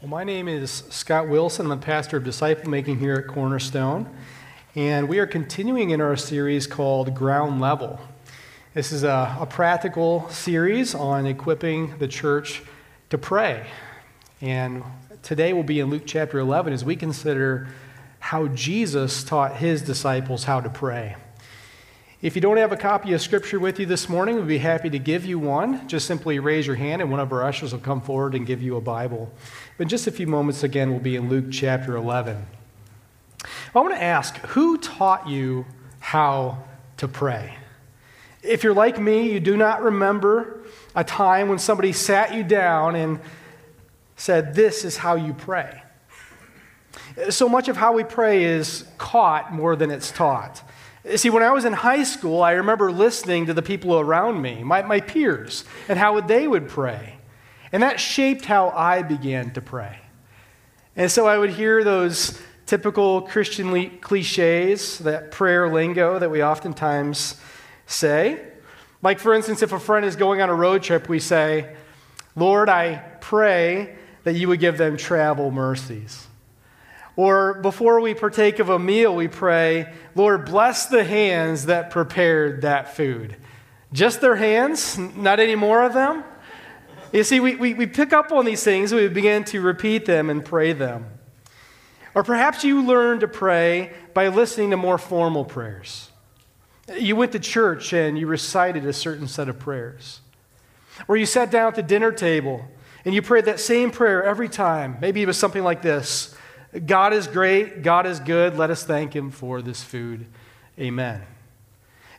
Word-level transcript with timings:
Well, 0.00 0.08
my 0.08 0.24
name 0.24 0.48
is 0.48 0.82
Scott 0.88 1.28
Wilson. 1.28 1.66
I'm 1.66 1.72
a 1.72 1.76
pastor 1.76 2.16
of 2.16 2.24
disciple 2.24 2.70
making 2.70 3.00
here 3.00 3.16
at 3.16 3.26
Cornerstone. 3.26 4.08
And 4.74 5.10
we 5.10 5.18
are 5.18 5.26
continuing 5.26 5.90
in 5.90 6.00
our 6.00 6.16
series 6.16 6.66
called 6.66 7.14
Ground 7.14 7.60
Level. 7.60 8.00
This 8.72 8.92
is 8.92 9.02
a, 9.02 9.36
a 9.38 9.44
practical 9.44 10.26
series 10.30 10.94
on 10.94 11.26
equipping 11.26 11.98
the 11.98 12.08
church 12.08 12.62
to 13.10 13.18
pray. 13.18 13.66
And 14.40 14.82
today 15.22 15.52
we'll 15.52 15.64
be 15.64 15.80
in 15.80 15.90
Luke 15.90 16.04
chapter 16.06 16.38
11 16.38 16.72
as 16.72 16.82
we 16.82 16.96
consider 16.96 17.68
how 18.20 18.46
Jesus 18.48 19.22
taught 19.22 19.56
his 19.56 19.82
disciples 19.82 20.44
how 20.44 20.62
to 20.62 20.70
pray. 20.70 21.16
If 22.22 22.34
you 22.34 22.42
don't 22.42 22.58
have 22.58 22.70
a 22.70 22.76
copy 22.76 23.14
of 23.14 23.22
Scripture 23.22 23.58
with 23.58 23.80
you 23.80 23.86
this 23.86 24.06
morning, 24.06 24.36
we'd 24.36 24.46
be 24.46 24.58
happy 24.58 24.90
to 24.90 24.98
give 24.98 25.24
you 25.24 25.38
one. 25.38 25.88
Just 25.88 26.06
simply 26.06 26.38
raise 26.38 26.66
your 26.66 26.76
hand, 26.76 27.00
and 27.00 27.10
one 27.10 27.18
of 27.18 27.32
our 27.32 27.42
ushers 27.42 27.72
will 27.72 27.80
come 27.80 28.02
forward 28.02 28.34
and 28.34 28.46
give 28.46 28.60
you 28.60 28.76
a 28.76 28.80
Bible. 28.82 29.32
But 29.78 29.88
just 29.88 30.06
a 30.06 30.10
few 30.10 30.26
moments, 30.26 30.62
again, 30.62 30.90
we'll 30.90 31.00
be 31.00 31.16
in 31.16 31.30
Luke 31.30 31.46
chapter 31.50 31.96
11. 31.96 32.44
I 33.74 33.80
want 33.80 33.94
to 33.94 34.02
ask 34.02 34.36
who 34.48 34.76
taught 34.76 35.30
you 35.30 35.64
how 36.00 36.62
to 36.98 37.08
pray? 37.08 37.54
If 38.42 38.64
you're 38.64 38.74
like 38.74 39.00
me, 39.00 39.32
you 39.32 39.40
do 39.40 39.56
not 39.56 39.82
remember 39.82 40.60
a 40.94 41.04
time 41.04 41.48
when 41.48 41.58
somebody 41.58 41.92
sat 41.94 42.34
you 42.34 42.44
down 42.44 42.96
and 42.96 43.18
said, 44.16 44.54
This 44.54 44.84
is 44.84 44.98
how 44.98 45.14
you 45.14 45.32
pray. 45.32 45.82
So 47.30 47.48
much 47.48 47.68
of 47.68 47.78
how 47.78 47.94
we 47.94 48.04
pray 48.04 48.44
is 48.44 48.84
caught 48.98 49.54
more 49.54 49.74
than 49.74 49.90
it's 49.90 50.12
taught. 50.12 50.62
See, 51.16 51.30
when 51.30 51.42
I 51.42 51.50
was 51.50 51.64
in 51.64 51.72
high 51.72 52.02
school, 52.02 52.42
I 52.42 52.52
remember 52.52 52.92
listening 52.92 53.46
to 53.46 53.54
the 53.54 53.62
people 53.62 53.98
around 53.98 54.42
me, 54.42 54.62
my, 54.62 54.82
my 54.82 55.00
peers, 55.00 55.64
and 55.88 55.98
how 55.98 56.20
they 56.20 56.46
would 56.46 56.68
pray. 56.68 57.16
And 57.72 57.82
that 57.82 57.98
shaped 57.98 58.44
how 58.44 58.68
I 58.70 59.02
began 59.02 59.52
to 59.52 59.62
pray. 59.62 59.98
And 60.96 61.10
so 61.10 61.26
I 61.26 61.38
would 61.38 61.50
hear 61.50 61.82
those 61.84 62.40
typical 62.66 63.22
Christian 63.22 63.98
cliches, 63.98 64.98
that 64.98 65.30
prayer 65.30 65.68
lingo 65.68 66.18
that 66.18 66.30
we 66.30 66.44
oftentimes 66.44 67.40
say. 67.86 68.44
Like, 69.02 69.18
for 69.18 69.32
instance, 69.32 69.62
if 69.62 69.72
a 69.72 69.80
friend 69.80 70.04
is 70.04 70.16
going 70.16 70.42
on 70.42 70.50
a 70.50 70.54
road 70.54 70.82
trip, 70.82 71.08
we 71.08 71.18
say, 71.18 71.74
Lord, 72.36 72.68
I 72.68 72.96
pray 73.20 73.96
that 74.24 74.34
you 74.34 74.48
would 74.48 74.60
give 74.60 74.76
them 74.76 74.96
travel 74.96 75.50
mercies. 75.50 76.26
Or 77.16 77.54
before 77.54 78.00
we 78.00 78.14
partake 78.14 78.58
of 78.58 78.68
a 78.68 78.78
meal, 78.78 79.14
we 79.14 79.28
pray, 79.28 79.92
Lord, 80.14 80.46
bless 80.46 80.86
the 80.86 81.04
hands 81.04 81.66
that 81.66 81.90
prepared 81.90 82.62
that 82.62 82.96
food. 82.96 83.36
Just 83.92 84.20
their 84.20 84.36
hands, 84.36 84.96
not 84.96 85.40
any 85.40 85.56
more 85.56 85.82
of 85.82 85.92
them? 85.92 86.24
You 87.12 87.24
see, 87.24 87.40
we, 87.40 87.56
we, 87.56 87.74
we 87.74 87.86
pick 87.86 88.12
up 88.12 88.30
on 88.30 88.44
these 88.44 88.62
things, 88.62 88.94
we 88.94 89.08
begin 89.08 89.44
to 89.44 89.60
repeat 89.60 90.06
them 90.06 90.30
and 90.30 90.44
pray 90.44 90.72
them. 90.72 91.06
Or 92.14 92.22
perhaps 92.22 92.64
you 92.64 92.82
learned 92.82 93.20
to 93.20 93.28
pray 93.28 93.92
by 94.14 94.28
listening 94.28 94.70
to 94.70 94.76
more 94.76 94.98
formal 94.98 95.44
prayers. 95.44 96.10
You 96.96 97.16
went 97.16 97.32
to 97.32 97.38
church 97.38 97.92
and 97.92 98.18
you 98.18 98.26
recited 98.26 98.84
a 98.84 98.92
certain 98.92 99.28
set 99.28 99.48
of 99.48 99.58
prayers. 99.58 100.20
Or 101.08 101.16
you 101.16 101.26
sat 101.26 101.50
down 101.50 101.68
at 101.68 101.74
the 101.76 101.82
dinner 101.82 102.12
table 102.12 102.64
and 103.04 103.14
you 103.14 103.22
prayed 103.22 103.44
that 103.46 103.60
same 103.60 103.90
prayer 103.90 104.22
every 104.24 104.48
time. 104.48 104.98
Maybe 105.00 105.22
it 105.22 105.26
was 105.26 105.38
something 105.38 105.62
like 105.62 105.82
this 105.82 106.36
God 106.86 107.12
is 107.12 107.26
great, 107.26 107.82
God 107.82 108.06
is 108.06 108.20
good. 108.20 108.56
Let 108.56 108.70
us 108.70 108.84
thank 108.84 109.14
Him 109.14 109.30
for 109.30 109.60
this 109.60 109.82
food. 109.82 110.26
Amen. 110.78 111.22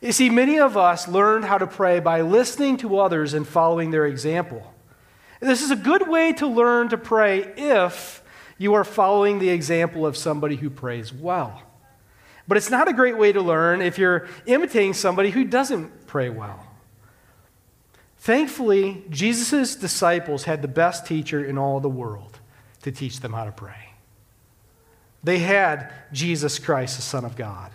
You 0.01 0.11
see, 0.11 0.29
many 0.29 0.59
of 0.59 0.75
us 0.75 1.07
learned 1.07 1.45
how 1.45 1.57
to 1.57 1.67
pray 1.67 1.99
by 1.99 2.21
listening 2.21 2.77
to 2.77 2.99
others 2.99 3.33
and 3.33 3.47
following 3.47 3.91
their 3.91 4.05
example. 4.05 4.73
This 5.39 5.61
is 5.61 5.71
a 5.71 5.75
good 5.75 6.07
way 6.07 6.33
to 6.33 6.47
learn 6.47 6.89
to 6.89 6.97
pray 6.97 7.53
if 7.55 8.23
you 8.57 8.73
are 8.73 8.83
following 8.83 9.39
the 9.39 9.49
example 9.49 10.05
of 10.05 10.17
somebody 10.17 10.55
who 10.55 10.69
prays 10.69 11.13
well. 11.13 11.61
But 12.47 12.57
it's 12.57 12.69
not 12.69 12.87
a 12.87 12.93
great 12.93 13.17
way 13.17 13.31
to 13.31 13.41
learn 13.41 13.81
if 13.81 13.97
you're 13.97 14.27
imitating 14.45 14.93
somebody 14.93 15.29
who 15.29 15.45
doesn't 15.45 16.07
pray 16.07 16.29
well. 16.29 16.67
Thankfully, 18.17 19.03
Jesus' 19.09 19.75
disciples 19.75 20.43
had 20.43 20.61
the 20.61 20.67
best 20.67 21.07
teacher 21.07 21.43
in 21.43 21.57
all 21.57 21.79
the 21.79 21.89
world 21.89 22.39
to 22.83 22.91
teach 22.91 23.19
them 23.19 23.33
how 23.33 23.45
to 23.45 23.51
pray. 23.51 23.90
They 25.23 25.39
had 25.39 25.91
Jesus 26.11 26.59
Christ, 26.59 26.95
the 26.95 27.01
Son 27.01 27.25
of 27.25 27.35
God. 27.35 27.71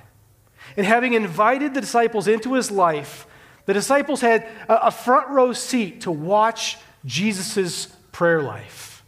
And 0.77 0.85
having 0.85 1.15
invited 1.15 1.75
the 1.75 1.81
disciples 1.81 2.29
into 2.29 2.55
his 2.55 2.71
life, 2.71 3.27
the 3.67 3.75
disciples 3.75 4.21
had 4.21 4.47
a 4.69 4.91
front 4.91 5.29
row 5.29 5.53
seat 5.53 6.03
to 6.03 6.11
watch 6.11 6.79
Jesus' 7.05 7.87
prayer 8.13 8.43
life. 8.43 9.05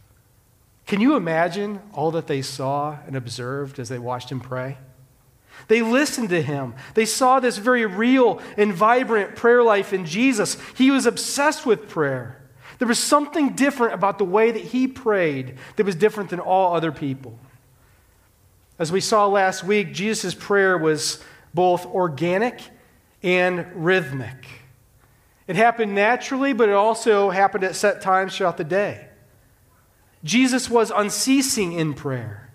Can 0.85 1.01
you 1.01 1.15
imagine 1.15 1.81
all 1.93 2.11
that 2.11 2.27
they 2.27 2.41
saw 2.41 2.97
and 3.05 3.15
observed 3.15 3.79
as 3.79 3.89
they 3.89 3.99
watched 3.99 4.31
him 4.31 4.39
pray? 4.39 4.77
They 5.67 5.81
listened 5.81 6.29
to 6.29 6.41
him. 6.41 6.73
They 6.95 7.05
saw 7.05 7.39
this 7.39 7.57
very 7.57 7.85
real 7.85 8.41
and 8.57 8.73
vibrant 8.73 9.35
prayer 9.35 9.61
life 9.61 9.93
in 9.93 10.05
Jesus. 10.05 10.57
He 10.75 10.89
was 10.89 11.05
obsessed 11.05 11.65
with 11.65 11.89
prayer. 11.89 12.41
There 12.79 12.87
was 12.87 12.97
something 12.97 13.49
different 13.49 13.93
about 13.93 14.17
the 14.17 14.25
way 14.25 14.51
that 14.51 14.63
he 14.63 14.87
prayed 14.87 15.57
that 15.75 15.85
was 15.85 15.95
different 15.95 16.29
than 16.29 16.39
all 16.39 16.75
other 16.75 16.91
people. 16.91 17.37
As 18.79 18.93
we 18.93 19.01
saw 19.01 19.27
last 19.27 19.63
week, 19.63 19.93
Jesus' 19.93 20.33
prayer 20.33 20.77
was 20.77 21.21
both 21.53 21.85
organic 21.85 22.61
and 23.21 23.67
rhythmic. 23.75 24.47
It 25.47 25.57
happened 25.57 25.93
naturally, 25.93 26.53
but 26.53 26.69
it 26.69 26.75
also 26.75 27.29
happened 27.29 27.65
at 27.65 27.75
set 27.75 28.01
times 28.01 28.37
throughout 28.37 28.57
the 28.57 28.63
day. 28.63 29.07
Jesus 30.23 30.69
was 30.69 30.91
unceasing 30.95 31.73
in 31.73 31.93
prayer. 31.93 32.49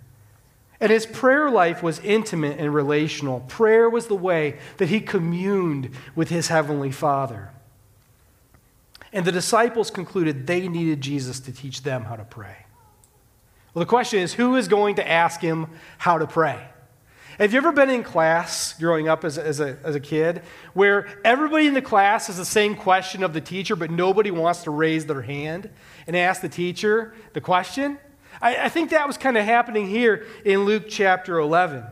And 0.81 0.91
his 0.91 1.07
prayer 1.07 1.51
life 1.51 1.83
was 1.83 1.99
intimate 2.01 2.59
and 2.59 2.75
relational. 2.75 3.41
Prayer 3.41 3.89
was 3.89 4.07
the 4.07 4.17
way 4.17 4.59
that 4.79 4.89
he 4.89 5.01
communed 5.01 5.91
with 6.15 6.31
his 6.31 6.49
heavenly 6.49 6.91
Father. 6.91 7.51
And 9.13 9.25
the 9.25 9.33
disciples 9.33 9.91
concluded 9.91 10.47
they 10.47 10.69
needed 10.69 11.01
Jesus 11.01 11.39
to 11.41 11.53
teach 11.53 11.83
them 11.83 12.05
how 12.05 12.17
to 12.17 12.25
pray. 12.25 12.64
Well, 13.75 13.81
the 13.81 13.89
question 13.89 14.21
is 14.21 14.35
who 14.35 14.55
is 14.55 14.69
going 14.69 14.95
to 14.97 15.09
ask 15.09 15.41
him 15.41 15.67
how 15.99 16.19
to 16.19 16.27
pray? 16.29 16.69
Have 17.39 17.53
you 17.53 17.57
ever 17.59 17.73
been 17.73 17.91
in 17.91 18.05
class 18.05 18.75
growing 18.79 19.09
up 19.09 19.25
as 19.25 19.37
a, 19.37 19.45
as, 19.45 19.59
a, 19.59 19.77
as 19.83 19.97
a 19.97 20.01
kid 20.01 20.43
where 20.73 21.09
everybody 21.25 21.67
in 21.67 21.75
the 21.75 21.83
class 21.83 22.29
has 22.29 22.37
the 22.37 22.45
same 22.45 22.77
question 22.77 23.25
of 23.25 23.33
the 23.33 23.41
teacher, 23.41 23.75
but 23.75 23.91
nobody 23.91 24.31
wants 24.31 24.63
to 24.63 24.71
raise 24.71 25.07
their 25.07 25.23
hand 25.23 25.69
and 26.07 26.17
ask 26.17 26.41
the 26.41 26.49
teacher 26.49 27.13
the 27.33 27.41
question? 27.41 27.99
I, 28.41 28.67
I 28.67 28.69
think 28.69 28.91
that 28.91 29.09
was 29.09 29.19
kind 29.19 29.37
of 29.37 29.45
happening 29.45 29.89
here 29.89 30.25
in 30.45 30.65
Luke 30.65 30.85
chapter 30.89 31.41
11. 31.41 31.83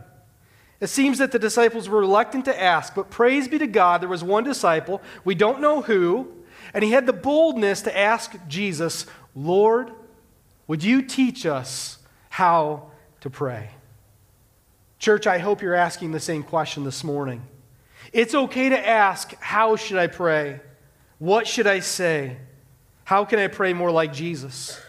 It 0.79 0.87
seems 0.87 1.17
that 1.17 1.33
the 1.33 1.39
disciples 1.39 1.89
were 1.89 1.99
reluctant 1.99 2.45
to 2.45 2.61
ask, 2.61 2.95
but 2.95 3.09
praise 3.09 3.49
be 3.49 3.57
to 3.57 3.67
God, 3.67 4.01
there 4.01 4.07
was 4.07 4.23
one 4.23 4.45
disciple, 4.45 5.01
we 5.25 5.35
don't 5.35 5.59
know 5.59 5.81
who, 5.81 6.31
and 6.73 6.85
he 6.85 6.91
had 6.91 7.05
the 7.05 7.13
boldness 7.13 7.81
to 7.81 7.97
ask 7.97 8.35
Jesus, 8.47 9.05
Lord, 9.35 9.91
would 10.67 10.83
you 10.83 11.01
teach 11.01 11.45
us 11.45 11.99
how 12.29 12.91
to 13.21 13.29
pray? 13.29 13.71
Church, 14.99 15.27
I 15.27 15.37
hope 15.37 15.61
you're 15.61 15.75
asking 15.75 16.11
the 16.11 16.19
same 16.19 16.43
question 16.43 16.83
this 16.83 17.03
morning. 17.03 17.41
It's 18.11 18.33
okay 18.33 18.69
to 18.69 18.87
ask, 18.87 19.33
How 19.39 19.75
should 19.75 19.97
I 19.97 20.07
pray? 20.07 20.61
What 21.19 21.47
should 21.47 21.67
I 21.67 21.79
say? 21.79 22.37
How 23.03 23.25
can 23.25 23.39
I 23.39 23.47
pray 23.47 23.73
more 23.73 23.91
like 23.91 24.13
Jesus? 24.13 24.79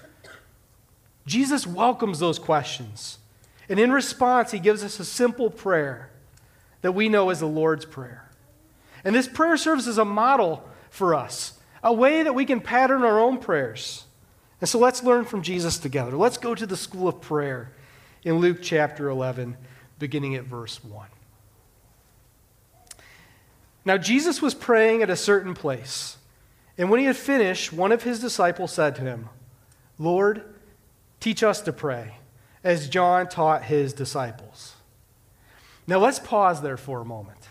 Jesus 1.27 1.67
welcomes 1.67 2.19
those 2.19 2.39
questions. 2.39 3.19
And 3.69 3.81
in 3.81 3.91
response, 3.91 4.51
he 4.51 4.59
gives 4.59 4.85
us 4.85 5.01
a 5.01 5.05
simple 5.05 5.51
prayer 5.51 6.11
that 6.83 6.93
we 6.93 7.09
know 7.09 7.31
as 7.31 7.41
the 7.41 7.47
Lord's 7.47 7.85
Prayer. 7.85 8.31
And 9.05 9.15
this 9.15 9.29
prayer 9.29 9.57
serves 9.57 9.89
as 9.89 9.99
a 9.99 10.05
model 10.05 10.69
for 10.91 11.15
us, 11.15 11.59
a 11.83 11.93
way 11.93 12.23
that 12.23 12.35
we 12.35 12.45
can 12.45 12.61
pattern 12.61 13.03
our 13.03 13.19
own 13.19 13.39
prayers. 13.39 14.04
And 14.65 14.69
so 14.71 14.79
let's 14.79 15.03
learn 15.03 15.27
from 15.27 15.43
Jesus 15.43 15.77
together. 15.77 16.17
Let's 16.17 16.39
go 16.39 16.55
to 16.55 16.65
the 16.65 16.75
school 16.75 17.07
of 17.07 17.21
prayer 17.21 17.71
in 18.23 18.39
Luke 18.39 18.61
chapter 18.63 19.11
11, 19.11 19.59
beginning 19.99 20.37
at 20.37 20.45
verse 20.45 20.83
1. 20.83 21.07
Now, 23.85 23.99
Jesus 23.99 24.41
was 24.41 24.55
praying 24.55 25.03
at 25.03 25.11
a 25.11 25.17
certain 25.17 25.53
place. 25.53 26.17
And 26.79 26.89
when 26.89 26.99
he 26.99 27.05
had 27.05 27.19
finished, 27.19 27.75
one 27.75 27.93
of 27.93 28.05
his 28.05 28.21
disciples 28.21 28.73
said 28.73 28.97
to 28.97 29.03
him, 29.03 29.29
Lord, 29.99 30.43
teach 31.21 31.43
us 31.43 31.61
to 31.61 31.71
pray, 31.71 32.17
as 32.65 32.89
John 32.89 33.29
taught 33.29 33.65
his 33.65 33.93
disciples. 33.93 34.77
Now, 35.87 35.99
let's 35.99 36.21
pause 36.21 36.63
there 36.63 36.79
for 36.79 37.03
a 37.03 37.05
moment. 37.05 37.51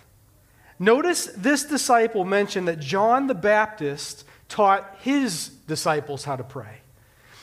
Notice 0.79 1.27
this 1.37 1.63
disciple 1.63 2.25
mentioned 2.25 2.67
that 2.67 2.79
John 2.79 3.27
the 3.27 3.35
Baptist 3.35 4.25
taught 4.49 4.97
his 5.01 5.49
disciples 5.67 6.23
how 6.23 6.37
to 6.37 6.43
pray. 6.43 6.79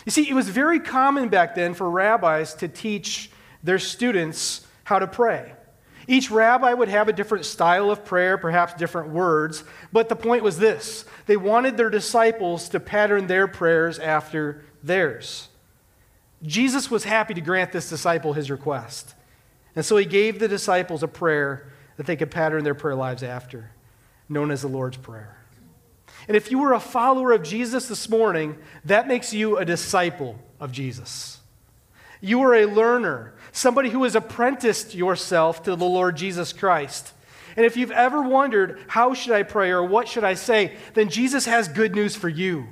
You 0.05 0.13
see, 0.13 0.29
it 0.29 0.35
was 0.35 0.49
very 0.49 0.81
common 0.81 1.29
back 1.29 1.55
then 1.55 1.75
for 1.75 1.89
rabbis 1.89 2.55
to 2.55 2.69
teach 2.69 3.31
their 3.63 3.79
students 3.79 4.67
how 4.85 4.99
to 4.99 5.07
pray. 5.07 5.53
Each 6.07 6.31
rabbi 6.31 6.73
would 6.73 6.89
have 6.89 7.09
a 7.09 7.13
different 7.13 7.45
style 7.45 7.91
of 7.91 8.05
prayer, 8.05 8.39
perhaps 8.39 8.75
different 8.75 9.11
words, 9.11 9.63
but 9.93 10.09
the 10.09 10.17
point 10.17 10.43
was 10.43 10.59
this 10.59 11.05
they 11.27 11.37
wanted 11.37 11.77
their 11.77 11.91
disciples 11.91 12.69
to 12.71 12.81
pattern 12.81 13.27
their 13.27 13.47
prayers 13.47 13.99
after 13.99 14.65
theirs. 14.83 15.49
Jesus 16.43 16.91
was 16.91 17.05
happy 17.05 17.35
to 17.35 17.41
grant 17.41 17.71
this 17.71 17.89
disciple 17.89 18.33
his 18.33 18.51
request. 18.51 19.15
And 19.77 19.85
so 19.85 19.97
he 19.97 20.05
gave 20.05 20.39
the 20.39 20.49
disciples 20.49 21.03
a 21.03 21.09
prayer 21.09 21.71
that 21.97 22.07
they 22.07 22.17
could 22.17 22.31
pattern 22.31 22.65
their 22.65 22.75
prayer 22.75 22.95
lives 22.95 23.23
after, 23.23 23.71
known 24.29 24.51
as 24.51 24.63
the 24.63 24.69
Lord's 24.69 24.97
Prayer. 24.97 25.40
And 26.31 26.37
if 26.37 26.53
you 26.53 26.61
were 26.61 26.75
a 26.75 26.79
follower 26.79 27.33
of 27.33 27.43
Jesus 27.43 27.89
this 27.89 28.09
morning, 28.09 28.57
that 28.85 29.09
makes 29.09 29.35
you 29.35 29.57
a 29.57 29.65
disciple 29.65 30.39
of 30.61 30.71
Jesus. 30.71 31.41
You 32.21 32.41
are 32.43 32.55
a 32.55 32.67
learner, 32.67 33.35
somebody 33.51 33.91
who 33.91 34.05
has 34.05 34.15
apprenticed 34.15 34.95
yourself 34.95 35.65
to 35.65 35.75
the 35.75 35.85
Lord 35.85 36.17
Jesus 36.17 36.53
Christ. 36.53 37.13
And 37.57 37.67
if 37.67 37.77
you've 37.77 37.91
ever 37.91 38.23
wondered, 38.23 38.79
how 38.87 39.13
should 39.13 39.33
I 39.33 39.43
pray 39.43 39.73
or 39.73 39.83
what 39.83 40.07
should 40.07 40.23
I 40.23 40.35
say, 40.35 40.77
then 40.95 41.09
Jesus 41.09 41.47
has 41.47 41.67
good 41.67 41.97
news 41.97 42.15
for 42.15 42.29
you. 42.29 42.69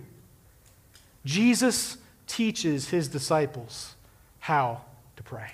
Jesus 1.25 1.97
teaches 2.29 2.91
his 2.91 3.09
disciples 3.09 3.97
how 4.39 4.83
to 5.17 5.25
pray. 5.25 5.51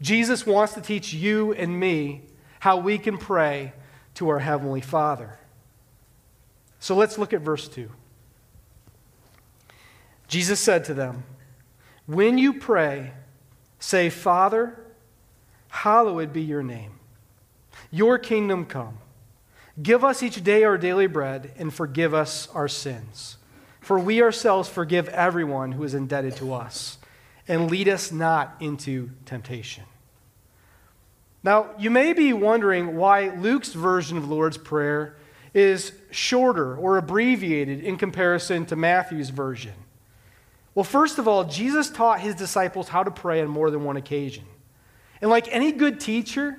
Jesus 0.00 0.46
wants 0.46 0.72
to 0.72 0.80
teach 0.80 1.12
you 1.12 1.52
and 1.52 1.78
me 1.78 2.22
how 2.60 2.78
we 2.78 2.96
can 2.96 3.18
pray 3.18 3.74
to 4.14 4.30
our 4.30 4.38
Heavenly 4.38 4.80
Father. 4.80 5.38
So 6.82 6.96
let's 6.96 7.16
look 7.16 7.32
at 7.32 7.42
verse 7.42 7.68
2. 7.68 7.88
Jesus 10.26 10.58
said 10.58 10.84
to 10.86 10.94
them, 10.94 11.22
When 12.06 12.38
you 12.38 12.54
pray, 12.54 13.12
say, 13.78 14.10
Father, 14.10 14.76
hallowed 15.68 16.32
be 16.32 16.42
your 16.42 16.64
name. 16.64 16.98
Your 17.92 18.18
kingdom 18.18 18.66
come. 18.66 18.98
Give 19.80 20.02
us 20.02 20.24
each 20.24 20.42
day 20.42 20.64
our 20.64 20.76
daily 20.76 21.06
bread 21.06 21.52
and 21.56 21.72
forgive 21.72 22.14
us 22.14 22.48
our 22.48 22.66
sins. 22.66 23.36
For 23.78 23.96
we 23.96 24.20
ourselves 24.20 24.68
forgive 24.68 25.08
everyone 25.10 25.70
who 25.70 25.84
is 25.84 25.94
indebted 25.94 26.34
to 26.38 26.52
us. 26.52 26.98
And 27.46 27.70
lead 27.70 27.88
us 27.88 28.10
not 28.10 28.56
into 28.58 29.10
temptation. 29.24 29.84
Now, 31.44 31.70
you 31.78 31.92
may 31.92 32.12
be 32.12 32.32
wondering 32.32 32.96
why 32.96 33.28
Luke's 33.28 33.72
version 33.72 34.16
of 34.16 34.26
the 34.26 34.34
Lord's 34.34 34.58
Prayer 34.58 35.16
is 35.54 35.92
shorter 36.10 36.76
or 36.76 36.96
abbreviated 36.96 37.80
in 37.80 37.96
comparison 37.96 38.66
to 38.66 38.76
Matthew's 38.76 39.30
version. 39.30 39.74
Well, 40.74 40.84
first 40.84 41.18
of 41.18 41.28
all, 41.28 41.44
Jesus 41.44 41.90
taught 41.90 42.20
his 42.20 42.34
disciples 42.34 42.88
how 42.88 43.02
to 43.02 43.10
pray 43.10 43.42
on 43.42 43.48
more 43.48 43.70
than 43.70 43.84
one 43.84 43.96
occasion. 43.96 44.44
And 45.20 45.30
like 45.30 45.46
any 45.50 45.72
good 45.72 46.00
teacher, 46.00 46.58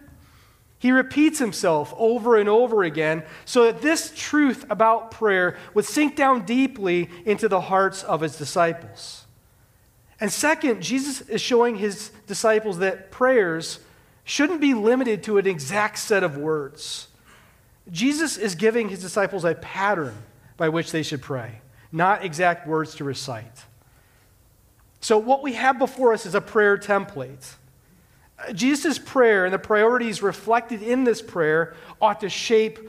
he 0.77 0.91
repeats 0.91 1.39
himself 1.39 1.93
over 1.97 2.37
and 2.37 2.47
over 2.47 2.83
again 2.83 3.23
so 3.45 3.65
that 3.65 3.81
this 3.81 4.13
truth 4.15 4.65
about 4.69 5.11
prayer 5.11 5.57
would 5.73 5.85
sink 5.85 6.15
down 6.15 6.45
deeply 6.45 7.09
into 7.25 7.47
the 7.47 7.61
hearts 7.61 8.03
of 8.03 8.21
his 8.21 8.37
disciples. 8.37 9.25
And 10.19 10.31
second, 10.31 10.81
Jesus 10.81 11.21
is 11.21 11.41
showing 11.41 11.75
his 11.75 12.11
disciples 12.27 12.77
that 12.79 13.11
prayers 13.11 13.79
shouldn't 14.23 14.61
be 14.61 14.73
limited 14.73 15.23
to 15.23 15.37
an 15.37 15.47
exact 15.47 15.99
set 15.99 16.23
of 16.23 16.37
words. 16.37 17.07
Jesus 17.91 18.37
is 18.37 18.55
giving 18.55 18.89
his 18.89 19.01
disciples 19.01 19.43
a 19.43 19.55
pattern 19.55 20.15
by 20.57 20.69
which 20.69 20.91
they 20.91 21.03
should 21.03 21.21
pray, 21.21 21.61
not 21.91 22.23
exact 22.23 22.67
words 22.67 22.95
to 22.95 23.03
recite. 23.03 23.65
So, 25.01 25.17
what 25.17 25.43
we 25.43 25.53
have 25.53 25.79
before 25.79 26.13
us 26.13 26.25
is 26.25 26.33
a 26.33 26.41
prayer 26.41 26.77
template. 26.77 27.55
Jesus' 28.53 28.97
prayer 28.97 29.45
and 29.45 29.53
the 29.53 29.59
priorities 29.59 30.21
reflected 30.21 30.81
in 30.81 31.03
this 31.03 31.21
prayer 31.21 31.75
ought 32.01 32.21
to 32.21 32.29
shape 32.29 32.79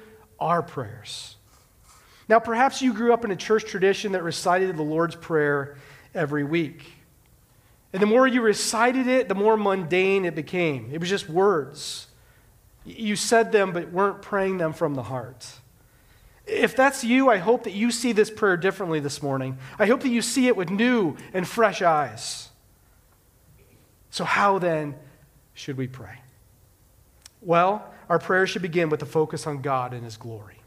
our 0.41 0.63
prayers. 0.63 1.37
Now, 2.29 2.39
perhaps 2.39 2.81
you 2.81 2.95
grew 2.95 3.13
up 3.13 3.25
in 3.25 3.31
a 3.31 3.37
church 3.37 3.65
tradition 3.65 4.13
that 4.13 4.23
recited 4.23 4.77
the 4.77 4.83
Lord's 4.83 5.17
Prayer 5.17 5.77
every 6.15 6.45
week. 6.45 6.85
And 7.93 8.01
the 8.01 8.07
more 8.07 8.27
you 8.27 8.41
recited 8.41 9.07
it, 9.07 9.29
the 9.29 9.35
more 9.35 9.57
mundane 9.57 10.25
it 10.25 10.35
became. 10.35 10.91
It 10.93 11.01
was 11.01 11.09
just 11.09 11.29
words. 11.29 12.07
You 12.85 13.17
said 13.17 13.53
them, 13.53 13.73
but 13.73 13.91
weren't 13.91 14.23
praying 14.23 14.59
them 14.59 14.73
from 14.73 14.95
the 14.95 15.03
heart. 15.03 15.47
If 16.47 16.77
that's 16.77 17.03
you, 17.03 17.31
I 17.31 17.39
hope 17.39 17.65
that 17.65 17.73
you 17.73 17.91
see 17.91 18.13
this 18.13 18.31
prayer 18.31 18.57
differently 18.57 19.01
this 19.01 19.23
morning. 19.23 19.57
I 19.79 19.87
hope 19.87 20.03
that 20.03 20.11
you 20.11 20.21
see 20.21 20.47
it 20.47 20.57
with 20.57 20.71
new 20.71 21.17
and 21.33 21.49
fresh 21.49 21.81
eyes. 21.81 22.51
So, 24.11 24.25
how 24.25 24.59
then 24.59 24.95
should 25.55 25.77
we 25.77 25.87
pray? 25.87 26.21
Well, 27.41 27.87
our 28.09 28.19
prayer 28.19 28.47
should 28.47 28.63
begin 28.63 28.91
with 28.91 29.03
a 29.03 29.07
focus 29.07 29.47
on 29.47 29.63
God 29.63 29.95
and 29.95 30.05
His 30.05 30.17
glory. 30.17 30.61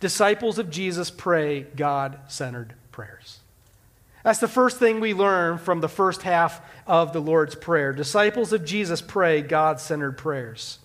Disciples 0.00 0.58
of 0.58 0.70
Jesus 0.70 1.10
pray 1.10 1.62
God 1.76 2.18
centered 2.28 2.74
prayers. 2.90 3.40
That's 4.22 4.38
the 4.38 4.48
first 4.48 4.78
thing 4.78 5.00
we 5.00 5.14
learn 5.14 5.58
from 5.58 5.80
the 5.80 5.88
first 5.88 6.22
half 6.22 6.60
of 6.86 7.12
the 7.12 7.20
Lord's 7.20 7.54
Prayer. 7.54 7.92
Disciples 7.92 8.52
of 8.52 8.64
Jesus 8.64 9.00
pray 9.00 9.40
God 9.40 9.80
centered 9.80 10.18
prayers. 10.18 10.78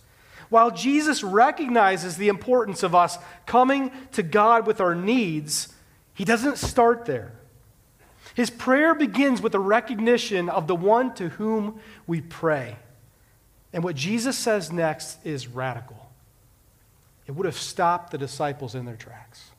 While 0.50 0.72
Jesus 0.72 1.24
recognizes 1.24 2.18
the 2.18 2.30
importance 2.30 2.84
of 2.84 2.96
us 2.96 3.18
coming 3.46 3.92
to 4.14 4.24
God 4.24 4.66
with 4.66 4.80
our 4.80 4.96
needs, 4.96 5.74
he 6.14 6.24
doesn't 6.24 6.58
start 6.58 7.06
there. 7.06 7.34
His 8.36 8.50
prayer 8.50 8.96
begins 8.96 9.42
with 9.42 9.56
a 9.56 9.60
recognition 9.60 10.50
of 10.50 10.68
the 10.68 10.76
one 10.76 11.14
to 11.16 11.30
whom 11.30 11.80
we 12.06 12.22
pray. 12.22 12.78
And 13.74 13.84
what 13.84 13.96
Jesus 13.96 14.38
says 14.38 14.72
next 14.72 15.18
is 15.26 15.48
radical. 15.48 16.10
It 17.28 17.32
would 17.34 17.46
have 17.46 17.58
stopped 17.58 18.12
the 18.12 18.18
disciples 18.18 18.76
in 18.76 18.86
their 18.86 18.96
tracks. 18.96 19.52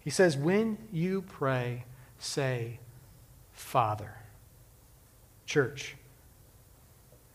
He 0.00 0.10
says, 0.10 0.36
When 0.36 0.78
you 0.92 1.22
pray, 1.22 1.84
say, 2.24 2.80
Father. 3.52 4.14
Church, 5.46 5.96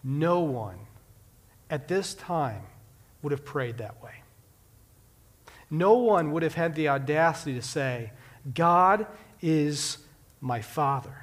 no 0.03 0.41
one 0.41 0.79
at 1.69 1.87
this 1.87 2.13
time 2.13 2.63
would 3.21 3.31
have 3.31 3.45
prayed 3.45 3.77
that 3.77 4.01
way. 4.01 4.23
No 5.69 5.93
one 5.93 6.31
would 6.31 6.43
have 6.43 6.55
had 6.55 6.73
the 6.75 6.89
audacity 6.89 7.53
to 7.53 7.61
say, 7.61 8.11
God 8.53 9.05
is 9.41 9.99
my 10.41 10.61
Father. 10.61 11.15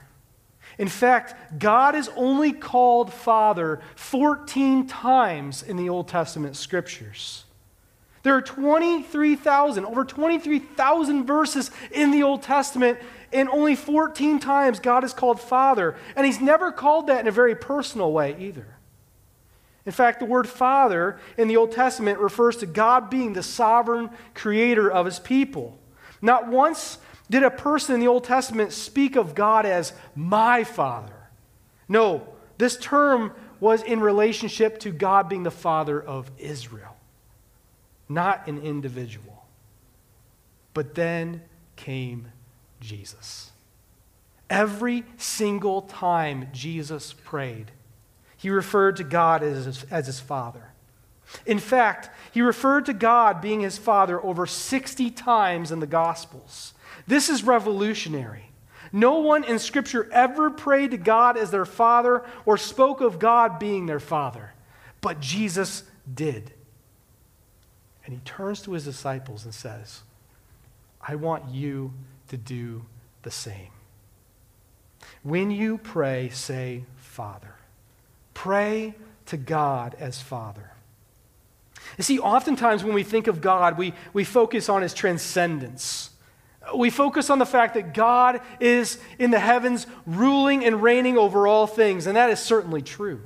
In 0.78 0.88
fact, 0.88 1.58
God 1.58 1.94
is 1.94 2.10
only 2.16 2.52
called 2.52 3.12
Father 3.12 3.80
14 3.96 4.86
times 4.86 5.62
in 5.62 5.76
the 5.76 5.88
Old 5.88 6.08
Testament 6.08 6.56
scriptures. 6.56 7.44
There 8.22 8.34
are 8.34 8.42
23,000, 8.42 9.84
over 9.84 10.04
23,000 10.04 11.24
verses 11.24 11.70
in 11.92 12.10
the 12.10 12.24
Old 12.24 12.42
Testament, 12.42 12.98
and 13.32 13.49
only 13.49 13.75
14 13.75 14.38
times 14.38 14.81
God 14.81 15.05
is 15.05 15.12
called 15.12 15.40
Father. 15.40 15.96
And 16.14 16.26
He's 16.26 16.40
never 16.40 16.72
called 16.72 17.06
that 17.08 17.20
in 17.20 17.27
a 17.27 17.32
very 17.32 17.55
personal 17.55 18.12
way 18.12 18.36
either. 18.39 18.67
In 19.84 19.93
fact, 19.93 20.19
the 20.19 20.27
word 20.27 20.48
Father 20.48 21.19
in 21.39 21.48
the 21.48 21.56
Old 21.56 21.72
Testament 21.72 22.19
refers 22.19 22.56
to 22.58 22.67
God 22.67 23.08
being 23.08 23.32
the 23.32 23.43
sovereign 23.43 24.10
creator 24.34 24.91
of 24.91 25.06
His 25.06 25.20
people. 25.20 25.79
Not 26.20 26.48
once 26.48 26.98
did 27.31 27.43
a 27.43 27.50
person 27.50 27.94
in 27.94 28.00
the 28.00 28.08
Old 28.08 28.24
Testament 28.24 28.72
speak 28.72 29.17
of 29.17 29.34
God 29.34 29.67
as 29.67 29.93
my 30.15 30.65
Father. 30.65 31.12
No, 31.89 32.27
this 32.58 32.77
term 32.77 33.32
was 33.60 33.82
in 33.82 34.00
relationship 34.00 34.79
to 34.81 34.91
God 34.91 35.29
being 35.29 35.43
the 35.43 35.50
Father 35.50 36.00
of 36.00 36.31
Israel, 36.39 36.96
not 38.08 38.46
an 38.46 38.58
individual. 38.58 39.44
But 40.74 40.94
then 40.94 41.43
came 41.74 42.32
Jesus. 42.80 43.50
Every 44.48 45.04
single 45.16 45.82
time 45.82 46.48
Jesus 46.52 47.12
prayed, 47.12 47.72
he 48.36 48.50
referred 48.50 48.96
to 48.96 49.04
God 49.04 49.42
as 49.42 49.64
his, 49.64 49.84
as 49.84 50.06
his 50.06 50.20
Father. 50.20 50.70
In 51.44 51.58
fact, 51.58 52.10
he 52.32 52.40
referred 52.40 52.86
to 52.86 52.92
God 52.92 53.40
being 53.40 53.60
his 53.60 53.78
Father 53.78 54.22
over 54.24 54.46
60 54.46 55.10
times 55.10 55.72
in 55.72 55.80
the 55.80 55.86
Gospels. 55.86 56.74
This 57.06 57.28
is 57.28 57.42
revolutionary. 57.42 58.50
No 58.92 59.18
one 59.18 59.42
in 59.42 59.58
Scripture 59.58 60.08
ever 60.12 60.50
prayed 60.50 60.92
to 60.92 60.96
God 60.96 61.36
as 61.36 61.50
their 61.50 61.64
Father 61.64 62.24
or 62.44 62.56
spoke 62.56 63.00
of 63.00 63.18
God 63.18 63.58
being 63.58 63.86
their 63.86 64.00
Father, 64.00 64.52
but 65.00 65.20
Jesus 65.20 65.82
did. 66.12 66.52
And 68.04 68.14
he 68.14 68.20
turns 68.20 68.62
to 68.62 68.72
his 68.72 68.84
disciples 68.84 69.44
and 69.44 69.52
says, 69.52 70.02
I 71.00 71.16
want 71.16 71.50
you 71.50 71.92
to 72.28 72.36
do 72.36 72.84
the 73.22 73.30
same. 73.30 73.70
When 75.22 75.50
you 75.50 75.78
pray, 75.78 76.30
say, 76.30 76.84
Father. 76.96 77.54
Pray 78.34 78.94
to 79.26 79.36
God 79.36 79.96
as 79.98 80.20
Father. 80.20 80.70
You 81.98 82.04
see, 82.04 82.18
oftentimes 82.18 82.84
when 82.84 82.94
we 82.94 83.02
think 83.02 83.26
of 83.26 83.40
God, 83.40 83.78
we, 83.78 83.94
we 84.12 84.24
focus 84.24 84.68
on 84.68 84.82
his 84.82 84.94
transcendence. 84.94 86.10
We 86.74 86.90
focus 86.90 87.30
on 87.30 87.38
the 87.38 87.46
fact 87.46 87.74
that 87.74 87.94
God 87.94 88.40
is 88.60 88.98
in 89.18 89.30
the 89.30 89.38
heavens 89.38 89.86
ruling 90.04 90.64
and 90.64 90.82
reigning 90.82 91.16
over 91.16 91.46
all 91.46 91.66
things, 91.66 92.06
and 92.06 92.16
that 92.16 92.30
is 92.30 92.40
certainly 92.40 92.82
true. 92.82 93.22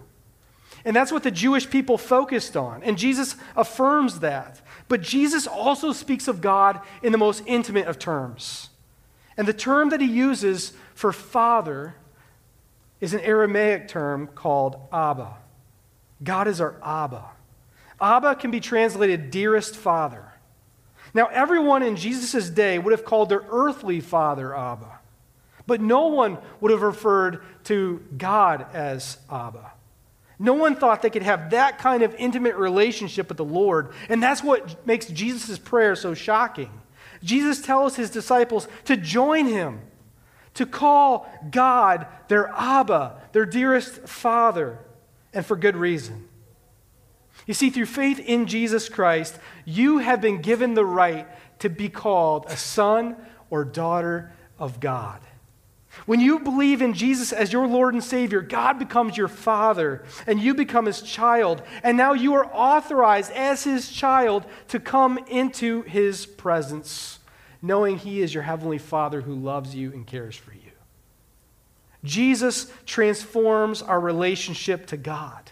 And 0.85 0.97
that's 0.97 1.13
what 1.13 1.23
the 1.23 1.31
Jewish 1.31 1.69
people 1.69 1.99
focused 1.99 2.57
on, 2.57 2.83
and 2.83 2.97
Jesus 2.97 3.37
affirms 3.57 4.21
that. 4.21 4.61
But 4.89 5.03
Jesus 5.03 5.47
also 5.47 5.93
speaks 5.93 6.29
of 6.29 6.41
God 6.41 6.81
in 7.03 7.13
the 7.13 7.19
most 7.19 7.43
intimate 7.47 7.87
of 7.87 7.99
terms. 7.99 8.70
And 9.37 9.47
the 9.47 9.53
term 9.53 9.91
that 9.91 10.01
he 10.01 10.07
uses 10.07 10.73
for 10.95 11.13
father 11.13 11.95
is 13.01 13.15
an 13.15 13.21
Aramaic 13.21 13.89
term 13.89 14.27
called 14.27 14.77
Abba. 14.93 15.37
God 16.23 16.49
is 16.49 16.61
our 16.61 16.77
Abba. 16.85 17.25
Abba 18.01 18.35
can 18.35 18.51
be 18.51 18.61
translated 18.61 19.31
dearest 19.31 19.77
father. 19.77 20.33
Now, 21.13 21.27
everyone 21.27 21.83
in 21.83 21.97
Jesus' 21.97 22.49
day 22.51 22.79
would 22.79 22.93
have 22.93 23.05
called 23.05 23.29
their 23.29 23.43
earthly 23.51 24.01
father 24.01 24.57
Abba, 24.57 25.01
but 25.67 25.81
no 25.81 26.07
one 26.07 26.39
would 26.61 26.71
have 26.71 26.83
referred 26.83 27.43
to 27.65 28.03
God 28.17 28.67
as 28.73 29.19
Abba. 29.31 29.73
No 30.39 30.55
one 30.55 30.77
thought 30.77 31.03
they 31.03 31.11
could 31.11 31.23
have 31.23 31.51
that 31.51 31.79
kind 31.79 32.03
of 32.03 32.15
intimate 32.15 32.57
relationship 32.57 33.29
with 33.29 33.37
the 33.37 33.45
Lord, 33.45 33.93
and 34.09 34.23
that's 34.23 34.43
what 34.43 34.87
makes 34.87 35.07
Jesus' 35.07 35.59
prayer 35.59 35.95
so 35.97 36.15
shocking. 36.15 36.71
Jesus 37.23 37.61
tells 37.61 37.97
his 37.97 38.11
disciples 38.11 38.69
to 38.85 38.97
join 38.97 39.47
him, 39.47 39.81
to 40.55 40.67
call 40.67 41.31
God 41.51 42.07
their 42.29 42.49
Abba, 42.49 43.21
their 43.33 43.47
dearest 43.47 44.09
Father, 44.09 44.79
and 45.33 45.45
for 45.45 45.57
good 45.57 45.77
reason. 45.77 46.29
You 47.47 47.55
see, 47.55 47.71
through 47.71 47.87
faith 47.87 48.19
in 48.19 48.47
Jesus 48.47 48.89
Christ, 48.89 49.39
you 49.65 49.99
have 49.99 50.21
been 50.21 50.41
given 50.41 50.75
the 50.75 50.85
right 50.85 51.27
to 51.61 51.69
be 51.69 51.89
called 51.89 52.47
a 52.49 52.57
son 52.57 53.17
or 53.49 53.65
daughter 53.65 54.33
of 54.59 54.81
God. 54.81 55.21
When 56.07 56.21
you 56.21 56.39
believe 56.39 56.83
in 56.83 56.95
Jesus 56.95 57.33
as 57.33 57.53
your 57.53 57.67
Lord 57.67 57.95
and 57.95 58.05
Savior, 58.05 58.41
God 58.41 58.79
becomes 58.79 59.17
your 59.17 59.29
Father 59.29 60.05
and 60.27 60.41
you 60.41 60.55
become 60.55 60.87
His 60.87 61.03
child. 61.03 61.63
And 61.83 61.97
now 61.97 62.13
you 62.13 62.35
are 62.35 62.47
authorized 62.47 63.33
as 63.33 63.65
His 63.65 63.91
child 63.91 64.47
to 64.69 64.79
come 64.79 65.19
into 65.29 65.83
His 65.83 66.27
presence, 66.27 67.19
knowing 67.61 67.99
He 67.99 68.23
is 68.23 68.33
your 68.33 68.45
Heavenly 68.45 68.79
Father 68.79 69.21
who 69.23 69.35
loves 69.35 69.75
you 69.75 69.93
and 69.93 70.07
cares 70.07 70.37
for 70.37 70.53
you. 70.53 70.61
Jesus 72.05 72.73
transforms 72.87 73.83
our 73.83 74.01
relationship 74.01 74.87
to 74.87 74.97
God. 74.97 75.51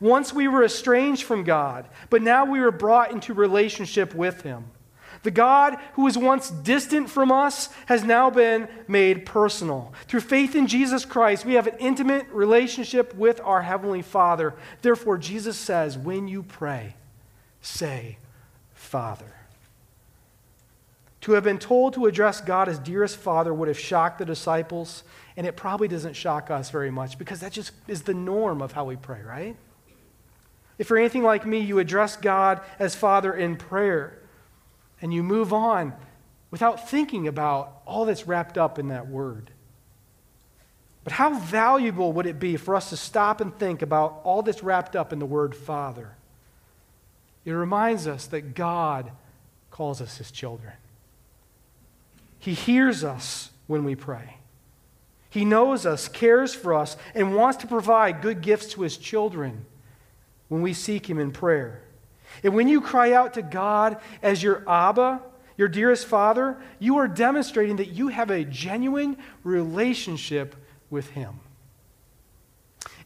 Once 0.00 0.32
we 0.32 0.48
were 0.48 0.64
estranged 0.64 1.24
from 1.24 1.44
God, 1.44 1.88
but 2.08 2.22
now 2.22 2.44
we 2.44 2.60
were 2.60 2.70
brought 2.70 3.12
into 3.12 3.34
relationship 3.34 4.14
with 4.14 4.42
Him. 4.42 4.64
The 5.22 5.30
God 5.30 5.76
who 5.94 6.04
was 6.04 6.16
once 6.16 6.50
distant 6.50 7.10
from 7.10 7.32
us 7.32 7.68
has 7.86 8.04
now 8.04 8.30
been 8.30 8.68
made 8.86 9.26
personal. 9.26 9.92
Through 10.06 10.20
faith 10.20 10.54
in 10.54 10.66
Jesus 10.66 11.04
Christ, 11.04 11.44
we 11.44 11.54
have 11.54 11.66
an 11.66 11.76
intimate 11.78 12.26
relationship 12.30 13.14
with 13.14 13.40
our 13.40 13.62
Heavenly 13.62 14.02
Father. 14.02 14.54
Therefore, 14.82 15.18
Jesus 15.18 15.56
says, 15.56 15.98
when 15.98 16.28
you 16.28 16.42
pray, 16.42 16.94
say, 17.60 18.18
Father. 18.74 19.34
To 21.22 21.32
have 21.32 21.44
been 21.44 21.58
told 21.58 21.94
to 21.94 22.06
address 22.06 22.40
God 22.40 22.68
as 22.68 22.78
dearest 22.78 23.16
Father 23.16 23.52
would 23.52 23.68
have 23.68 23.78
shocked 23.78 24.18
the 24.18 24.24
disciples, 24.24 25.02
and 25.36 25.46
it 25.46 25.56
probably 25.56 25.88
doesn't 25.88 26.14
shock 26.14 26.50
us 26.50 26.70
very 26.70 26.90
much 26.90 27.18
because 27.18 27.40
that 27.40 27.52
just 27.52 27.72
is 27.88 28.02
the 28.02 28.14
norm 28.14 28.62
of 28.62 28.72
how 28.72 28.84
we 28.84 28.96
pray, 28.96 29.20
right? 29.22 29.56
If 30.78 30.90
you're 30.90 30.98
anything 30.98 31.24
like 31.24 31.44
me, 31.44 31.58
you 31.58 31.80
address 31.80 32.16
God 32.16 32.60
as 32.78 32.94
Father 32.94 33.34
in 33.34 33.56
prayer 33.56 34.18
and 35.00 35.12
you 35.12 35.22
move 35.22 35.52
on 35.52 35.92
without 36.50 36.88
thinking 36.88 37.28
about 37.28 37.82
all 37.86 38.04
that's 38.04 38.26
wrapped 38.26 38.58
up 38.58 38.78
in 38.78 38.88
that 38.88 39.08
word. 39.08 39.50
But 41.04 41.12
how 41.12 41.38
valuable 41.38 42.12
would 42.12 42.26
it 42.26 42.38
be 42.38 42.56
for 42.56 42.74
us 42.74 42.90
to 42.90 42.96
stop 42.96 43.40
and 43.40 43.56
think 43.56 43.82
about 43.82 44.20
all 44.24 44.42
that's 44.42 44.62
wrapped 44.62 44.96
up 44.96 45.12
in 45.12 45.18
the 45.18 45.26
word 45.26 45.54
Father? 45.54 46.14
It 47.44 47.52
reminds 47.52 48.06
us 48.06 48.26
that 48.26 48.54
God 48.54 49.10
calls 49.70 50.00
us 50.00 50.18
his 50.18 50.30
children. 50.30 50.74
He 52.38 52.54
hears 52.54 53.04
us 53.04 53.50
when 53.66 53.84
we 53.84 53.94
pray. 53.94 54.36
He 55.30 55.44
knows 55.44 55.86
us, 55.86 56.08
cares 56.08 56.54
for 56.54 56.74
us, 56.74 56.96
and 57.14 57.34
wants 57.34 57.58
to 57.58 57.66
provide 57.66 58.22
good 58.22 58.40
gifts 58.40 58.72
to 58.72 58.82
his 58.82 58.96
children 58.96 59.66
when 60.48 60.62
we 60.62 60.72
seek 60.72 61.08
Him 61.08 61.18
in 61.18 61.30
prayer. 61.30 61.80
And 62.42 62.54
when 62.54 62.68
you 62.68 62.80
cry 62.80 63.12
out 63.12 63.34
to 63.34 63.42
God 63.42 63.98
as 64.22 64.42
your 64.42 64.68
Abba, 64.68 65.22
your 65.56 65.68
dearest 65.68 66.06
Father, 66.06 66.56
you 66.78 66.98
are 66.98 67.08
demonstrating 67.08 67.76
that 67.76 67.88
you 67.88 68.08
have 68.08 68.30
a 68.30 68.44
genuine 68.44 69.16
relationship 69.42 70.54
with 70.88 71.10
Him. 71.10 71.40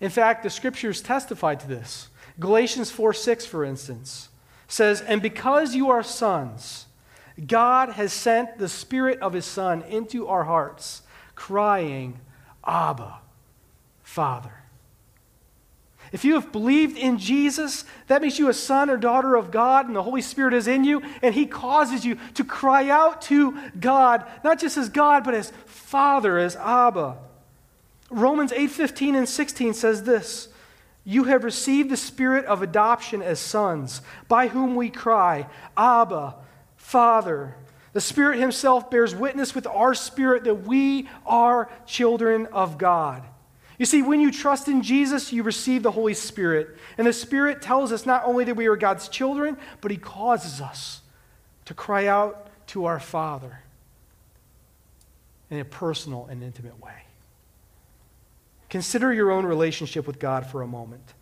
In 0.00 0.10
fact, 0.10 0.42
the 0.42 0.50
scriptures 0.50 1.00
testify 1.00 1.54
to 1.54 1.66
this. 1.66 2.08
Galatians 2.38 2.90
4 2.90 3.12
6, 3.12 3.46
for 3.46 3.64
instance, 3.64 4.28
says, 4.68 5.00
And 5.00 5.22
because 5.22 5.74
you 5.74 5.90
are 5.90 6.02
sons, 6.02 6.86
God 7.46 7.90
has 7.90 8.12
sent 8.12 8.58
the 8.58 8.68
Spirit 8.68 9.20
of 9.20 9.32
His 9.32 9.46
Son 9.46 9.82
into 9.82 10.28
our 10.28 10.44
hearts, 10.44 11.02
crying, 11.34 12.20
Abba, 12.64 13.20
Father. 14.02 14.62
If 16.12 16.26
you 16.26 16.35
have 16.35 16.52
believed 16.52 16.99
in 16.99 17.19
Jesus, 17.19 17.85
that 18.07 18.21
makes 18.21 18.38
you 18.38 18.50
a 18.50 18.54
son 18.54 18.90
or 18.90 18.99
daughter 18.99 19.35
of 19.35 19.50
God, 19.50 19.87
and 19.87 19.97
the 19.97 20.02
Holy 20.02 20.21
Spirit 20.21 20.52
is 20.52 20.69
in 20.69 20.85
you, 20.85 21.02
and 21.23 21.35
He 21.35 21.47
causes 21.47 22.04
you 22.04 22.19
to 22.35 22.45
cry 22.45 22.90
out 22.90 23.23
to 23.23 23.59
God, 23.81 24.25
not 24.45 24.61
just 24.61 24.76
as 24.76 24.90
God, 24.90 25.25
but 25.25 25.33
as 25.33 25.52
Father, 25.64 26.37
as 26.37 26.54
Abba. 26.57 27.16
Romans 28.11 28.52
8 28.52 28.71
15 28.71 29.14
and 29.16 29.28
16 29.28 29.73
says 29.73 30.02
this 30.02 30.49
You 31.02 31.25
have 31.25 31.45
received 31.45 31.88
the 31.88 31.97
spirit 31.97 32.45
of 32.45 32.61
adoption 32.61 33.23
as 33.23 33.40
sons, 33.40 34.02
by 34.28 34.49
whom 34.49 34.76
we 34.76 34.90
cry, 34.90 35.47
Abba, 35.78 36.35
Father. 36.76 37.57
The 37.95 38.02
Spirit 38.02 38.38
Himself 38.38 38.90
bears 38.90 39.14
witness 39.14 39.54
with 39.54 39.66
our 39.66 39.95
spirit 39.95 40.45
that 40.45 40.66
we 40.66 41.09
are 41.26 41.71
children 41.87 42.47
of 42.47 42.76
God. 42.76 43.23
You 43.82 43.86
see, 43.86 44.00
when 44.00 44.20
you 44.20 44.30
trust 44.30 44.68
in 44.68 44.84
Jesus, 44.84 45.32
you 45.32 45.42
receive 45.42 45.82
the 45.82 45.90
Holy 45.90 46.14
Spirit. 46.14 46.76
And 46.96 47.04
the 47.04 47.12
Spirit 47.12 47.60
tells 47.60 47.90
us 47.90 48.06
not 48.06 48.24
only 48.24 48.44
that 48.44 48.54
we 48.54 48.68
are 48.68 48.76
God's 48.76 49.08
children, 49.08 49.56
but 49.80 49.90
He 49.90 49.96
causes 49.96 50.60
us 50.60 51.00
to 51.64 51.74
cry 51.74 52.06
out 52.06 52.46
to 52.68 52.84
our 52.84 53.00
Father 53.00 53.58
in 55.50 55.58
a 55.58 55.64
personal 55.64 56.28
and 56.30 56.44
intimate 56.44 56.80
way. 56.80 56.94
Consider 58.70 59.12
your 59.12 59.32
own 59.32 59.44
relationship 59.44 60.06
with 60.06 60.20
God 60.20 60.46
for 60.46 60.62
a 60.62 60.66
moment. 60.68 61.14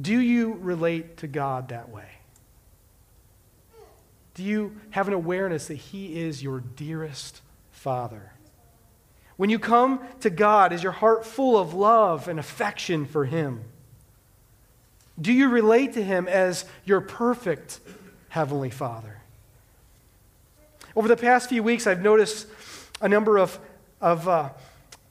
Do 0.00 0.18
you 0.18 0.54
relate 0.54 1.18
to 1.18 1.28
God 1.28 1.68
that 1.68 1.88
way? 1.88 2.08
Do 4.34 4.42
you 4.42 4.76
have 4.90 5.06
an 5.06 5.14
awareness 5.14 5.68
that 5.68 5.76
He 5.76 6.20
is 6.20 6.42
your 6.42 6.58
dearest 6.58 7.42
Father? 7.70 8.32
When 9.36 9.50
you 9.50 9.58
come 9.58 10.00
to 10.20 10.30
God, 10.30 10.72
is 10.72 10.82
your 10.82 10.92
heart 10.92 11.24
full 11.24 11.58
of 11.58 11.74
love 11.74 12.28
and 12.28 12.38
affection 12.38 13.06
for 13.06 13.24
Him? 13.24 13.64
Do 15.20 15.32
you 15.32 15.48
relate 15.48 15.94
to 15.94 16.02
Him 16.02 16.28
as 16.28 16.64
your 16.84 17.00
perfect 17.00 17.80
Heavenly 18.28 18.70
Father? 18.70 19.18
Over 20.94 21.08
the 21.08 21.16
past 21.16 21.48
few 21.48 21.62
weeks, 21.62 21.86
I've 21.86 22.02
noticed 22.02 22.46
a 23.00 23.08
number 23.08 23.38
of, 23.38 23.58
of, 24.00 24.28
uh, 24.28 24.50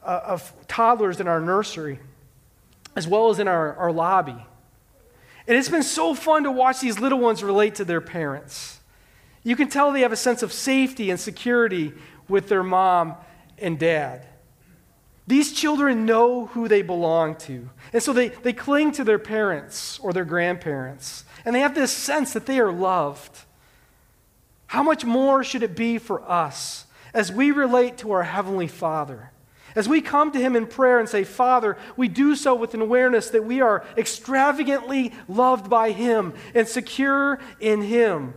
uh, 0.04 0.22
of 0.26 0.54
toddlers 0.68 1.20
in 1.20 1.28
our 1.28 1.42
nursery, 1.42 2.00
as 2.96 3.08
well 3.08 3.30
as 3.30 3.40
in 3.40 3.48
our, 3.48 3.76
our 3.76 3.92
lobby. 3.92 4.46
And 5.48 5.58
it's 5.58 5.70
been 5.70 5.84
so 5.84 6.14
fun 6.14 6.44
to 6.44 6.52
watch 6.52 6.80
these 6.80 7.00
little 7.00 7.20
ones 7.20 7.44
relate 7.44 7.76
to 7.76 7.86
their 7.86 8.02
parents. 8.02 8.80
You 9.44 9.56
can 9.56 9.70
tell 9.70 9.92
they 9.92 10.02
have 10.02 10.12
a 10.12 10.18
sense 10.18 10.44
of 10.44 10.54
safety 10.54 11.10
and 11.10 11.20
security 11.20 11.94
with 12.28 12.48
their 12.48 12.64
mom 12.64 13.16
and 13.62 13.80
dad. 13.80 14.26
These 15.28 15.54
children 15.54 16.06
know 16.06 16.48
who 16.48 16.68
they 16.68 16.82
belong 16.82 17.36
to. 17.36 17.70
And 17.94 18.02
so 18.02 18.12
they, 18.12 18.30
they 18.30 18.54
cling 18.54 18.92
to 18.94 19.04
their 19.04 19.20
parents 19.20 20.00
or 20.00 20.12
their 20.14 20.26
grandparents. 20.26 21.24
And 21.46 21.56
they 21.56 21.62
have 21.62 21.76
this 21.76 21.92
sense 21.92 22.34
that 22.34 22.46
they 22.46 22.60
are 22.60 22.72
loved. 22.72 23.38
How 24.68 24.84
much 24.84 25.06
more 25.06 25.44
should 25.44 25.64
it 25.64 25.76
be 25.76 25.98
for 25.98 26.30
us 26.30 26.86
as 27.14 27.32
we 27.32 27.52
relate 27.52 27.98
to 28.00 28.12
our 28.12 28.24
Heavenly 28.24 28.68
Father? 28.68 29.32
As 29.76 29.88
we 29.88 30.02
come 30.02 30.32
to 30.32 30.40
Him 30.40 30.56
in 30.56 30.68
prayer 30.68 31.00
and 31.00 31.08
say, 31.08 31.24
Father, 31.24 31.78
we 31.96 32.08
do 32.08 32.36
so 32.36 32.54
with 32.54 32.74
an 32.74 32.82
awareness 32.82 33.30
that 33.30 33.46
we 33.46 33.62
are 33.62 33.86
extravagantly 33.96 35.14
loved 35.30 35.70
by 35.70 35.92
Him 35.92 36.34
and 36.54 36.68
secure 36.68 37.40
in 37.60 37.82
Him. 37.82 38.34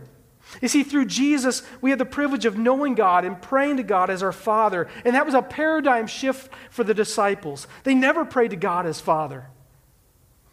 You 0.61 0.67
see, 0.67 0.83
through 0.83 1.05
Jesus, 1.05 1.63
we 1.81 1.89
have 1.89 1.99
the 1.99 2.05
privilege 2.05 2.45
of 2.45 2.57
knowing 2.57 2.95
God 2.95 3.25
and 3.25 3.41
praying 3.41 3.77
to 3.77 3.83
God 3.83 4.09
as 4.09 4.23
our 4.23 4.31
Father. 4.31 4.87
And 5.03 5.15
that 5.15 5.25
was 5.25 5.35
a 5.35 5.41
paradigm 5.41 6.07
shift 6.07 6.51
for 6.69 6.83
the 6.83 6.93
disciples. 6.93 7.67
They 7.83 7.95
never 7.95 8.25
prayed 8.25 8.51
to 8.51 8.55
God 8.55 8.85
as 8.85 8.99
Father. 9.01 9.47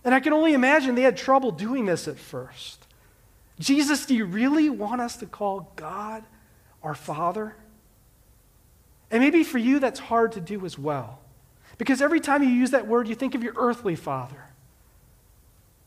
And 0.05 0.15
I 0.15 0.21
can 0.21 0.33
only 0.33 0.53
imagine 0.53 0.95
they 0.95 1.03
had 1.03 1.17
trouble 1.17 1.51
doing 1.53 1.87
this 1.87 2.09
at 2.09 2.19
first. 2.19 2.87
Jesus, 3.59 4.07
do 4.07 4.15
you 4.15 4.25
really 4.25 4.69
want 4.69 5.01
us 5.01 5.17
to 5.19 5.27
call 5.27 5.73
God 5.77 6.25
our 6.83 6.95
Father? 6.95 7.55
And 9.11 9.23
maybe 9.23 9.45
for 9.45 9.59
you, 9.59 9.79
that's 9.79 10.01
hard 10.01 10.33
to 10.33 10.41
do 10.41 10.65
as 10.65 10.79
well. 10.79 11.21
Because 11.79 12.03
every 12.03 12.21
time 12.21 12.43
you 12.43 12.49
use 12.49 12.71
that 12.71 12.87
word, 12.87 13.09
you 13.09 13.15
think 13.15 13.35
of 13.35 13.43
your 13.43 13.55
earthly 13.57 13.95
father. 13.95 14.52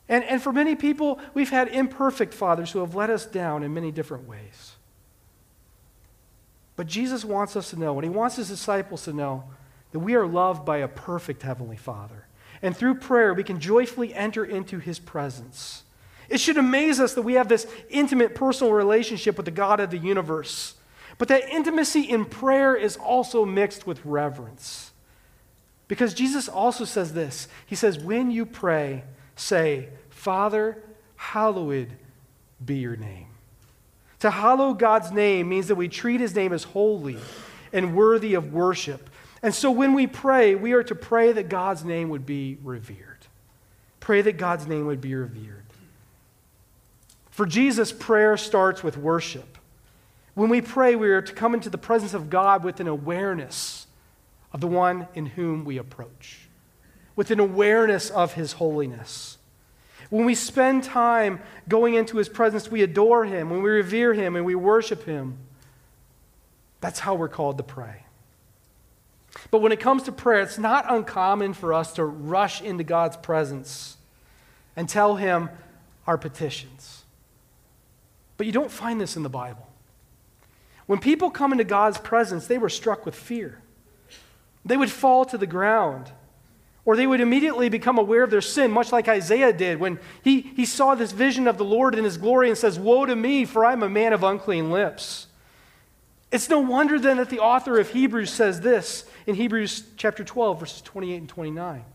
And, 0.07 0.23
and 0.23 0.41
for 0.41 0.53
many 0.53 0.75
people, 0.75 1.19
we've 1.33 1.49
had 1.49 1.67
imperfect 1.69 2.33
fathers 2.33 2.71
who 2.71 2.79
have 2.79 2.95
let 2.95 3.09
us 3.09 3.25
down 3.25 3.63
in 3.63 3.73
many 3.73 3.91
different 3.91 4.27
ways. 4.27 4.75
But 6.75 6.87
Jesus 6.87 7.25
wants 7.25 7.55
us 7.55 7.69
to 7.71 7.79
know, 7.79 7.95
and 7.95 8.03
he 8.03 8.09
wants 8.09 8.35
his 8.35 8.49
disciples 8.49 9.05
to 9.05 9.13
know, 9.13 9.45
that 9.91 9.99
we 9.99 10.15
are 10.15 10.27
loved 10.27 10.65
by 10.65 10.77
a 10.77 10.87
perfect 10.87 11.41
Heavenly 11.41 11.77
Father. 11.77 12.27
And 12.61 12.75
through 12.75 12.95
prayer, 12.95 13.33
we 13.33 13.43
can 13.43 13.59
joyfully 13.59 14.13
enter 14.13 14.43
into 14.43 14.79
his 14.79 14.99
presence. 14.99 15.83
It 16.29 16.39
should 16.39 16.57
amaze 16.57 16.99
us 16.99 17.13
that 17.13 17.21
we 17.21 17.35
have 17.35 17.47
this 17.47 17.67
intimate 17.89 18.35
personal 18.35 18.73
relationship 18.73 19.37
with 19.37 19.45
the 19.45 19.51
God 19.51 19.79
of 19.79 19.91
the 19.91 19.97
universe. 19.97 20.75
But 21.17 21.27
that 21.29 21.49
intimacy 21.49 22.01
in 22.01 22.25
prayer 22.25 22.75
is 22.75 22.97
also 22.97 23.45
mixed 23.45 23.87
with 23.87 24.05
reverence. 24.05 24.91
Because 25.87 26.13
Jesus 26.13 26.49
also 26.49 26.83
says 26.83 27.13
this 27.13 27.47
He 27.65 27.75
says, 27.75 27.99
When 27.99 28.31
you 28.31 28.45
pray, 28.45 29.03
say, 29.35 29.89
Father, 30.09 30.77
hallowed 31.15 31.91
be 32.63 32.75
your 32.75 32.95
name. 32.95 33.27
To 34.19 34.31
hallow 34.31 34.73
God's 34.73 35.11
name 35.11 35.49
means 35.49 35.67
that 35.67 35.75
we 35.75 35.87
treat 35.87 36.19
his 36.19 36.35
name 36.35 36.53
as 36.53 36.63
holy 36.63 37.17
and 37.73 37.95
worthy 37.95 38.33
of 38.33 38.53
worship. 38.53 39.09
And 39.43 39.53
so 39.53 39.69
when 39.69 39.93
we 39.93 40.07
pray, 40.07 40.55
we 40.55 40.73
are 40.73 40.83
to 40.83 40.95
pray 40.95 41.31
that 41.33 41.49
God's 41.49 41.83
name 41.83 42.09
would 42.09 42.25
be 42.25 42.57
revered. 42.63 43.27
Pray 43.99 44.21
that 44.21 44.37
God's 44.37 44.65
name 44.65 44.87
would 44.87 45.01
be 45.01 45.13
revered. 45.13 45.65
For 47.29 47.45
Jesus, 47.45 47.91
prayer 47.91 48.37
starts 48.37 48.81
with 48.81 48.97
worship. 48.97 49.57
When 50.35 50.49
we 50.49 50.61
pray, 50.61 50.95
we 50.95 51.09
are 51.09 51.21
to 51.21 51.33
come 51.33 51.53
into 51.53 51.69
the 51.69 51.77
presence 51.77 52.13
of 52.13 52.29
God 52.29 52.63
with 52.63 52.79
an 52.79 52.87
awareness 52.87 53.87
of 54.53 54.61
the 54.61 54.67
one 54.67 55.07
in 55.15 55.25
whom 55.25 55.65
we 55.65 55.77
approach, 55.77 56.44
with 57.15 57.31
an 57.31 57.39
awareness 57.39 58.09
of 58.09 58.33
his 58.33 58.53
holiness. 58.53 59.37
When 60.09 60.25
we 60.25 60.35
spend 60.35 60.83
time 60.83 61.41
going 61.67 61.95
into 61.95 62.17
his 62.17 62.29
presence, 62.29 62.69
we 62.69 62.83
adore 62.83 63.25
him, 63.25 63.49
when 63.49 63.63
we 63.63 63.69
revere 63.69 64.13
him 64.13 64.35
and 64.35 64.45
we 64.45 64.55
worship 64.55 65.05
him. 65.05 65.37
That's 66.81 66.99
how 66.99 67.15
we're 67.15 67.29
called 67.29 67.57
to 67.57 67.63
pray. 67.63 68.03
But 69.51 69.59
when 69.59 69.71
it 69.71 69.79
comes 69.79 70.03
to 70.03 70.11
prayer, 70.11 70.41
it's 70.41 70.57
not 70.57 70.85
uncommon 70.87 71.53
for 71.53 71.73
us 71.73 71.93
to 71.93 72.05
rush 72.05 72.61
into 72.61 72.83
God's 72.83 73.17
presence 73.17 73.97
and 74.75 74.87
tell 74.87 75.15
him 75.15 75.49
our 76.05 76.17
petitions. 76.17 77.03
But 78.37 78.45
you 78.45 78.53
don't 78.53 78.71
find 78.71 78.99
this 78.99 79.15
in 79.15 79.23
the 79.23 79.29
Bible. 79.29 79.67
When 80.85 80.99
people 80.99 81.31
come 81.31 81.51
into 81.51 81.63
God's 81.63 81.97
presence, 81.97 82.47
they 82.47 82.57
were 82.57 82.69
struck 82.69 83.05
with 83.05 83.15
fear. 83.15 83.59
They 84.63 84.77
would 84.77 84.91
fall 84.91 85.25
to 85.25 85.37
the 85.37 85.47
ground 85.47 86.11
or 86.85 86.95
they 86.95 87.07
would 87.07 87.19
immediately 87.19 87.67
become 87.67 87.97
aware 87.97 88.23
of 88.23 88.29
their 88.29 88.41
sin, 88.41 88.71
much 88.71 88.91
like 88.91 89.07
Isaiah 89.07 89.51
did 89.51 89.79
when 89.79 89.99
he, 90.23 90.41
he 90.41 90.65
saw 90.65 90.93
this 90.93 91.11
vision 91.11 91.47
of 91.47 91.57
the 91.57 91.65
Lord 91.65 91.95
in 91.95 92.03
his 92.03 92.17
glory 92.17 92.47
and 92.47 92.57
says, 92.57 92.77
Woe 92.77 93.07
to 93.07 93.15
me, 93.15 93.43
for 93.43 93.65
I'm 93.65 93.81
a 93.81 93.89
man 93.89 94.13
of 94.13 94.23
unclean 94.23 94.69
lips. 94.69 95.27
It's 96.31 96.49
no 96.49 96.59
wonder 96.59 96.99
then 96.99 97.17
that 97.17 97.29
the 97.29 97.39
author 97.39 97.79
of 97.79 97.89
Hebrews 97.89 98.29
says 98.29 98.61
this 98.61 99.05
in 99.25 99.35
Hebrews 99.35 99.83
chapter 99.97 100.23
12, 100.23 100.59
verses 100.59 100.81
28 100.81 101.17
and 101.17 101.29
29. 101.29 101.85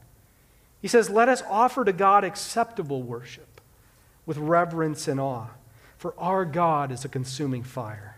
He 0.83 0.89
says, 0.89 1.09
Let 1.09 1.29
us 1.29 1.43
offer 1.49 1.85
to 1.85 1.93
God 1.93 2.25
acceptable 2.25 3.03
worship 3.03 3.61
with 4.27 4.39
reverence 4.39 5.07
and 5.07 5.21
awe, 5.21 5.49
for 5.99 6.15
our 6.19 6.45
God 6.45 6.91
is 6.91 7.05
a 7.05 7.09
consuming 7.09 7.63
fire. 7.63 8.17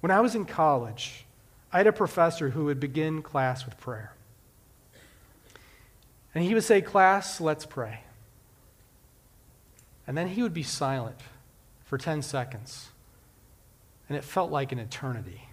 When 0.00 0.10
I 0.10 0.20
was 0.20 0.34
in 0.34 0.44
college, 0.44 1.24
I 1.72 1.78
had 1.78 1.86
a 1.86 1.92
professor 1.92 2.50
who 2.50 2.64
would 2.64 2.80
begin 2.80 3.22
class 3.22 3.64
with 3.64 3.78
prayer. 3.78 4.12
And 6.34 6.44
he 6.44 6.54
would 6.54 6.64
say, 6.64 6.80
Class, 6.80 7.40
let's 7.40 7.66
pray. 7.66 8.00
And 10.06 10.16
then 10.16 10.28
he 10.28 10.42
would 10.42 10.54
be 10.54 10.62
silent 10.62 11.20
for 11.84 11.98
10 11.98 12.22
seconds. 12.22 12.88
And 14.08 14.16
it 14.16 14.24
felt 14.24 14.50
like 14.50 14.72
an 14.72 14.78
eternity. 14.78 15.48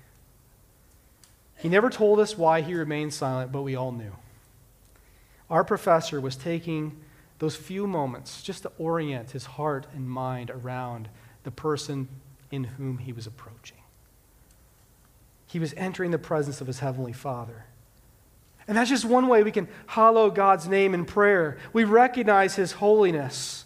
He 1.57 1.69
never 1.69 1.89
told 1.89 2.19
us 2.19 2.37
why 2.37 2.61
he 2.61 2.73
remained 2.73 3.13
silent, 3.13 3.51
but 3.51 3.63
we 3.63 3.75
all 3.75 3.91
knew. 3.91 4.13
Our 5.49 5.63
professor 5.63 6.21
was 6.21 6.35
taking 6.35 6.97
those 7.39 7.55
few 7.55 7.85
moments 7.87 8.41
just 8.41 8.63
to 8.63 8.71
orient 8.77 9.31
his 9.31 9.45
heart 9.45 9.87
and 9.93 10.09
mind 10.09 10.49
around 10.49 11.09
the 11.43 11.51
person 11.51 12.07
in 12.51 12.63
whom 12.63 12.99
he 12.99 13.11
was 13.11 13.27
approaching. 13.27 13.77
He 15.55 15.59
was 15.59 15.73
entering 15.77 16.11
the 16.11 16.19
presence 16.19 16.59
of 16.59 16.67
his 16.67 16.79
heavenly 16.79 17.13
Father. 17.13 17.63
And 18.67 18.75
that's 18.75 18.89
just 18.89 19.05
one 19.05 19.29
way 19.29 19.41
we 19.41 19.53
can 19.53 19.69
hallow 19.87 20.29
God's 20.29 20.67
name 20.67 20.93
in 20.93 21.05
prayer. 21.05 21.57
We 21.71 21.85
recognize 21.85 22.57
his 22.57 22.73
holiness. 22.73 23.63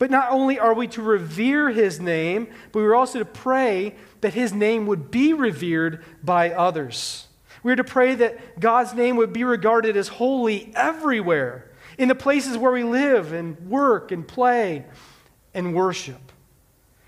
But 0.00 0.10
not 0.10 0.32
only 0.32 0.58
are 0.58 0.74
we 0.74 0.88
to 0.88 1.02
revere 1.02 1.70
his 1.70 2.00
name, 2.00 2.48
but 2.72 2.80
we're 2.80 2.96
also 2.96 3.20
to 3.20 3.24
pray 3.24 3.94
that 4.20 4.34
his 4.34 4.52
name 4.52 4.88
would 4.88 5.12
be 5.12 5.32
revered 5.32 6.02
by 6.24 6.50
others. 6.50 7.28
We're 7.62 7.76
to 7.76 7.84
pray 7.84 8.16
that 8.16 8.58
God's 8.58 8.92
name 8.92 9.14
would 9.14 9.32
be 9.32 9.44
regarded 9.44 9.96
as 9.96 10.08
holy 10.08 10.72
everywhere, 10.74 11.70
in 11.98 12.08
the 12.08 12.16
places 12.16 12.58
where 12.58 12.72
we 12.72 12.82
live 12.82 13.32
and 13.32 13.56
work 13.70 14.10
and 14.10 14.26
play 14.26 14.84
and 15.54 15.72
worship. 15.72 16.25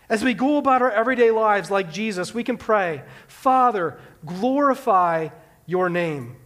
As 0.09 0.25
we 0.25 0.33
go 0.35 0.57
about 0.57 0.83
our 0.83 0.91
everyday 0.91 1.31
lives 1.31 1.71
like 1.71 1.93
Jesus, 1.93 2.33
we 2.33 2.43
can 2.43 2.57
pray, 2.57 3.03
Father, 3.27 3.99
glorify 4.25 5.29
your 5.67 5.91
name. 5.91 6.37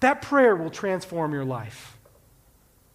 That 0.00 0.20
prayer 0.20 0.54
will 0.54 0.70
transform 0.70 1.32
your 1.32 1.44
life. 1.44 1.96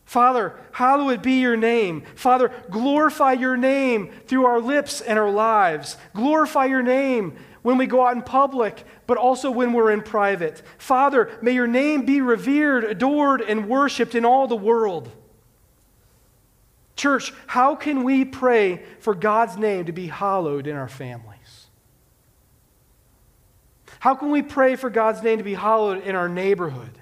Father, 0.05 0.55
hallowed 0.71 1.21
be 1.21 1.41
your 1.41 1.57
name. 1.57 2.03
Father, 2.15 2.51
glorify 2.69 3.33
your 3.33 3.57
name 3.57 4.11
through 4.27 4.45
our 4.45 4.59
lips 4.59 5.01
and 5.01 5.19
our 5.19 5.29
lives. 5.29 5.97
Glorify 6.13 6.65
your 6.65 6.83
name 6.83 7.35
when 7.61 7.77
we 7.77 7.87
go 7.87 8.05
out 8.05 8.15
in 8.15 8.21
public, 8.21 8.85
but 9.05 9.17
also 9.17 9.51
when 9.51 9.73
we're 9.73 9.91
in 9.91 10.01
private. 10.01 10.61
Father, 10.77 11.37
may 11.41 11.51
your 11.51 11.67
name 11.67 12.05
be 12.05 12.21
revered, 12.21 12.85
adored, 12.85 13.41
and 13.41 13.67
worshiped 13.67 14.15
in 14.15 14.23
all 14.23 14.47
the 14.47 14.55
world. 14.55 15.11
Church, 16.97 17.31
how 17.45 17.75
can 17.75 18.03
we 18.03 18.25
pray 18.25 18.83
for 18.99 19.13
God's 19.13 19.55
name 19.55 19.85
to 19.85 19.91
be 19.91 20.07
hallowed 20.07 20.67
in 20.67 20.75
our 20.75 20.89
families? 20.89 21.67
How 23.99 24.15
can 24.15 24.31
we 24.31 24.41
pray 24.41 24.75
for 24.75 24.89
God's 24.89 25.21
name 25.21 25.37
to 25.37 25.43
be 25.43 25.53
hallowed 25.53 26.03
in 26.03 26.15
our 26.15 26.27
neighborhood? 26.27 26.97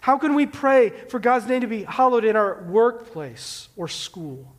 How 0.00 0.18
can 0.18 0.34
we 0.34 0.46
pray 0.46 0.90
for 1.08 1.18
God's 1.18 1.46
name 1.46 1.60
to 1.60 1.66
be 1.66 1.84
hallowed 1.84 2.24
in 2.24 2.36
our 2.36 2.64
workplace 2.64 3.68
or 3.76 3.86
school? 3.86 4.52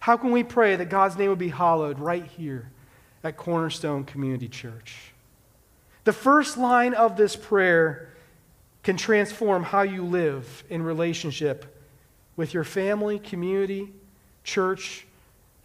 How 0.00 0.16
can 0.16 0.32
we 0.32 0.42
pray 0.42 0.76
that 0.76 0.90
God's 0.90 1.16
name 1.16 1.30
would 1.30 1.38
be 1.38 1.48
hallowed 1.48 1.98
right 1.98 2.24
here 2.24 2.70
at 3.22 3.36
Cornerstone 3.36 4.04
Community 4.04 4.48
Church? 4.48 5.12
The 6.04 6.12
first 6.12 6.58
line 6.58 6.94
of 6.94 7.16
this 7.16 7.36
prayer 7.36 8.12
can 8.82 8.96
transform 8.96 9.62
how 9.62 9.82
you 9.82 10.04
live 10.04 10.64
in 10.68 10.82
relationship 10.82 11.77
with 12.38 12.54
your 12.54 12.64
family, 12.64 13.18
community, 13.18 13.92
church, 14.44 15.06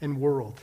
and 0.02 0.20
world. 0.20 0.60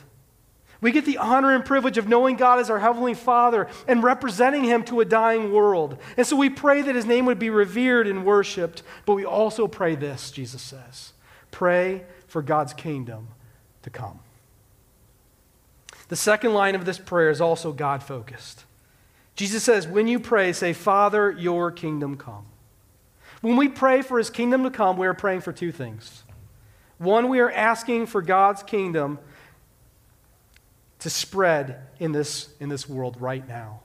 We 0.80 0.90
get 0.92 1.04
the 1.04 1.18
honor 1.18 1.54
and 1.54 1.64
privilege 1.64 1.98
of 1.98 2.08
knowing 2.08 2.36
God 2.36 2.58
as 2.58 2.68
our 2.68 2.80
Heavenly 2.80 3.14
Father 3.14 3.68
and 3.86 4.02
representing 4.02 4.64
Him 4.64 4.82
to 4.84 5.00
a 5.00 5.04
dying 5.04 5.52
world. 5.52 5.98
And 6.16 6.26
so 6.26 6.36
we 6.36 6.50
pray 6.50 6.82
that 6.82 6.94
His 6.94 7.06
name 7.06 7.26
would 7.26 7.38
be 7.38 7.48
revered 7.48 8.08
and 8.08 8.24
worshiped, 8.24 8.82
but 9.06 9.14
we 9.14 9.24
also 9.24 9.68
pray 9.68 9.94
this, 9.94 10.30
Jesus 10.30 10.60
says 10.60 11.12
pray 11.52 12.04
for 12.26 12.42
God's 12.42 12.72
kingdom 12.72 13.28
to 13.82 13.90
come. 13.90 14.20
The 16.08 16.16
second 16.16 16.54
line 16.54 16.74
of 16.74 16.84
this 16.84 16.98
prayer 16.98 17.30
is 17.30 17.40
also 17.40 17.72
God 17.72 18.02
focused. 18.02 18.64
Jesus 19.36 19.62
says, 19.62 19.86
When 19.86 20.08
you 20.08 20.18
pray, 20.18 20.52
say, 20.52 20.72
Father, 20.72 21.30
your 21.30 21.70
kingdom 21.70 22.16
come. 22.16 22.46
When 23.40 23.56
we 23.56 23.68
pray 23.68 24.02
for 24.02 24.18
his 24.18 24.30
kingdom 24.30 24.62
to 24.64 24.70
come, 24.70 24.96
we 24.96 25.06
are 25.06 25.14
praying 25.14 25.40
for 25.40 25.52
two 25.52 25.72
things. 25.72 26.24
One, 26.98 27.28
we 27.28 27.40
are 27.40 27.50
asking 27.50 28.06
for 28.06 28.20
God's 28.20 28.62
kingdom 28.62 29.18
to 30.98 31.08
spread 31.08 31.86
in 31.98 32.12
this, 32.12 32.50
in 32.60 32.68
this 32.68 32.88
world 32.88 33.16
right 33.20 33.46
now. 33.48 33.80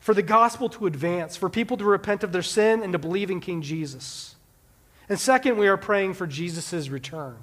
For 0.00 0.12
the 0.12 0.22
gospel 0.22 0.68
to 0.70 0.86
advance, 0.86 1.36
for 1.36 1.48
people 1.48 1.76
to 1.76 1.84
repent 1.84 2.24
of 2.24 2.32
their 2.32 2.42
sin 2.42 2.82
and 2.82 2.92
to 2.92 2.98
believe 2.98 3.30
in 3.30 3.40
King 3.40 3.62
Jesus. 3.62 4.34
And 5.08 5.18
second, 5.18 5.56
we 5.56 5.68
are 5.68 5.76
praying 5.76 6.14
for 6.14 6.26
Jesus' 6.26 6.88
return. 6.88 7.36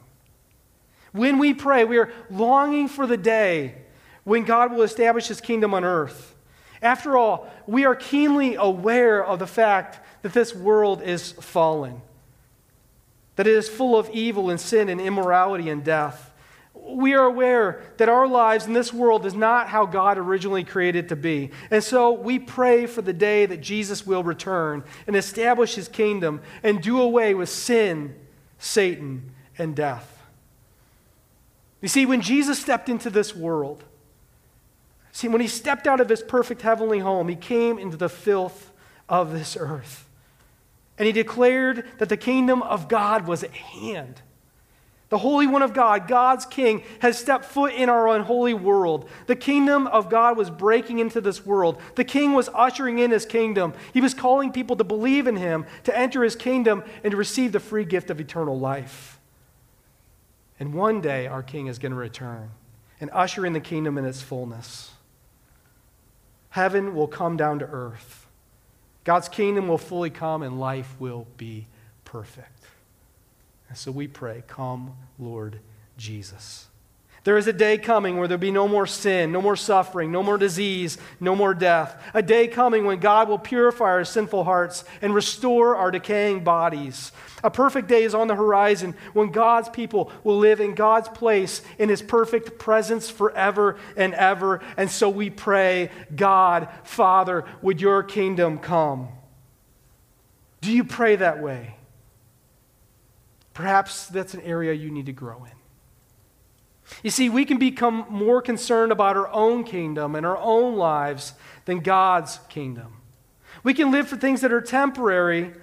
When 1.13 1.39
we 1.39 1.53
pray, 1.53 1.85
we 1.85 1.97
are 1.97 2.11
longing 2.29 2.89
for 2.89 3.07
the 3.07 3.17
day 3.17 3.75
when 4.25 4.43
God 4.43 4.73
will 4.73 4.81
establish 4.81 5.27
his 5.27 5.39
kingdom 5.39 5.73
on 5.73 5.85
earth. 5.85 6.34
After 6.85 7.17
all, 7.17 7.49
we 7.65 7.83
are 7.85 7.95
keenly 7.95 8.53
aware 8.53 9.25
of 9.25 9.39
the 9.39 9.47
fact 9.47 9.99
that 10.21 10.33
this 10.33 10.53
world 10.53 11.01
is 11.01 11.31
fallen, 11.31 11.99
that 13.37 13.47
it 13.47 13.55
is 13.55 13.67
full 13.67 13.97
of 13.97 14.07
evil 14.11 14.51
and 14.51 14.61
sin 14.61 14.87
and 14.87 15.01
immorality 15.01 15.67
and 15.71 15.83
death. 15.83 16.31
We 16.75 17.15
are 17.15 17.25
aware 17.25 17.81
that 17.97 18.07
our 18.07 18.27
lives 18.27 18.67
in 18.67 18.73
this 18.73 18.93
world 18.93 19.25
is 19.25 19.33
not 19.33 19.67
how 19.67 19.87
God 19.87 20.19
originally 20.19 20.63
created 20.63 21.05
it 21.05 21.09
to 21.09 21.15
be. 21.15 21.49
And 21.71 21.83
so 21.83 22.11
we 22.11 22.37
pray 22.37 22.85
for 22.85 23.01
the 23.01 23.13
day 23.13 23.47
that 23.47 23.61
Jesus 23.61 24.05
will 24.05 24.23
return 24.23 24.83
and 25.07 25.15
establish 25.15 25.73
his 25.73 25.87
kingdom 25.87 26.39
and 26.61 26.83
do 26.83 27.01
away 27.01 27.33
with 27.33 27.49
sin, 27.49 28.15
Satan, 28.59 29.31
and 29.57 29.75
death. 29.75 30.21
You 31.81 31.87
see, 31.87 32.05
when 32.05 32.21
Jesus 32.21 32.59
stepped 32.59 32.89
into 32.89 33.09
this 33.09 33.35
world, 33.35 33.83
see, 35.15 35.29
when 35.29 35.41
he 35.41 35.47
stepped 35.47 35.87
out 35.87 36.01
of 36.01 36.09
his 36.09 36.21
perfect 36.21 36.61
heavenly 36.61 36.99
home, 36.99 37.29
he 37.29 37.35
came 37.35 37.79
into 37.79 37.95
the 37.95 38.09
filth 38.09 38.71
of 39.07 39.31
this 39.31 39.55
earth. 39.57 40.09
And 40.97 41.05
he 41.05 41.13
declared 41.13 41.85
that 41.99 42.09
the 42.09 42.17
kingdom 42.17 42.61
of 42.61 42.87
God 42.89 43.25
was 43.25 43.43
at 43.43 43.51
hand. 43.51 44.21
The 45.09 45.19
Holy 45.19 45.47
One 45.47 45.61
of 45.61 45.73
God, 45.73 46.07
God's 46.09 46.45
King, 46.45 46.83
has 46.99 47.17
stepped 47.17 47.45
foot 47.45 47.73
in 47.73 47.89
our 47.89 48.09
unholy 48.09 48.53
world. 48.53 49.07
The 49.27 49.35
kingdom 49.35 49.87
of 49.87 50.09
God 50.09 50.35
was 50.35 50.49
breaking 50.49 50.99
into 50.99 51.21
this 51.21 51.45
world. 51.45 51.79
The 51.95 52.03
King 52.03 52.33
was 52.33 52.49
ushering 52.53 52.99
in 52.99 53.11
his 53.11 53.25
kingdom. 53.25 53.73
He 53.93 54.01
was 54.01 54.13
calling 54.13 54.51
people 54.51 54.75
to 54.75 54.83
believe 54.83 55.27
in 55.27 55.37
him, 55.37 55.65
to 55.83 55.97
enter 55.97 56.23
his 56.23 56.35
kingdom, 56.35 56.83
and 57.03 57.11
to 57.11 57.17
receive 57.17 57.51
the 57.53 57.59
free 57.59 57.85
gift 57.85 58.09
of 58.09 58.19
eternal 58.19 58.59
life. 58.59 59.19
And 60.59 60.73
one 60.73 60.99
day, 60.99 61.27
our 61.27 61.43
King 61.43 61.67
is 61.67 61.79
going 61.79 61.91
to 61.91 61.97
return 61.97 62.51
and 62.99 63.09
usher 63.13 63.45
in 63.45 63.53
the 63.53 63.59
kingdom 63.59 63.97
in 63.97 64.05
its 64.05 64.21
fullness. 64.21 64.94
Heaven 66.55 66.95
will 66.95 67.09
come 67.09 67.35
down 67.35 67.59
to 67.59 67.65
earth. 67.65 68.27
God's 69.03 69.27
kingdom 69.27 69.67
will 69.67 69.77
fully 69.77 70.09
come, 70.09 70.41
and 70.41 70.57
life 70.57 70.95
will 70.99 71.27
be 71.35 71.67
perfect. 72.05 72.63
And 73.67 73.77
so 73.77 73.91
we 73.91 74.07
pray, 74.07 74.41
Come, 74.47 74.95
Lord 75.19 75.59
Jesus. 75.97 76.67
There 77.25 77.39
is 77.39 77.47
a 77.47 77.53
day 77.53 77.79
coming 77.79 78.17
where 78.17 78.27
there'll 78.27 78.39
be 78.39 78.51
no 78.51 78.67
more 78.67 78.85
sin, 78.85 79.31
no 79.31 79.41
more 79.41 79.55
suffering, 79.55 80.11
no 80.11 80.21
more 80.21 80.37
disease, 80.37 80.99
no 81.19 81.35
more 81.35 81.55
death. 81.55 81.99
A 82.13 82.21
day 82.21 82.47
coming 82.47 82.85
when 82.85 82.99
God 82.99 83.27
will 83.27 83.39
purify 83.39 83.85
our 83.85 84.05
sinful 84.05 84.43
hearts 84.43 84.83
and 85.01 85.11
restore 85.11 85.75
our 85.75 85.89
decaying 85.89 86.43
bodies. 86.43 87.11
A 87.43 87.49
perfect 87.49 87.87
day 87.87 88.03
is 88.03 88.13
on 88.13 88.27
the 88.27 88.35
horizon 88.35 88.93
when 89.13 89.31
God's 89.31 89.69
people 89.69 90.11
will 90.23 90.37
live 90.37 90.61
in 90.61 90.75
God's 90.75 91.09
place 91.09 91.63
in 91.79 91.89
his 91.89 92.03
perfect 92.03 92.59
presence 92.59 93.09
forever 93.09 93.77
and 93.97 94.13
ever. 94.13 94.61
And 94.77 94.89
so 94.91 95.09
we 95.09 95.31
pray, 95.31 95.89
God, 96.15 96.69
Father, 96.83 97.43
would 97.63 97.81
your 97.81 98.03
kingdom 98.03 98.59
come? 98.59 99.07
Do 100.61 100.71
you 100.71 100.83
pray 100.83 101.15
that 101.15 101.41
way? 101.41 101.75
Perhaps 103.55 104.09
that's 104.09 104.35
an 104.35 104.41
area 104.41 104.73
you 104.73 104.91
need 104.91 105.07
to 105.07 105.13
grow 105.13 105.43
in. 105.45 105.54
You 107.03 107.09
see, 107.09 107.29
we 107.29 107.45
can 107.45 107.57
become 107.57 108.05
more 108.09 108.41
concerned 108.41 108.91
about 108.91 109.17
our 109.17 109.27
own 109.29 109.63
kingdom 109.63 110.15
and 110.15 110.25
our 110.25 110.37
own 110.37 110.75
lives 110.75 111.33
than 111.65 111.79
God's 111.79 112.39
kingdom. 112.49 113.01
We 113.63 113.73
can 113.73 113.91
live 113.91 114.07
for 114.07 114.17
things 114.17 114.41
that 114.41 114.53
are 114.53 114.61
temporary 114.61 115.53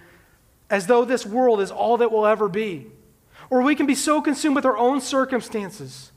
as 0.69 0.87
though 0.87 1.05
this 1.05 1.25
world 1.25 1.61
is 1.61 1.71
all 1.71 1.99
that 1.99 2.11
will 2.11 2.27
ever 2.27 2.49
be. 2.49 2.87
Or 3.51 3.63
we 3.63 3.75
can 3.75 3.87
be 3.87 3.95
so 3.95 4.21
consumed 4.21 4.57
with 4.57 4.65
our 4.65 4.77
own 4.77 5.01
circumstances 5.01 6.13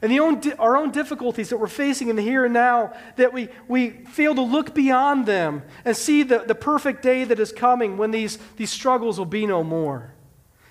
and 0.00 0.12
the 0.12 0.20
own, 0.20 0.40
our 0.58 0.76
own 0.76 0.90
difficulties 0.90 1.48
that 1.48 1.56
we're 1.56 1.66
facing 1.66 2.08
in 2.08 2.16
the 2.16 2.22
here 2.22 2.44
and 2.44 2.54
now 2.54 2.92
that 3.16 3.32
we, 3.32 3.48
we 3.66 3.90
fail 3.90 4.34
to 4.34 4.40
look 4.40 4.74
beyond 4.74 5.26
them 5.26 5.62
and 5.84 5.96
see 5.96 6.22
the, 6.22 6.38
the 6.40 6.54
perfect 6.54 7.02
day 7.02 7.24
that 7.24 7.40
is 7.40 7.52
coming 7.52 7.96
when 7.96 8.10
these, 8.10 8.38
these 8.56 8.70
struggles 8.70 9.18
will 9.18 9.26
be 9.26 9.46
no 9.46 9.64
more. 9.64 10.12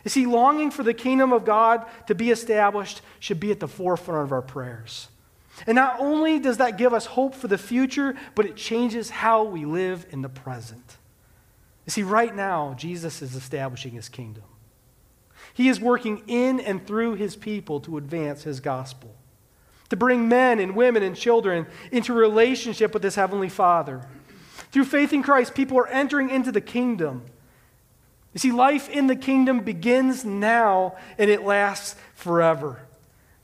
You 0.08 0.10
see, 0.10 0.26
longing 0.26 0.72
for 0.72 0.84
the 0.84 0.94
kingdom 0.94 1.34
of 1.34 1.44
God 1.44 1.86
to 2.06 2.16
be 2.16 2.32
established 2.32 3.02
should 3.20 3.42
be 3.42 3.52
at 3.52 3.60
the 3.60 3.68
forefront 3.68 4.24
of 4.24 4.32
our 4.32 4.42
prayers. 4.42 5.10
And 5.68 5.76
not 5.76 6.00
only 6.00 6.40
does 6.40 6.60
that 6.60 6.78
give 6.78 6.94
us 6.94 7.08
hope 7.08 7.36
for 7.36 7.50
the 7.50 7.58
future, 7.58 8.16
but 8.34 8.46
it 8.46 8.56
changes 8.56 9.10
how 9.10 9.44
we 9.44 9.66
live 9.66 10.06
in 10.10 10.22
the 10.22 10.30
present. 10.30 10.96
You 11.86 11.92
see, 11.92 12.04
right 12.04 12.34
now, 12.34 12.74
Jesus 12.78 13.22
is 13.22 13.36
establishing 13.36 13.92
his 13.92 14.08
kingdom. 14.08 14.46
He 15.54 15.68
is 15.68 15.82
working 15.82 16.24
in 16.26 16.62
and 16.62 16.88
through 16.88 17.16
his 17.16 17.36
people 17.36 17.82
to 17.82 17.98
advance 17.98 18.44
his 18.44 18.62
gospel, 18.62 19.14
to 19.90 19.98
bring 19.98 20.30
men 20.30 20.62
and 20.62 20.74
women 20.74 21.04
and 21.04 21.18
children 21.18 21.68
into 21.92 22.14
relationship 22.14 22.94
with 22.94 23.04
his 23.04 23.16
heavenly 23.16 23.50
Father. 23.50 24.08
Through 24.72 24.86
faith 24.86 25.12
in 25.12 25.22
Christ, 25.22 25.54
people 25.54 25.78
are 25.78 25.88
entering 25.90 26.30
into 26.30 26.54
the 26.54 26.62
kingdom 26.62 27.26
you 28.34 28.40
see, 28.40 28.52
life 28.52 28.90
in 28.90 29.08
the 29.08 29.16
kingdom 29.16 29.62
begins 29.62 30.24
now 30.24 30.96
and 31.18 31.30
it 31.30 31.44
lasts 31.44 31.96
forever. 32.14 32.80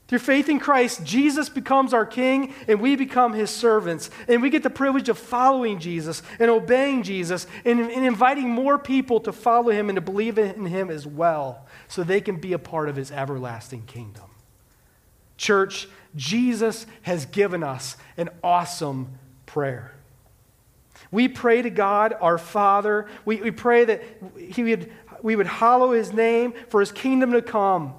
Through 0.06 0.18
faith 0.18 0.50
in 0.50 0.60
Christ, 0.60 1.02
Jesus 1.04 1.48
becomes 1.48 1.94
our 1.94 2.04
king 2.04 2.54
and 2.68 2.80
we 2.80 2.94
become 2.94 3.32
his 3.32 3.50
servants. 3.50 4.10
And 4.28 4.42
we 4.42 4.50
get 4.50 4.62
the 4.62 4.70
privilege 4.70 5.08
of 5.08 5.18
following 5.18 5.78
Jesus 5.78 6.22
and 6.38 6.50
obeying 6.50 7.02
Jesus 7.02 7.46
and, 7.64 7.80
and, 7.80 8.04
inviting 8.04 8.50
more 8.50 8.78
people 8.78 9.20
to 9.20 9.32
follow 9.32 9.70
him 9.70 9.88
and 9.88 9.96
to 9.96 10.02
believe 10.02 10.38
in 10.38 10.66
him 10.66 10.90
as 10.90 11.06
well 11.06 11.66
so 11.88 12.04
they 12.04 12.20
can 12.20 12.36
be 12.36 12.52
a 12.52 12.58
part 12.58 12.90
of 12.90 12.96
his 12.96 13.10
everlasting 13.10 13.82
kingdom. 13.86 14.24
Church, 15.38 15.88
Jesus 16.14 16.86
has 17.02 17.24
given 17.26 17.62
us 17.62 17.96
an 18.18 18.28
awesome 18.42 19.18
prayer. 19.46 19.93
We 21.14 21.28
pray 21.28 21.62
to 21.62 21.70
God, 21.70 22.12
our 22.20 22.38
Father. 22.38 23.06
We, 23.24 23.40
we 23.40 23.52
pray 23.52 23.84
that 23.84 24.02
he 24.36 24.64
would, 24.64 24.92
we 25.22 25.36
would 25.36 25.46
hallow 25.46 25.92
his 25.92 26.12
name 26.12 26.54
for 26.70 26.80
his 26.80 26.90
kingdom 26.90 27.30
to 27.30 27.40
come. 27.40 27.94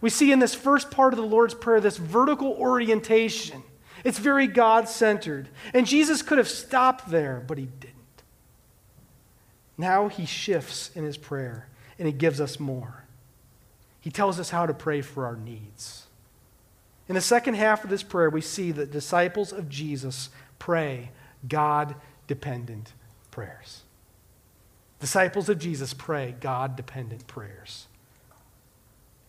We 0.00 0.08
see 0.08 0.30
in 0.30 0.38
this 0.38 0.54
first 0.54 0.92
part 0.92 1.12
of 1.12 1.16
the 1.16 1.26
Lord's 1.26 1.52
Prayer 1.52 1.80
this 1.80 1.96
vertical 1.96 2.52
orientation. 2.52 3.64
It's 4.04 4.20
very 4.20 4.46
God 4.46 4.88
centered. 4.88 5.48
And 5.74 5.84
Jesus 5.84 6.22
could 6.22 6.38
have 6.38 6.48
stopped 6.48 7.10
there, 7.10 7.42
but 7.44 7.58
he 7.58 7.66
didn't. 7.66 7.96
Now 9.76 10.06
he 10.06 10.24
shifts 10.24 10.92
in 10.94 11.02
his 11.02 11.16
prayer 11.16 11.66
and 11.98 12.06
he 12.06 12.12
gives 12.12 12.40
us 12.40 12.60
more. 12.60 13.02
He 14.00 14.12
tells 14.12 14.38
us 14.38 14.50
how 14.50 14.66
to 14.66 14.74
pray 14.74 15.00
for 15.00 15.26
our 15.26 15.36
needs. 15.36 16.06
In 17.08 17.16
the 17.16 17.20
second 17.20 17.54
half 17.54 17.82
of 17.82 17.90
this 17.90 18.04
prayer, 18.04 18.30
we 18.30 18.40
see 18.40 18.70
that 18.70 18.92
disciples 18.92 19.52
of 19.52 19.68
Jesus 19.68 20.30
pray, 20.60 21.10
God 21.48 21.96
dependent 22.30 22.92
prayers. 23.32 23.82
Disciples 25.00 25.48
of 25.48 25.58
Jesus 25.58 25.92
pray 25.92 26.36
God 26.38 26.76
dependent 26.76 27.26
prayers. 27.26 27.88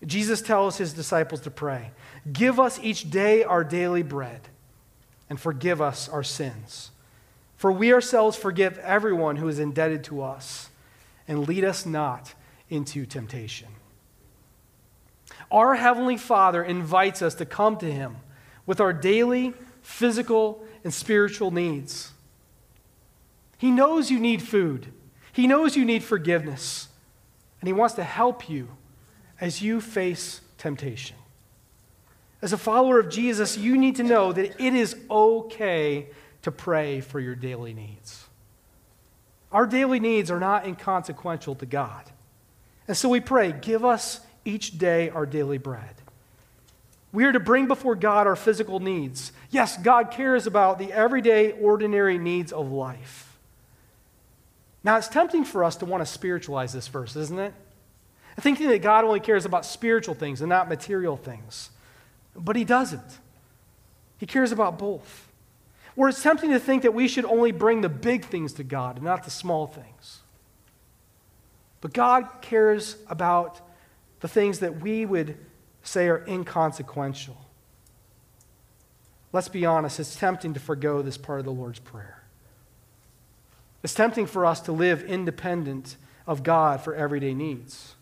Jesus 0.06 0.40
tells 0.40 0.78
his 0.78 0.94
disciples 0.94 1.42
to 1.42 1.50
pray 1.50 1.94
Give 2.32 2.60
us 2.60 2.80
each 2.84 3.10
day 3.10 3.44
our 3.44 3.64
daily 3.64 4.04
bread, 4.04 4.42
and 5.32 5.40
forgive 5.40 5.82
us 5.82 6.08
our 6.10 6.22
sins. 6.22 6.92
For 7.58 7.72
we 7.72 7.92
ourselves 7.92 8.38
forgive 8.38 8.78
everyone 8.78 9.38
who 9.38 9.48
is 9.48 9.58
indebted 9.58 10.04
to 10.04 10.22
us, 10.22 10.70
and 11.28 11.48
lead 11.48 11.64
us 11.64 11.88
not 11.88 12.36
into 12.70 13.08
temptation. 13.08 13.70
Our 15.52 15.74
Heavenly 15.74 16.18
Father 16.18 16.64
invites 16.64 17.24
us 17.24 17.34
to 17.36 17.48
come 17.48 17.78
to 17.78 17.92
Him 17.92 18.18
with 18.68 18.80
our 18.80 18.94
daily 18.94 19.56
physical 19.82 20.64
and 20.84 20.94
spiritual 20.94 21.50
needs. 21.50 22.12
He 23.62 23.70
knows 23.70 24.10
you 24.10 24.20
need 24.20 24.42
food, 24.42 24.88
He 25.34 25.46
knows 25.46 25.78
you 25.78 25.86
need 25.86 26.04
forgiveness, 26.04 26.88
and 27.60 27.68
He 27.68 27.74
wants 27.74 27.94
to 27.94 28.04
help 28.04 28.50
you 28.50 28.70
as 29.40 29.62
you 29.62 29.80
face 29.80 30.42
temptation. 30.58 31.16
As 32.42 32.54
a 32.54 32.58
follower 32.58 33.00
of 33.00 33.10
Jesus, 33.10 33.60
you 33.60 33.78
need 33.78 33.98
to 33.98 34.04
know 34.04 34.34
that 34.34 34.60
it 34.60 34.74
is 34.74 34.96
okay 35.12 36.08
to 36.42 36.52
pray 36.52 37.02
for 37.02 37.20
your 37.20 37.36
daily 37.36 37.76
needs. 37.76 38.26
Our 39.52 39.68
daily 39.68 40.00
needs 40.00 40.32
are 40.32 40.40
not 40.40 40.66
inconsequential 40.66 41.54
to 41.54 41.68
God. 41.68 42.10
And 42.88 42.98
so 42.98 43.10
we 43.10 43.20
pray, 43.20 43.52
give 43.52 43.86
us 43.86 44.22
each 44.44 44.80
day 44.80 45.12
our 45.12 45.28
daily 45.28 45.60
bread. 45.60 46.02
We 47.14 47.26
are 47.26 47.32
to 47.32 47.40
bring 47.40 47.68
before 47.68 47.94
God 47.94 48.26
our 48.26 48.36
physical 48.36 48.80
needs. 48.80 49.32
Yes, 49.52 49.78
God 49.78 50.10
cares 50.10 50.48
about 50.48 50.80
the 50.80 50.92
everyday, 50.92 51.52
ordinary 51.52 52.18
needs 52.18 52.52
of 52.52 52.72
life. 52.72 53.31
Now, 54.84 54.98
it's 54.98 55.08
tempting 55.08 55.44
for 55.44 55.64
us 55.64 55.76
to 55.78 55.86
want 55.86 56.02
to 56.02 56.12
spiritualize 56.12 56.74
this 56.74 56.88
verse, 56.88 57.16
isn't 57.16 57.40
it? 57.40 57.54
Thinking 58.40 58.70
that 58.70 58.82
God 58.82 59.04
only 59.04 59.20
cares 59.20 59.46
about 59.46 59.66
spiritual 59.66 60.16
things 60.16 60.42
and 60.42 60.50
not 60.50 60.70
material 60.70 61.18
things. 61.18 61.70
But 62.36 62.56
He 62.56 62.64
doesn't. 62.64 63.20
He 64.18 64.26
cares 64.26 64.52
about 64.52 64.80
both. 64.80 65.28
Or 65.96 66.10
it's 66.10 66.24
tempting 66.24 66.52
to 66.52 66.60
think 66.60 66.84
that 66.84 66.94
we 66.94 67.08
should 67.08 67.26
only 67.26 67.52
bring 67.52 67.82
the 67.82 67.90
big 67.90 68.26
things 68.26 68.54
to 68.54 68.64
God 68.64 68.96
and 68.96 69.06
not 69.06 69.24
the 69.24 69.32
small 69.32 69.68
things. 69.68 70.20
But 71.82 71.94
God 71.94 72.28
cares 72.42 72.98
about 73.10 73.60
the 74.22 74.28
things 74.28 74.60
that 74.60 74.80
we 74.80 75.06
would 75.06 75.38
say 75.84 76.08
are 76.08 76.24
inconsequential. 76.28 77.38
Let's 79.34 79.50
be 79.50 79.66
honest, 79.66 80.00
it's 80.00 80.16
tempting 80.16 80.54
to 80.54 80.60
forego 80.60 81.02
this 81.02 81.18
part 81.18 81.40
of 81.40 81.46
the 81.46 81.52
Lord's 81.52 81.80
Prayer. 81.80 82.21
It's 83.84 83.94
tempting 83.94 84.28
for 84.28 84.46
us 84.46 84.62
to 84.62 84.72
live 84.72 85.04
independent 85.04 85.98
of 86.28 86.44
God 86.44 86.82
for 86.82 86.94
everyday 86.94 87.34
needs. 87.34 87.96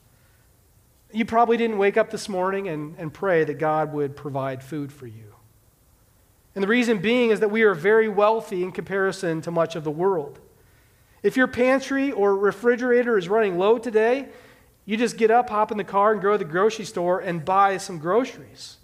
You 1.12 1.26
probably 1.26 1.58
didn't 1.58 1.78
wake 1.78 1.98
up 1.98 2.12
this 2.12 2.30
morning 2.30 2.68
and, 2.68 2.96
and 2.98 3.14
pray 3.14 3.44
that 3.44 3.56
God 3.56 3.94
would 3.94 4.16
provide 4.16 4.62
food 4.62 4.92
for 4.92 5.08
you. 5.08 5.34
And 6.54 6.64
the 6.64 6.68
reason 6.68 7.00
being 7.00 7.30
is 7.30 7.40
that 7.40 7.52
we 7.52 7.64
are 7.64 7.74
very 7.74 8.10
wealthy 8.10 8.64
in 8.64 8.72
comparison 8.72 9.42
to 9.42 9.52
much 9.52 9.76
of 9.76 9.84
the 9.84 9.92
world. 9.92 10.40
If 11.24 11.38
your 11.38 11.48
pantry 11.48 12.12
or 12.12 12.36
refrigerator 12.36 13.18
is 13.18 13.30
running 13.30 13.58
low 13.58 13.78
today, 13.78 14.28
you 14.86 14.98
just 14.98 15.18
get 15.18 15.32
up, 15.32 15.50
hop 15.50 15.72
in 15.72 15.78
the 15.78 15.84
car, 15.84 16.12
and 16.12 16.22
go 16.22 16.34
to 16.34 16.38
the 16.38 16.46
grocery 16.46 16.86
store 16.86 17.20
and 17.20 17.46
buy 17.46 17.78
some 17.78 18.00
groceries. 18.00 18.78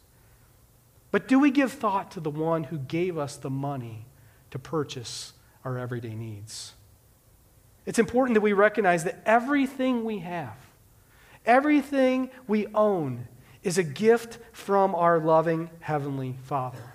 But 1.12 1.28
do 1.28 1.40
we 1.40 1.52
give 1.52 1.72
thought 1.72 2.12
to 2.12 2.20
the 2.20 2.30
one 2.30 2.66
who 2.66 2.78
gave 2.78 3.18
us 3.18 3.38
the 3.38 3.50
money 3.50 4.06
to 4.52 4.60
purchase 4.60 5.34
our 5.64 5.78
everyday 5.78 6.14
needs? 6.14 6.74
It's 7.86 8.00
important 8.00 8.36
that 8.36 8.42
we 8.42 8.54
recognize 8.54 9.04
that 9.04 9.22
everything 9.26 10.04
we 10.04 10.20
have, 10.20 10.56
everything 11.46 12.32
we 12.48 12.68
own, 12.74 13.28
is 13.64 13.78
a 13.78 13.84
gift 13.84 14.38
from 14.52 14.96
our 14.96 15.20
loving 15.20 15.70
Heavenly 15.80 16.36
Father. 16.44 16.94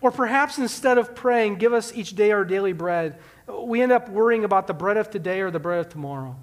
Or 0.00 0.10
perhaps 0.10 0.58
instead 0.58 0.98
of 0.98 1.14
praying, 1.14 1.56
give 1.56 1.72
us 1.72 1.94
each 1.94 2.14
day 2.14 2.30
our 2.30 2.44
daily 2.44 2.72
bread, 2.72 3.18
we 3.46 3.80
end 3.80 3.92
up 3.92 4.08
worrying 4.08 4.44
about 4.44 4.66
the 4.66 4.74
bread 4.74 4.96
of 4.96 5.10
today 5.10 5.40
or 5.40 5.50
the 5.50 5.58
bread 5.58 5.80
of 5.80 5.88
tomorrow. 5.88 6.36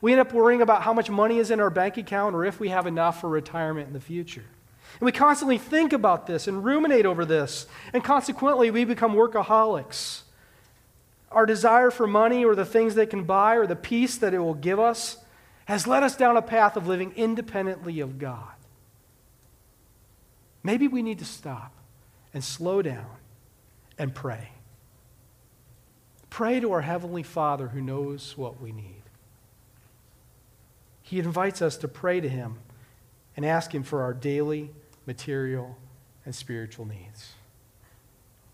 We 0.00 0.12
end 0.12 0.20
up 0.20 0.32
worrying 0.32 0.62
about 0.62 0.82
how 0.82 0.92
much 0.92 1.10
money 1.10 1.38
is 1.38 1.50
in 1.50 1.60
our 1.60 1.70
bank 1.70 1.96
account 1.96 2.34
or 2.34 2.44
if 2.44 2.58
we 2.58 2.70
have 2.70 2.86
enough 2.86 3.20
for 3.20 3.28
retirement 3.28 3.86
in 3.86 3.92
the 3.92 4.00
future. 4.00 4.44
And 4.98 5.06
we 5.06 5.12
constantly 5.12 5.58
think 5.58 5.92
about 5.92 6.26
this 6.26 6.48
and 6.48 6.64
ruminate 6.64 7.06
over 7.06 7.24
this. 7.24 7.66
And 7.92 8.02
consequently, 8.02 8.70
we 8.70 8.84
become 8.84 9.14
workaholics. 9.14 10.22
Our 11.32 11.46
desire 11.46 11.90
for 11.90 12.06
money 12.06 12.44
or 12.44 12.54
the 12.54 12.64
things 12.64 12.94
they 12.94 13.06
can 13.06 13.24
buy 13.24 13.56
or 13.56 13.66
the 13.66 13.76
peace 13.76 14.16
that 14.18 14.34
it 14.34 14.38
will 14.38 14.54
give 14.54 14.78
us 14.78 15.18
has 15.66 15.86
led 15.86 16.02
us 16.02 16.16
down 16.16 16.36
a 16.36 16.42
path 16.42 16.76
of 16.76 16.86
living 16.86 17.12
independently 17.16 18.00
of 18.00 18.18
God. 18.18 18.52
Maybe 20.62 20.88
we 20.88 21.02
need 21.02 21.18
to 21.20 21.24
stop 21.24 21.72
and 22.34 22.42
slow 22.42 22.82
down 22.82 23.16
and 23.98 24.14
pray. 24.14 24.50
Pray 26.30 26.60
to 26.60 26.72
our 26.72 26.80
Heavenly 26.80 27.22
Father 27.22 27.68
who 27.68 27.80
knows 27.80 28.36
what 28.36 28.60
we 28.60 28.72
need. 28.72 29.02
He 31.02 31.18
invites 31.18 31.60
us 31.60 31.76
to 31.78 31.88
pray 31.88 32.20
to 32.20 32.28
Him 32.28 32.58
and 33.36 33.44
ask 33.44 33.74
Him 33.74 33.82
for 33.82 34.02
our 34.02 34.14
daily 34.14 34.70
material, 35.06 35.76
and 36.24 36.34
spiritual 36.34 36.86
needs. 36.86 37.32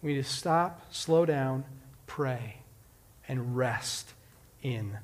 We 0.03 0.15
need 0.15 0.25
to 0.25 0.31
stop, 0.31 0.83
slow 0.91 1.27
down, 1.27 1.65
pray, 2.07 2.58
and 3.29 3.57
rest 3.57 4.15
in 4.63 4.99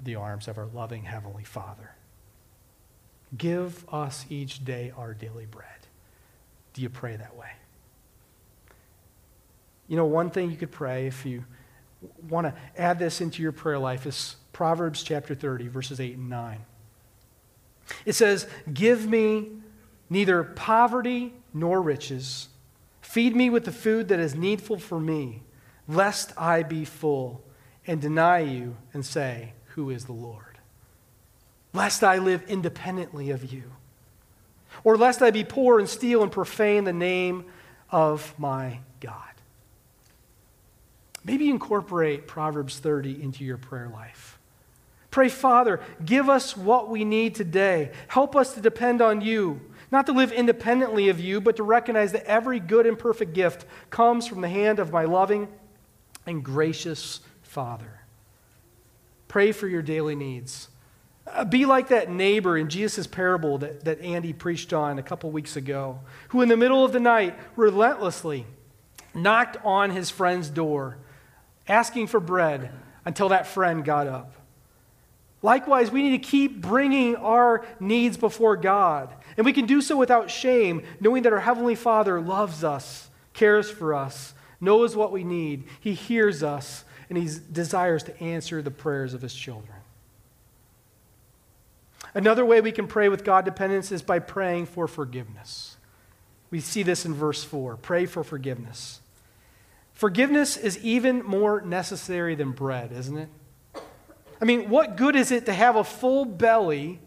the 0.00 0.16
arms 0.16 0.48
of 0.48 0.58
our 0.58 0.66
loving 0.66 1.04
Heavenly 1.04 1.44
Father. 1.44 1.92
Give 3.38 3.84
us 3.92 4.26
each 4.28 4.64
day 4.64 4.92
our 4.96 5.14
daily 5.14 5.46
bread. 5.46 5.68
Do 6.74 6.82
you 6.82 6.88
pray 6.88 7.16
that 7.16 7.36
way? 7.36 7.50
You 9.88 9.96
know, 9.96 10.06
one 10.06 10.30
thing 10.30 10.50
you 10.50 10.56
could 10.56 10.72
pray 10.72 11.06
if 11.06 11.24
you 11.24 11.44
want 12.28 12.46
to 12.46 12.54
add 12.80 12.98
this 12.98 13.20
into 13.20 13.42
your 13.42 13.52
prayer 13.52 13.78
life 13.78 14.06
is 14.06 14.36
Proverbs 14.52 15.02
chapter 15.02 15.34
30, 15.34 15.68
verses 15.68 16.00
8 16.00 16.16
and 16.16 16.28
9. 16.28 16.58
It 18.04 18.14
says, 18.14 18.46
Give 18.72 19.08
me 19.08 19.48
neither 20.10 20.44
poverty 20.44 21.34
nor 21.54 21.80
riches. 21.80 22.48
Feed 23.00 23.36
me 23.36 23.50
with 23.50 23.64
the 23.64 23.72
food 23.72 24.08
that 24.08 24.18
is 24.18 24.34
needful 24.34 24.78
for 24.78 25.00
me, 25.00 25.42
lest 25.88 26.32
I 26.38 26.62
be 26.62 26.84
full 26.84 27.42
and 27.86 28.00
deny 28.00 28.40
you 28.40 28.76
and 28.92 29.04
say, 29.04 29.52
Who 29.74 29.90
is 29.90 30.04
the 30.04 30.12
Lord? 30.12 30.58
Lest 31.72 32.04
I 32.04 32.18
live 32.18 32.42
independently 32.48 33.30
of 33.30 33.52
you, 33.52 33.64
or 34.84 34.96
lest 34.96 35.22
I 35.22 35.30
be 35.30 35.44
poor 35.44 35.78
and 35.78 35.88
steal 35.88 36.22
and 36.22 36.30
profane 36.30 36.84
the 36.84 36.92
name 36.92 37.44
of 37.90 38.34
my 38.38 38.80
God. 39.00 39.16
Maybe 41.24 41.48
incorporate 41.48 42.26
Proverbs 42.26 42.78
30 42.78 43.22
into 43.22 43.44
your 43.44 43.56
prayer 43.56 43.88
life. 43.88 44.38
Pray, 45.10 45.28
Father, 45.28 45.80
give 46.04 46.28
us 46.28 46.56
what 46.56 46.88
we 46.88 47.04
need 47.04 47.34
today. 47.34 47.92
Help 48.08 48.34
us 48.34 48.54
to 48.54 48.60
depend 48.60 49.00
on 49.00 49.20
you 49.20 49.60
not 49.92 50.06
to 50.06 50.12
live 50.12 50.32
independently 50.32 51.10
of 51.10 51.20
you, 51.20 51.38
but 51.38 51.56
to 51.56 51.62
recognize 51.62 52.12
that 52.12 52.24
every 52.24 52.58
good 52.58 52.86
and 52.86 52.98
perfect 52.98 53.34
gift 53.34 53.66
comes 53.90 54.26
from 54.26 54.40
the 54.40 54.48
hand 54.48 54.78
of 54.78 54.90
my 54.90 55.04
loving 55.04 55.46
and 56.26 56.44
gracious 56.44 57.20
Father. 57.42 58.00
Pray 59.28 59.52
for 59.52 59.66
your 59.66 59.82
daily 59.82 60.14
needs. 60.14 60.68
Uh, 61.26 61.44
be 61.44 61.64
like 61.66 61.88
that 61.88 62.10
neighbor 62.10 62.58
in 62.58 62.68
Jesus' 62.68 63.06
parable 63.06 63.58
that, 63.58 63.84
that 63.84 64.00
Andy 64.00 64.32
preached 64.32 64.72
on 64.72 64.98
a 64.98 65.02
couple 65.02 65.30
weeks 65.30 65.56
ago, 65.56 66.00
who 66.28 66.42
in 66.42 66.48
the 66.48 66.56
middle 66.56 66.84
of 66.84 66.92
the 66.92 67.00
night 67.00 67.38
relentlessly 67.56 68.44
knocked 69.14 69.56
on 69.64 69.90
his 69.90 70.10
friend's 70.10 70.48
door, 70.48 70.98
asking 71.68 72.08
for 72.08 72.20
bread 72.20 72.72
until 73.04 73.28
that 73.28 73.46
friend 73.46 73.84
got 73.84 74.06
up. 74.06 74.34
Likewise, 75.42 75.90
we 75.90 76.02
need 76.02 76.22
to 76.22 76.28
keep 76.28 76.60
bringing 76.60 77.16
our 77.16 77.64
needs 77.80 78.16
before 78.16 78.56
God. 78.56 79.12
And 79.36 79.44
we 79.44 79.52
can 79.52 79.66
do 79.66 79.80
so 79.80 79.96
without 79.96 80.30
shame, 80.30 80.82
knowing 81.00 81.24
that 81.24 81.32
our 81.32 81.40
Heavenly 81.40 81.74
Father 81.74 82.20
loves 82.20 82.62
us, 82.62 83.08
cares 83.32 83.70
for 83.70 83.92
us, 83.94 84.34
knows 84.62 84.96
what 84.96 85.12
we 85.12 85.24
need. 85.24 85.64
He 85.80 85.92
hears 85.92 86.42
us, 86.42 86.84
and 87.10 87.18
He 87.18 87.28
desires 87.52 88.02
to 88.04 88.18
answer 88.22 88.62
the 88.62 88.70
prayers 88.70 89.12
of 89.12 89.20
His 89.20 89.34
children. 89.34 89.76
Another 92.14 92.44
way 92.44 92.60
we 92.60 92.72
can 92.72 92.86
pray 92.86 93.08
with 93.08 93.24
God 93.24 93.44
dependence 93.44 93.90
is 93.90 94.02
by 94.02 94.18
praying 94.18 94.66
for 94.66 94.86
forgiveness. 94.86 95.76
We 96.50 96.60
see 96.60 96.82
this 96.82 97.04
in 97.04 97.14
verse 97.14 97.42
4 97.42 97.76
pray 97.76 98.06
for 98.06 98.22
forgiveness. 98.22 99.00
Forgiveness 99.92 100.56
is 100.56 100.78
even 100.78 101.22
more 101.24 101.60
necessary 101.60 102.34
than 102.34 102.52
bread, 102.52 102.92
isn't 102.92 103.16
it? 103.16 103.28
I 104.40 104.44
mean, 104.44 104.68
what 104.68 104.96
good 104.96 105.14
is 105.14 105.30
it 105.30 105.46
to 105.46 105.52
have 105.52 105.76
a 105.76 105.84
full 105.84 106.24
belly 106.24 106.98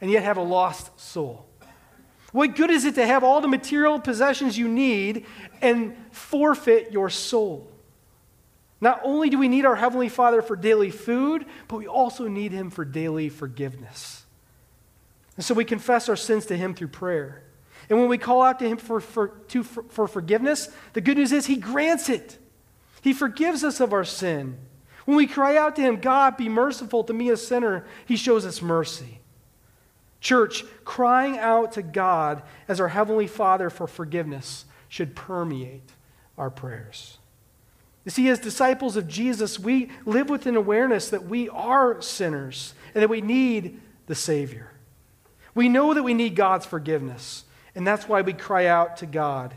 and 0.00 0.10
yet 0.10 0.22
have 0.22 0.36
a 0.36 0.42
lost 0.42 1.00
soul? 1.00 1.45
What 2.36 2.54
good 2.54 2.70
is 2.70 2.84
it 2.84 2.96
to 2.96 3.06
have 3.06 3.24
all 3.24 3.40
the 3.40 3.48
material 3.48 3.98
possessions 3.98 4.58
you 4.58 4.68
need 4.68 5.24
and 5.62 5.96
forfeit 6.10 6.92
your 6.92 7.08
soul? 7.08 7.66
Not 8.78 9.00
only 9.02 9.30
do 9.30 9.38
we 9.38 9.48
need 9.48 9.64
our 9.64 9.74
Heavenly 9.74 10.10
Father 10.10 10.42
for 10.42 10.54
daily 10.54 10.90
food, 10.90 11.46
but 11.66 11.78
we 11.78 11.86
also 11.86 12.28
need 12.28 12.52
Him 12.52 12.68
for 12.68 12.84
daily 12.84 13.30
forgiveness. 13.30 14.26
And 15.36 15.46
so 15.46 15.54
we 15.54 15.64
confess 15.64 16.10
our 16.10 16.16
sins 16.16 16.44
to 16.46 16.58
Him 16.58 16.74
through 16.74 16.88
prayer. 16.88 17.42
And 17.88 17.98
when 17.98 18.10
we 18.10 18.18
call 18.18 18.42
out 18.42 18.58
to 18.58 18.68
Him 18.68 18.76
for, 18.76 19.00
for, 19.00 19.28
to, 19.28 19.62
for, 19.62 19.84
for 19.84 20.06
forgiveness, 20.06 20.68
the 20.92 21.00
good 21.00 21.16
news 21.16 21.32
is 21.32 21.46
He 21.46 21.56
grants 21.56 22.10
it. 22.10 22.36
He 23.00 23.14
forgives 23.14 23.64
us 23.64 23.80
of 23.80 23.94
our 23.94 24.04
sin. 24.04 24.58
When 25.06 25.16
we 25.16 25.26
cry 25.26 25.56
out 25.56 25.74
to 25.76 25.80
Him, 25.80 26.00
God, 26.00 26.36
be 26.36 26.50
merciful 26.50 27.02
to 27.04 27.14
me, 27.14 27.30
a 27.30 27.36
sinner, 27.38 27.86
He 28.04 28.18
shows 28.18 28.44
us 28.44 28.60
mercy. 28.60 29.15
Church, 30.26 30.64
crying 30.84 31.38
out 31.38 31.70
to 31.74 31.82
God 31.82 32.42
as 32.66 32.80
our 32.80 32.88
Heavenly 32.88 33.28
Father 33.28 33.70
for 33.70 33.86
forgiveness 33.86 34.64
should 34.88 35.14
permeate 35.14 35.92
our 36.36 36.50
prayers. 36.50 37.18
You 38.04 38.10
see, 38.10 38.28
as 38.28 38.40
disciples 38.40 38.96
of 38.96 39.06
Jesus, 39.06 39.56
we 39.56 39.88
live 40.04 40.28
with 40.28 40.46
an 40.46 40.56
awareness 40.56 41.10
that 41.10 41.26
we 41.26 41.48
are 41.50 42.02
sinners 42.02 42.74
and 42.92 43.04
that 43.04 43.08
we 43.08 43.20
need 43.20 43.80
the 44.08 44.16
Savior. 44.16 44.72
We 45.54 45.68
know 45.68 45.94
that 45.94 46.02
we 46.02 46.12
need 46.12 46.34
God's 46.34 46.66
forgiveness, 46.66 47.44
and 47.76 47.86
that's 47.86 48.08
why 48.08 48.22
we 48.22 48.32
cry 48.32 48.66
out 48.66 48.96
to 48.96 49.06
God 49.06 49.54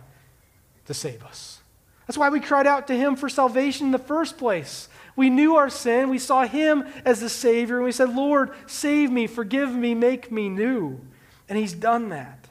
to 0.86 0.93
save 0.93 1.23
us. 1.23 1.62
That's 2.05 2.17
why 2.17 2.29
we 2.29 2.41
cried 2.41 2.67
out 2.67 2.86
to 2.89 2.95
Him 2.95 3.15
for 3.15 3.27
salvation 3.27 3.88
in 3.88 3.91
the 3.91 3.97
first 3.97 4.38
place. 4.38 4.88
We 5.19 5.29
knew 5.29 5.58
our 5.58 5.69
sin. 5.69 6.10
We 6.10 6.17
saw 6.17 6.45
him 6.45 6.86
as 7.03 7.19
the 7.19 7.27
Savior. 7.27 7.75
And 7.75 7.84
we 7.84 7.91
said, 7.91 8.15
Lord, 8.15 8.51
save 8.67 9.12
me, 9.12 9.27
forgive 9.27 9.69
me, 9.69 9.93
make 9.93 10.32
me 10.32 10.47
new. 10.47 11.01
And 11.49 11.58
he's 11.58 11.73
done 11.73 12.08
that. 12.08 12.47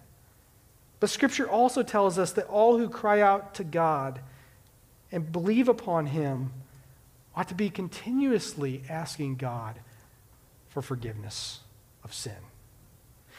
But 1.01 1.09
Scripture 1.09 1.49
also 1.49 1.83
tells 1.83 2.19
us 2.19 2.33
that 2.33 2.47
all 2.49 2.77
who 2.77 2.91
cry 2.91 3.23
out 3.23 3.55
to 3.55 3.65
God 3.65 4.21
and 5.11 5.33
believe 5.33 5.67
upon 5.67 6.09
him 6.09 6.53
ought 7.35 7.49
to 7.49 7.55
be 7.55 7.71
continuously 7.71 8.83
asking 8.87 9.37
God 9.37 9.77
for 10.69 10.83
forgiveness 10.83 11.61
of 12.05 12.13
sin. 12.13 12.37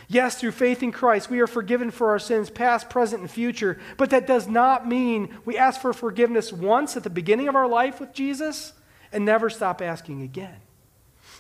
Yes, 0.08 0.40
through 0.40 0.54
faith 0.54 0.82
in 0.82 0.92
Christ, 0.92 1.30
we 1.30 1.40
are 1.40 1.46
forgiven 1.46 1.92
for 1.92 2.10
our 2.10 2.18
sins, 2.18 2.50
past, 2.50 2.90
present, 2.90 3.22
and 3.22 3.30
future. 3.30 3.80
But 3.96 4.10
that 4.10 4.26
does 4.26 4.48
not 4.48 4.88
mean 4.88 5.38
we 5.46 5.56
ask 5.56 5.80
for 5.80 5.94
forgiveness 5.94 6.52
once 6.52 6.98
at 6.98 7.04
the 7.04 7.12
beginning 7.12 7.48
of 7.48 7.56
our 7.56 7.68
life 7.68 8.00
with 8.00 8.12
Jesus 8.12 8.74
and 9.12 9.26
never 9.26 9.50
stop 9.50 9.82
asking 9.82 10.22
again. 10.22 10.58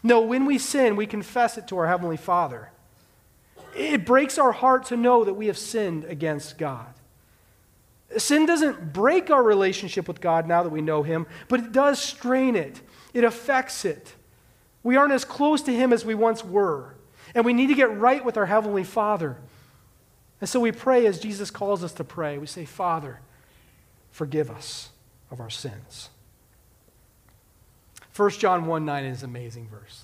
No, 0.02 0.22
when 0.22 0.46
we 0.46 0.58
sin, 0.58 0.96
we 0.96 1.06
confess 1.06 1.58
it 1.58 1.68
to 1.68 1.78
our 1.78 1.88
Heavenly 1.88 2.18
Father. 2.18 2.72
It 3.76 4.06
breaks 4.06 4.38
our 4.38 4.52
heart 4.52 4.86
to 4.86 4.98
know 4.98 5.24
that 5.24 5.34
we 5.34 5.48
have 5.48 5.58
sinned 5.58 6.06
against 6.06 6.58
God. 6.58 6.88
Sin 8.18 8.46
doesn't 8.46 8.92
break 8.92 9.30
our 9.30 9.44
relationship 9.44 10.08
with 10.08 10.20
God 10.20 10.48
now 10.48 10.64
that 10.64 10.70
we 10.70 10.82
know 10.82 11.04
Him, 11.04 11.28
but 11.48 11.60
it 11.60 11.72
does 11.72 12.02
strain 12.02 12.56
it, 12.56 12.82
it 13.14 13.24
affects 13.24 13.86
it. 13.86 14.14
We 14.82 14.96
aren't 14.96 15.14
as 15.14 15.26
close 15.26 15.62
to 15.64 15.76
Him 15.76 15.94
as 15.94 16.06
we 16.06 16.16
once 16.16 16.44
were, 16.44 16.96
and 17.36 17.46
we 17.46 17.54
need 17.54 17.68
to 17.68 17.76
get 17.76 17.96
right 17.98 18.24
with 18.24 18.38
our 18.38 18.48
Heavenly 18.48 18.84
Father. 18.84 19.38
And 20.42 20.50
so 20.50 20.60
we 20.60 20.72
pray 20.72 21.06
as 21.06 21.20
Jesus 21.20 21.52
calls 21.52 21.84
us 21.84 21.94
to 21.94 22.04
pray. 22.04 22.38
We 22.38 22.48
say, 22.48 22.66
Father, 22.66 23.20
forgive 24.12 24.50
us 24.50 24.90
of 25.30 25.40
our 25.40 25.50
sins. 25.50 26.10
1 28.20 28.32
John 28.32 28.66
1 28.66 28.84
9 28.84 29.06
is 29.06 29.24
an 29.24 29.30
amazing 29.30 29.70
verse. 29.70 30.04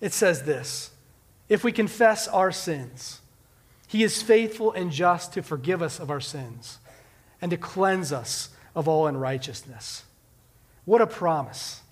It 0.00 0.14
says 0.14 0.44
this 0.44 0.92
If 1.46 1.62
we 1.62 1.70
confess 1.70 2.26
our 2.26 2.50
sins, 2.50 3.20
He 3.86 4.02
is 4.02 4.22
faithful 4.22 4.72
and 4.72 4.90
just 4.90 5.34
to 5.34 5.42
forgive 5.42 5.82
us 5.82 6.00
of 6.00 6.10
our 6.10 6.22
sins 6.22 6.78
and 7.42 7.50
to 7.50 7.58
cleanse 7.58 8.12
us 8.12 8.48
of 8.74 8.88
all 8.88 9.06
unrighteousness. 9.06 10.04
What 10.86 11.02
a 11.02 11.06
promise. 11.06 11.82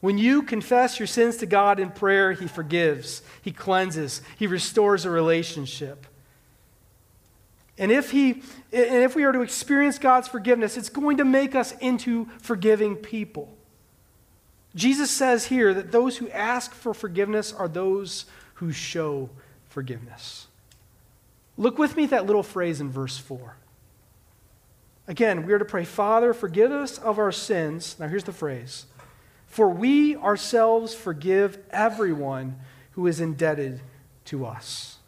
When 0.00 0.18
you 0.18 0.42
confess 0.42 1.00
your 1.00 1.06
sins 1.06 1.38
to 1.38 1.46
God 1.46 1.80
in 1.80 1.90
prayer, 1.90 2.32
He 2.32 2.46
forgives, 2.46 3.22
He 3.40 3.52
cleanses, 3.52 4.20
He 4.38 4.46
restores 4.46 5.06
a 5.06 5.10
relationship. 5.10 6.06
And 7.78 7.90
if, 7.90 8.10
he, 8.10 8.42
and 8.72 9.02
if 9.02 9.16
we 9.16 9.24
are 9.24 9.32
to 9.32 9.40
experience 9.40 9.98
God's 9.98 10.28
forgiveness, 10.28 10.76
it's 10.76 10.88
going 10.88 11.16
to 11.18 11.24
make 11.24 11.54
us 11.54 11.72
into 11.72 12.26
forgiving 12.40 12.96
people. 12.96 13.55
Jesus 14.76 15.10
says 15.10 15.46
here 15.46 15.72
that 15.74 15.90
those 15.90 16.18
who 16.18 16.28
ask 16.28 16.72
for 16.72 16.94
forgiveness 16.94 17.52
are 17.52 17.66
those 17.66 18.26
who 18.54 18.70
show 18.70 19.30
forgiveness. 19.68 20.46
Look 21.56 21.78
with 21.78 21.96
me 21.96 22.04
at 22.04 22.10
that 22.10 22.26
little 22.26 22.42
phrase 22.42 22.80
in 22.80 22.90
verse 22.90 23.16
4. 23.16 23.56
Again, 25.08 25.46
we 25.46 25.52
are 25.54 25.58
to 25.58 25.64
pray, 25.64 25.84
Father, 25.84 26.34
forgive 26.34 26.70
us 26.70 26.98
of 26.98 27.18
our 27.18 27.32
sins. 27.32 27.96
Now, 27.98 28.08
here's 28.08 28.24
the 28.24 28.32
phrase 28.32 28.86
For 29.46 29.68
we 29.68 30.14
ourselves 30.16 30.94
forgive 30.94 31.58
everyone 31.70 32.56
who 32.92 33.06
is 33.06 33.18
indebted 33.18 33.80
to 34.26 34.44
us. 34.44 34.98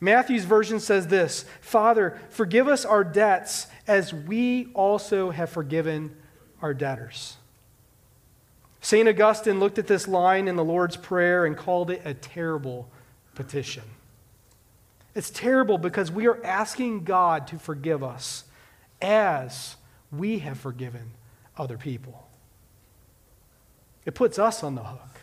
Matthew's 0.00 0.44
version 0.44 0.78
says 0.78 1.08
this 1.08 1.44
Father, 1.60 2.20
forgive 2.28 2.68
us 2.68 2.84
our 2.84 3.02
debts 3.02 3.66
as 3.88 4.14
we 4.14 4.70
also 4.74 5.30
have 5.30 5.50
forgiven 5.50 6.14
our 6.62 6.72
debtors. 6.72 7.36
St. 8.80 9.08
Augustine 9.08 9.60
looked 9.60 9.78
at 9.78 9.86
this 9.86 10.08
line 10.08 10.48
in 10.48 10.56
the 10.56 10.64
Lord's 10.64 10.96
Prayer 10.96 11.44
and 11.44 11.56
called 11.56 11.90
it 11.90 12.02
a 12.04 12.14
terrible 12.14 12.88
petition. 13.34 13.84
It's 15.14 15.30
terrible 15.30 15.76
because 15.76 16.10
we 16.10 16.26
are 16.26 16.42
asking 16.44 17.04
God 17.04 17.46
to 17.48 17.58
forgive 17.58 18.02
us 18.02 18.44
as 19.02 19.76
we 20.12 20.38
have 20.40 20.58
forgiven 20.58 21.12
other 21.56 21.76
people. 21.76 22.26
It 24.04 24.14
puts 24.14 24.38
us 24.38 24.62
on 24.62 24.76
the 24.76 24.84
hook. 24.84 25.20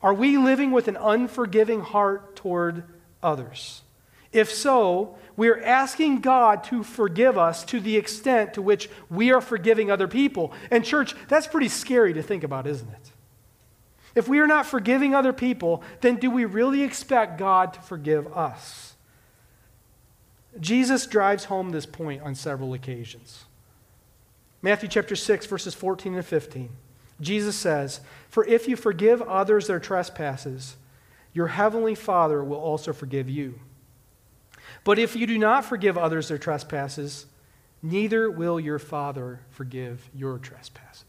Are 0.00 0.14
we 0.14 0.38
living 0.38 0.70
with 0.70 0.88
an 0.88 0.96
unforgiving 0.96 1.80
heart 1.80 2.34
toward 2.34 2.84
others? 3.22 3.82
If 4.32 4.50
so, 4.52 5.16
we 5.36 5.48
are 5.48 5.60
asking 5.60 6.20
God 6.20 6.64
to 6.64 6.82
forgive 6.82 7.38
us 7.38 7.64
to 7.66 7.80
the 7.80 7.96
extent 7.96 8.54
to 8.54 8.62
which 8.62 8.88
we 9.10 9.30
are 9.30 9.40
forgiving 9.40 9.90
other 9.90 10.08
people. 10.08 10.52
And, 10.70 10.84
church, 10.84 11.14
that's 11.28 11.46
pretty 11.46 11.68
scary 11.68 12.14
to 12.14 12.22
think 12.22 12.44
about, 12.44 12.66
isn't 12.66 12.90
it? 12.90 13.12
If 14.14 14.28
we 14.28 14.40
are 14.40 14.46
not 14.46 14.66
forgiving 14.66 15.14
other 15.14 15.32
people, 15.32 15.82
then 16.00 16.16
do 16.16 16.30
we 16.30 16.44
really 16.44 16.82
expect 16.82 17.38
God 17.38 17.74
to 17.74 17.80
forgive 17.80 18.26
us? 18.36 18.94
Jesus 20.60 21.06
drives 21.06 21.44
home 21.44 21.70
this 21.70 21.86
point 21.86 22.22
on 22.22 22.34
several 22.34 22.74
occasions. 22.74 23.44
Matthew 24.60 24.88
chapter 24.88 25.16
6, 25.16 25.46
verses 25.46 25.74
14 25.74 26.14
and 26.14 26.24
15. 26.24 26.68
Jesus 27.20 27.56
says, 27.56 28.00
For 28.28 28.44
if 28.44 28.68
you 28.68 28.76
forgive 28.76 29.22
others 29.22 29.66
their 29.66 29.80
trespasses, 29.80 30.76
your 31.32 31.48
heavenly 31.48 31.94
Father 31.94 32.44
will 32.44 32.60
also 32.60 32.92
forgive 32.92 33.30
you. 33.30 33.58
But 34.84 34.98
if 34.98 35.14
you 35.14 35.26
do 35.26 35.38
not 35.38 35.64
forgive 35.64 35.96
others 35.96 36.28
their 36.28 36.38
trespasses, 36.38 37.26
neither 37.82 38.30
will 38.30 38.58
your 38.58 38.78
Father 38.78 39.40
forgive 39.50 40.08
your 40.14 40.38
trespasses. 40.38 41.04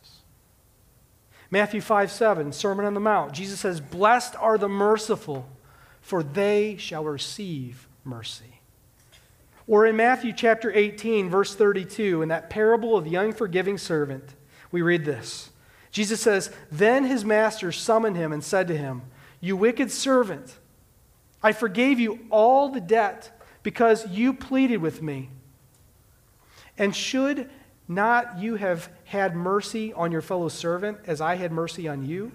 Matthew 1.50 1.82
5 1.82 2.12
7, 2.12 2.52
Sermon 2.52 2.86
on 2.86 2.94
the 2.94 3.00
Mount, 3.00 3.34
Jesus 3.34 3.60
says, 3.60 3.80
Blessed 3.80 4.36
are 4.38 4.58
the 4.58 4.70
merciful, 4.70 5.48
for 6.02 6.24
they 6.24 6.78
shall 6.78 7.04
receive 7.04 7.88
mercy. 8.04 8.60
Or 9.68 9.86
in 9.86 9.96
Matthew 9.96 10.34
chapter 10.34 10.72
18, 10.74 11.30
verse 11.30 11.56
32, 11.56 12.22
in 12.22 12.30
that 12.30 12.50
parable 12.50 12.98
of 12.98 13.06
the 13.06 13.16
unforgiving 13.16 13.78
servant, 13.78 14.36
we 14.72 14.82
read 14.82 15.06
this. 15.06 15.52
Jesus 15.92 16.20
says, 16.20 16.52
Then 16.72 17.06
his 17.06 17.24
master 17.24 17.72
summoned 17.72 18.18
him 18.18 18.34
and 18.34 18.44
said 18.44 18.68
to 18.68 18.78
him, 18.78 19.04
You 19.40 19.56
wicked 19.56 19.92
servant, 19.92 20.58
I 21.42 21.52
forgave 21.52 22.00
you 22.00 22.26
all 22.30 22.70
the 22.70 22.82
debt 22.82 23.40
because 23.64 24.08
you 24.10 24.34
pleaded 24.34 24.78
with 24.78 25.02
me. 25.02 25.30
And 26.78 26.96
should 26.96 27.50
not 27.88 28.40
you 28.40 28.56
have 28.56 28.90
had 29.06 29.36
mercy 29.36 29.94
on 29.94 30.12
your 30.12 30.22
fellow 30.22 30.50
servant 30.50 31.00
as 31.08 31.22
I 31.22 31.36
had 31.36 31.52
mercy 31.52 31.88
on 31.88 32.06
you? 32.06 32.32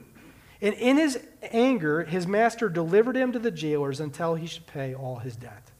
And 0.60 0.74
in 0.74 0.96
his 0.96 1.18
anger, 1.42 2.04
his 2.04 2.26
master 2.26 2.68
delivered 2.68 3.16
him 3.16 3.32
to 3.32 3.38
the 3.38 3.50
jailers 3.50 4.00
until 4.00 4.34
he 4.34 4.46
should 4.46 4.66
pay 4.66 4.94
all 4.94 5.16
his 5.16 5.36
debt. 5.36 5.70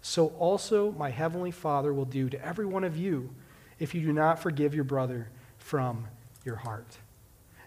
So 0.00 0.28
also 0.38 0.92
my 0.92 1.10
heavenly 1.10 1.50
Father 1.50 1.92
will 1.92 2.04
do 2.04 2.28
to 2.30 2.44
every 2.44 2.66
one 2.66 2.84
of 2.84 2.96
you 2.96 3.30
if 3.78 3.94
you 3.94 4.00
do 4.02 4.12
not 4.12 4.38
forgive 4.40 4.74
your 4.74 4.84
brother 4.84 5.28
from 5.58 6.06
your 6.44 6.56
heart. 6.56 6.98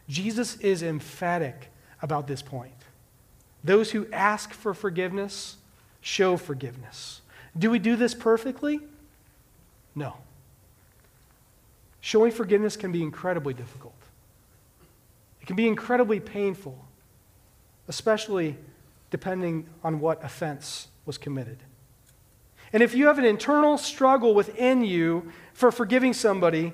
Jesus 0.10 0.58
is 0.58 0.84
emphatic 0.84 1.72
about 2.02 2.28
this 2.28 2.42
point. 2.42 2.74
Those 3.64 3.92
who 3.92 4.08
ask 4.12 4.54
for 4.54 4.74
forgiveness 4.74 5.58
show 6.06 6.38
forgiveness. 6.38 7.22
Do 7.58 7.72
we 7.72 7.80
do 7.80 7.96
this 7.96 8.14
perfectly? 8.14 8.80
No. 9.96 10.14
Showing 12.00 12.32
forgiveness 12.32 12.78
can 12.78 12.92
be 12.92 13.02
incredibly 13.02 13.56
difficult. 13.56 13.96
It 15.42 15.48
can 15.48 15.56
be 15.56 15.68
incredibly 15.68 16.20
painful, 16.20 16.78
especially 17.88 18.56
depending 19.10 19.66
on 19.84 20.00
what 20.00 20.24
offense 20.24 20.90
was 21.08 21.18
committed. 21.18 21.58
And 22.72 22.84
if 22.84 22.94
you 22.94 23.08
have 23.08 23.18
an 23.18 23.26
internal 23.26 23.76
struggle 23.80 24.36
within 24.36 24.84
you 24.84 25.32
for 25.54 25.72
forgiving 25.72 26.14
somebody, 26.14 26.74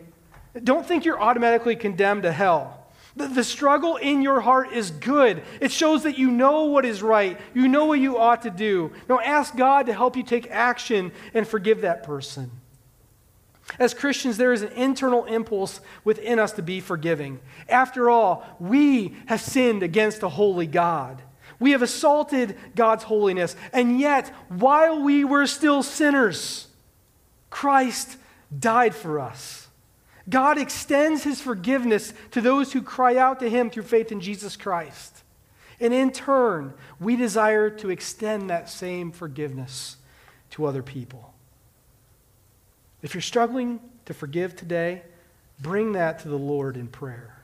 don't 0.62 0.86
think 0.86 1.06
you're 1.06 1.22
automatically 1.22 1.78
condemned 1.78 2.24
to 2.24 2.34
hell. 2.34 2.81
The, 3.16 3.28
the 3.28 3.44
struggle 3.44 3.98
in 3.98 4.22
your 4.22 4.40
heart 4.42 4.72
is 4.72 4.92
good. 4.92 5.44
It 5.60 5.72
shows 5.72 6.04
that 6.04 6.18
you 6.18 6.32
know 6.32 6.66
what 6.66 6.86
is 6.86 7.02
right. 7.02 7.40
You 7.54 7.68
know 7.68 7.86
what 7.86 8.00
you 8.00 8.18
ought 8.18 8.44
to 8.44 8.50
do. 8.50 8.92
Now 9.10 9.20
ask 9.20 9.56
God 9.56 9.88
to 9.88 9.94
help 9.94 10.16
you 10.16 10.24
take 10.24 10.50
action 10.50 11.12
and 11.34 11.48
forgive 11.48 11.82
that 11.82 12.04
person. 12.04 12.52
As 13.80 13.94
Christians, 13.94 14.38
there 14.38 14.54
is 14.54 14.62
an 14.62 14.72
internal 14.74 15.26
impulse 15.26 15.82
within 16.04 16.40
us 16.40 16.52
to 16.54 16.62
be 16.62 16.80
forgiving. 16.80 17.40
After 17.70 18.10
all, 18.10 18.46
we 18.60 19.16
have 19.28 19.42
sinned 19.42 19.84
against 19.84 20.24
a 20.24 20.30
holy 20.30 20.68
God. 20.68 21.22
We 21.60 21.72
have 21.72 21.82
assaulted 21.82 22.58
God's 22.76 23.04
holiness. 23.04 23.56
And 23.72 24.00
yet, 24.00 24.30
while 24.50 25.02
we 25.02 25.24
were 25.24 25.48
still 25.48 25.84
sinners, 25.84 26.68
Christ 27.50 28.18
died 28.58 28.96
for 28.96 29.20
us. 29.20 29.61
God 30.30 30.58
extends 30.58 31.24
his 31.24 31.42
forgiveness 31.42 32.14
to 32.32 32.42
those 32.42 32.74
who 32.74 32.82
cry 32.82 33.18
out 33.18 33.40
to 33.40 33.50
him 33.50 33.70
through 33.70 33.84
faith 33.84 34.12
in 34.12 34.22
Jesus 34.22 34.56
Christ. 34.56 35.24
And 35.80 35.94
in 35.94 36.12
turn, 36.12 36.74
we 37.00 37.16
desire 37.16 37.70
to 37.72 37.90
extend 37.90 38.50
that 38.50 38.70
same 38.70 39.12
forgiveness 39.12 39.98
to 40.52 40.66
other 40.66 40.84
people. 40.84 41.34
If 43.02 43.16
you're 43.16 43.22
struggling 43.22 43.80
to 44.06 44.14
forgive 44.14 44.56
today, 44.56 45.02
bring 45.60 45.94
that 45.94 46.20
to 46.20 46.28
the 46.28 46.38
Lord 46.38 46.78
in 46.78 46.88
prayer. 46.88 47.40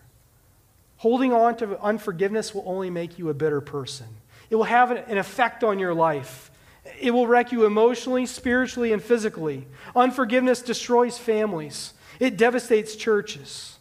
Holding 0.97 1.33
on 1.33 1.57
to 1.57 1.81
unforgiveness 1.81 2.53
will 2.53 2.63
only 2.65 2.89
make 2.89 3.17
you 3.17 3.29
a 3.29 3.33
bitter 3.33 3.61
person. 3.61 4.07
It 4.49 4.55
will 4.55 4.65
have 4.65 4.91
an 4.91 5.17
effect 5.17 5.63
on 5.63 5.79
your 5.79 5.93
life. 5.93 6.51
It 6.99 7.11
will 7.11 7.27
wreck 7.27 7.51
you 7.51 7.65
emotionally, 7.65 8.25
spiritually, 8.25 8.93
and 8.93 9.01
physically. 9.01 9.67
Unforgiveness 9.95 10.61
destroys 10.61 11.17
families. 11.17 11.93
It 12.19 12.37
devastates 12.37 12.95
churches. 12.95 13.77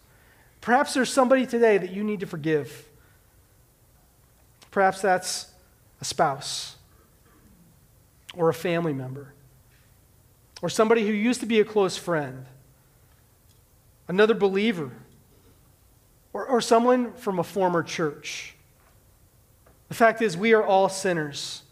Perhaps 0.61 0.94
there's 0.94 1.12
somebody 1.12 1.46
today 1.46 1.79
that 1.79 1.92
you 1.92 2.05
need 2.05 2.20
to 2.20 2.27
forgive. 2.27 2.88
Perhaps 4.70 5.01
that's 5.01 5.51
a 6.01 6.05
spouse 6.05 6.76
or 8.34 8.49
a 8.49 8.55
family 8.55 8.93
member 8.93 9.32
or 10.62 10.68
somebody 10.68 11.07
who 11.07 11.12
used 11.12 11.41
to 11.41 11.47
be 11.47 11.61
a 11.61 11.64
close 11.64 11.97
friend, 11.97 12.47
another 14.09 14.34
believer, 14.34 14.91
or, 16.32 16.47
or 16.47 16.61
someone 16.61 17.12
from 17.14 17.39
a 17.39 17.45
former 17.45 17.82
church. 17.82 18.55
The 19.89 19.95
fact 19.95 20.22
is, 20.22 20.37
we 20.37 20.53
are 20.55 20.64
all 20.64 20.89
sinners. 20.89 21.62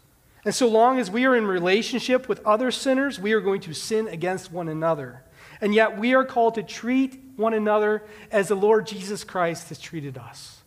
And 0.45 0.53
so 0.53 0.67
long 0.67 0.99
as 0.99 1.09
we 1.09 1.25
are 1.25 1.35
in 1.35 1.47
relationship 1.47 2.29
with 2.29 2.45
other 2.45 2.71
sinners, 2.71 3.19
we 3.19 3.33
are 3.33 3.41
going 3.41 3.61
to 3.61 3.73
sin 3.73 4.07
against 4.07 4.51
one 4.51 4.69
another. 4.69 5.23
And 5.61 5.73
yet 5.73 5.97
we 5.97 6.13
are 6.13 6.25
called 6.25 6.55
to 6.55 6.63
treat 6.63 7.19
one 7.35 7.53
another 7.53 8.03
as 8.31 8.47
the 8.47 8.55
Lord 8.55 8.87
Jesus 8.87 9.23
Christ 9.23 9.69
has 9.69 9.79
treated 9.79 10.17
us. 10.17 10.61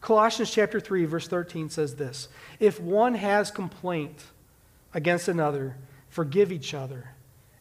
Colossians 0.00 0.50
chapter 0.50 0.78
3 0.78 1.04
verse 1.04 1.26
13 1.26 1.68
says 1.70 1.96
this, 1.96 2.28
if 2.60 2.80
one 2.80 3.14
has 3.14 3.50
complaint 3.50 4.24
against 4.94 5.28
another, 5.28 5.76
forgive 6.08 6.52
each 6.52 6.74
other 6.74 7.10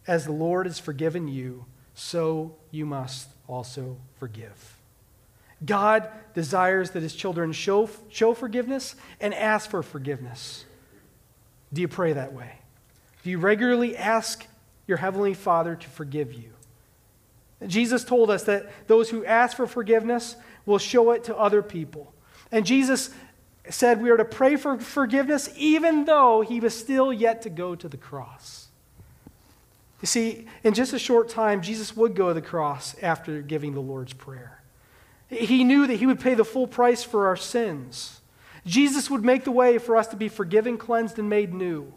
as 0.08 0.26
the 0.26 0.32
Lord 0.32 0.68
has 0.68 0.78
forgiven 0.78 1.28
you, 1.28 1.66
so 1.96 2.56
you 2.70 2.86
must 2.86 3.30
also 3.48 3.98
forgive. 4.20 4.78
God 5.66 6.10
desires 6.34 6.92
that 6.92 7.02
his 7.02 7.16
children 7.16 7.52
show, 7.52 7.90
show 8.10 8.34
forgiveness 8.34 8.96
and 9.20 9.34
ask 9.34 9.70
for 9.70 9.82
forgiveness. 9.82 10.66
Do 11.74 11.82
you 11.82 11.88
pray 11.88 12.14
that 12.14 12.34
way? 12.34 12.60
Do 13.24 13.30
you 13.32 13.40
regularly 13.40 13.98
ask 13.98 14.46
your 14.88 14.98
Heavenly 14.98 15.34
Father 15.34 15.76
to 15.76 15.90
forgive 15.90 16.34
you? 16.34 16.52
Jesus 17.66 18.04
told 18.04 18.30
us 18.30 18.44
that 18.44 18.70
those 18.88 19.10
who 19.10 19.26
ask 19.26 19.58
for 19.58 19.68
forgiveness 19.68 20.36
will 20.66 20.78
show 20.78 21.12
it 21.12 21.24
to 21.26 21.36
other 21.36 21.62
people. 21.62 22.14
And 22.52 22.66
Jesus 22.66 23.10
said 23.70 24.02
we 24.02 24.10
are 24.10 24.18
to 24.18 24.26
pray 24.26 24.56
for 24.56 24.78
forgiveness 24.78 25.50
even 25.58 26.06
though 26.06 26.42
he 26.42 26.60
was 26.60 26.78
still 26.78 27.12
yet 27.12 27.42
to 27.44 27.50
go 27.50 27.76
to 27.76 27.88
the 27.88 27.98
cross. 27.98 28.68
You 30.02 30.08
see, 30.08 30.46
in 30.64 30.74
just 30.74 30.94
a 30.94 31.00
short 31.00 31.30
time, 31.30 31.62
Jesus 31.62 31.96
would 31.96 32.16
go 32.16 32.28
to 32.28 32.34
the 32.34 32.42
cross 32.42 32.96
after 33.02 33.42
giving 33.42 33.74
the 33.74 33.80
Lord's 33.80 34.14
Prayer. 34.14 34.62
He 35.28 35.64
knew 35.64 35.88
that 35.88 35.96
he 35.96 36.06
would 36.06 36.20
pay 36.20 36.36
the 36.36 36.46
full 36.46 36.68
price 36.68 37.04
for 37.04 37.26
our 37.28 37.36
sins. 37.36 38.22
Jesus 38.66 39.10
would 39.10 39.24
make 39.24 39.44
the 39.44 39.52
way 39.52 39.78
for 39.78 39.98
us 39.98 40.08
to 40.08 40.16
be 40.16 40.30
forgiven, 40.30 40.78
cleansed, 40.78 41.18
and 41.18 41.30
made 41.30 41.54
new. 41.54 41.92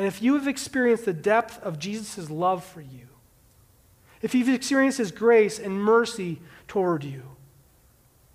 And 0.00 0.06
if 0.06 0.22
you 0.22 0.32
have 0.32 0.48
experienced 0.48 1.04
the 1.04 1.12
depth 1.12 1.62
of 1.62 1.78
Jesus' 1.78 2.30
love 2.30 2.64
for 2.64 2.80
you, 2.80 3.06
if 4.22 4.34
you've 4.34 4.48
experienced 4.48 4.96
his 4.96 5.12
grace 5.12 5.58
and 5.58 5.78
mercy 5.78 6.40
toward 6.68 7.04
you, 7.04 7.22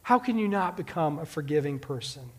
how 0.03 0.19
can 0.19 0.37
you 0.37 0.47
not 0.47 0.77
become 0.77 1.17
a 1.17 1.25
forgiving 1.25 1.79
person? 1.79 2.29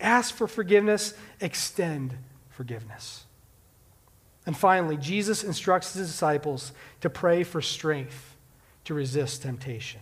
Ask 0.00 0.34
for 0.34 0.46
forgiveness, 0.46 1.12
extend 1.42 2.16
forgiveness. 2.48 3.26
And 4.46 4.56
finally, 4.56 4.96
Jesus 4.96 5.44
instructs 5.44 5.92
his 5.92 6.08
disciples 6.08 6.72
to 7.02 7.10
pray 7.10 7.44
for 7.44 7.60
strength 7.60 8.34
to 8.86 8.94
resist 8.94 9.42
temptation. 9.42 10.00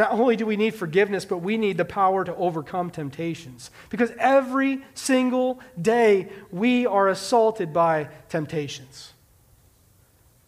Not 0.00 0.12
only 0.12 0.34
do 0.34 0.46
we 0.46 0.56
need 0.56 0.74
forgiveness, 0.74 1.26
but 1.26 1.42
we 1.42 1.58
need 1.58 1.76
the 1.76 1.84
power 1.84 2.24
to 2.24 2.34
overcome 2.36 2.88
temptations. 2.88 3.70
Because 3.90 4.10
every 4.18 4.82
single 4.94 5.60
day 5.78 6.30
we 6.50 6.86
are 6.86 7.08
assaulted 7.08 7.74
by 7.74 8.08
temptations. 8.30 9.12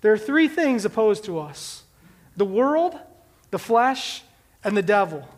There 0.01 0.11
are 0.11 0.17
three 0.17 0.49
things 0.49 0.87
opposed 0.87 1.25
to 1.25 1.39
us 1.39 1.83
the 2.35 2.47
world, 2.47 2.99
the 3.51 3.59
flesh, 3.59 4.23
and 4.65 4.75
the 4.75 4.83
devil. 4.83 5.29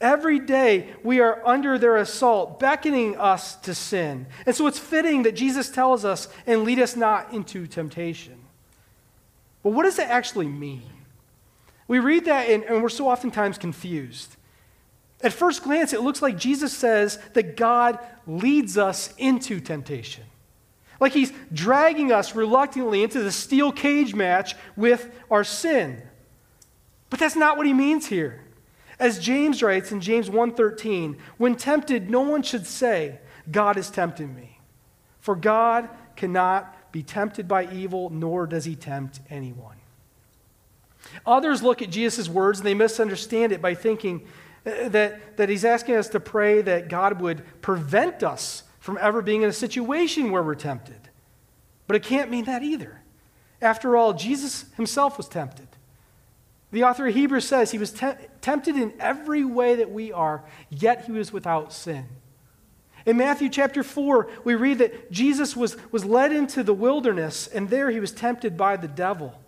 Every 0.00 0.38
day 0.38 0.94
we 1.02 1.18
are 1.18 1.44
under 1.44 1.78
their 1.78 1.96
assault, 1.96 2.60
beckoning 2.60 3.16
us 3.16 3.56
to 3.56 3.74
sin. 3.74 4.26
And 4.46 4.54
so 4.54 4.68
it's 4.68 4.78
fitting 4.78 5.24
that 5.24 5.34
Jesus 5.34 5.68
tells 5.68 6.04
us, 6.04 6.28
and 6.46 6.62
lead 6.62 6.78
us 6.78 6.94
not 6.94 7.32
into 7.32 7.66
temptation. 7.66 8.38
But 9.64 9.72
what 9.72 9.82
does 9.82 9.96
that 9.96 10.10
actually 10.10 10.46
mean? 10.46 10.91
We 11.88 11.98
read 11.98 12.24
that 12.26 12.48
and, 12.48 12.64
and 12.64 12.82
we're 12.82 12.88
so 12.88 13.08
oftentimes 13.08 13.58
confused. 13.58 14.36
At 15.22 15.32
first 15.32 15.62
glance, 15.62 15.92
it 15.92 16.00
looks 16.00 16.22
like 16.22 16.36
Jesus 16.36 16.76
says 16.76 17.18
that 17.34 17.56
God 17.56 17.98
leads 18.26 18.76
us 18.76 19.14
into 19.18 19.60
temptation. 19.60 20.24
Like 21.00 21.12
he's 21.12 21.32
dragging 21.52 22.12
us 22.12 22.34
reluctantly 22.34 23.02
into 23.02 23.20
the 23.22 23.32
steel 23.32 23.72
cage 23.72 24.14
match 24.14 24.54
with 24.76 25.12
our 25.30 25.44
sin. 25.44 26.02
But 27.10 27.20
that's 27.20 27.36
not 27.36 27.56
what 27.56 27.66
he 27.66 27.72
means 27.72 28.06
here. 28.06 28.40
As 28.98 29.18
James 29.18 29.62
writes 29.62 29.90
in 29.90 30.00
James 30.00 30.30
1:13, 30.30 31.18
when 31.36 31.56
tempted, 31.56 32.08
no 32.08 32.20
one 32.20 32.42
should 32.42 32.66
say, 32.66 33.18
God 33.50 33.76
is 33.76 33.90
tempting 33.90 34.34
me. 34.34 34.60
For 35.18 35.34
God 35.34 35.88
cannot 36.14 36.92
be 36.92 37.02
tempted 37.02 37.48
by 37.48 37.66
evil, 37.72 38.10
nor 38.10 38.46
does 38.46 38.64
he 38.64 38.76
tempt 38.76 39.20
anyone. 39.28 39.81
Others 41.26 41.62
look 41.62 41.82
at 41.82 41.90
Jesus' 41.90 42.28
words 42.28 42.60
and 42.60 42.66
they 42.66 42.74
misunderstand 42.74 43.52
it 43.52 43.60
by 43.60 43.74
thinking 43.74 44.26
uh, 44.66 44.88
that, 44.88 45.36
that 45.36 45.48
he's 45.48 45.64
asking 45.64 45.96
us 45.96 46.08
to 46.08 46.20
pray 46.20 46.62
that 46.62 46.88
God 46.88 47.20
would 47.20 47.42
prevent 47.60 48.22
us 48.22 48.62
from 48.80 48.98
ever 49.00 49.22
being 49.22 49.42
in 49.42 49.48
a 49.48 49.52
situation 49.52 50.30
where 50.30 50.42
we're 50.42 50.54
tempted. 50.54 51.08
But 51.86 51.96
it 51.96 52.02
can't 52.02 52.30
mean 52.30 52.44
that 52.46 52.62
either. 52.62 53.00
After 53.60 53.96
all, 53.96 54.12
Jesus 54.12 54.64
himself 54.76 55.16
was 55.16 55.28
tempted. 55.28 55.68
The 56.72 56.84
author 56.84 57.06
of 57.06 57.14
Hebrews 57.14 57.46
says 57.46 57.70
he 57.70 57.78
was 57.78 57.92
te- 57.92 58.14
tempted 58.40 58.76
in 58.76 58.94
every 58.98 59.44
way 59.44 59.76
that 59.76 59.90
we 59.90 60.10
are, 60.10 60.42
yet 60.70 61.04
he 61.04 61.12
was 61.12 61.32
without 61.32 61.72
sin. 61.72 62.06
In 63.04 63.16
Matthew 63.16 63.48
chapter 63.48 63.82
4, 63.82 64.30
we 64.44 64.54
read 64.54 64.78
that 64.78 65.10
Jesus 65.10 65.56
was, 65.56 65.76
was 65.92 66.04
led 66.04 66.32
into 66.32 66.62
the 66.62 66.72
wilderness, 66.72 67.46
and 67.46 67.68
there 67.68 67.90
he 67.90 68.00
was 68.00 68.12
tempted 68.12 68.56
by 68.56 68.76
the 68.76 68.88
devil. 68.88 69.38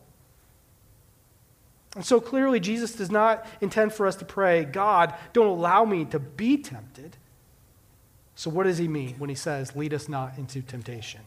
And 1.94 2.04
so 2.04 2.20
clearly, 2.20 2.58
Jesus 2.58 2.92
does 2.92 3.10
not 3.10 3.46
intend 3.60 3.92
for 3.92 4.06
us 4.06 4.16
to 4.16 4.24
pray, 4.24 4.64
God, 4.64 5.14
don't 5.32 5.46
allow 5.46 5.84
me 5.84 6.04
to 6.06 6.18
be 6.18 6.56
tempted. 6.56 7.16
So, 8.34 8.50
what 8.50 8.64
does 8.64 8.78
he 8.78 8.88
mean 8.88 9.14
when 9.18 9.30
he 9.30 9.36
says, 9.36 9.76
lead 9.76 9.94
us 9.94 10.08
not 10.08 10.36
into 10.36 10.60
temptation? 10.60 11.20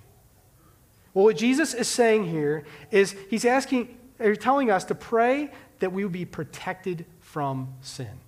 Well, 1.14 1.26
what 1.26 1.38
Jesus 1.38 1.74
is 1.74 1.88
saying 1.88 2.26
here 2.26 2.66
is 2.92 3.16
he's 3.30 3.46
asking, 3.46 3.98
or 4.20 4.36
telling 4.36 4.70
us 4.70 4.84
to 4.86 4.96
pray 4.96 5.50
that 5.80 5.94
we 5.94 6.04
would 6.04 6.12
be 6.12 6.26
protected 6.26 7.06
from 7.22 7.74
sin. 7.82 8.20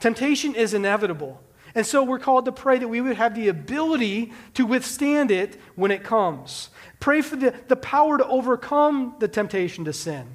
Temptation 0.00 0.54
is 0.54 0.74
inevitable. 0.74 1.40
And 1.74 1.86
so 1.86 2.02
we're 2.02 2.18
called 2.18 2.46
to 2.46 2.52
pray 2.52 2.78
that 2.78 2.88
we 2.88 3.00
would 3.00 3.16
have 3.16 3.34
the 3.34 3.48
ability 3.48 4.32
to 4.54 4.66
withstand 4.66 5.30
it 5.30 5.60
when 5.76 5.90
it 5.90 6.02
comes. 6.02 6.70
Pray 6.98 7.20
for 7.20 7.36
the, 7.36 7.54
the 7.68 7.76
power 7.76 8.18
to 8.18 8.26
overcome 8.26 9.14
the 9.18 9.28
temptation 9.28 9.84
to 9.84 9.92
sin. 9.92 10.26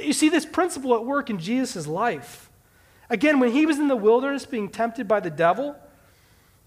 You 0.00 0.12
see 0.12 0.28
this 0.28 0.46
principle 0.46 0.94
at 0.94 1.04
work 1.04 1.30
in 1.30 1.38
Jesus' 1.38 1.86
life. 1.86 2.50
Again, 3.08 3.40
when 3.40 3.52
he 3.52 3.66
was 3.66 3.78
in 3.78 3.88
the 3.88 3.96
wilderness 3.96 4.46
being 4.46 4.68
tempted 4.68 5.08
by 5.08 5.20
the 5.20 5.30
devil, 5.30 5.76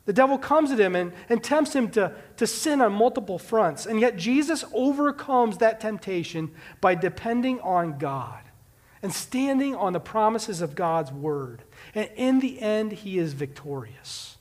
the 0.06 0.14
devil 0.14 0.38
comes 0.38 0.72
at 0.72 0.80
him 0.80 0.96
and, 0.96 1.14
and 1.30 1.42
tempts 1.42 1.74
him 1.74 1.90
to, 1.92 2.14
to 2.38 2.46
sin 2.46 2.82
on 2.82 2.92
multiple 2.92 3.40
fronts. 3.40 3.86
And 3.86 4.02
yet 4.02 4.18
Jesus 4.18 4.66
overcomes 4.74 5.58
that 5.60 5.80
temptation 5.80 6.52
by 6.82 6.96
depending 6.96 7.62
on 7.62 7.98
God 7.98 8.42
and 9.02 9.14
standing 9.14 9.76
on 9.76 9.94
the 9.94 10.00
promises 10.00 10.62
of 10.62 10.76
God's 10.76 11.12
word. 11.12 11.64
And 11.96 12.10
in 12.16 12.40
the 12.40 12.62
end, 12.62 12.92
he 12.92 13.18
is 13.18 13.34
victorious. 13.34 14.38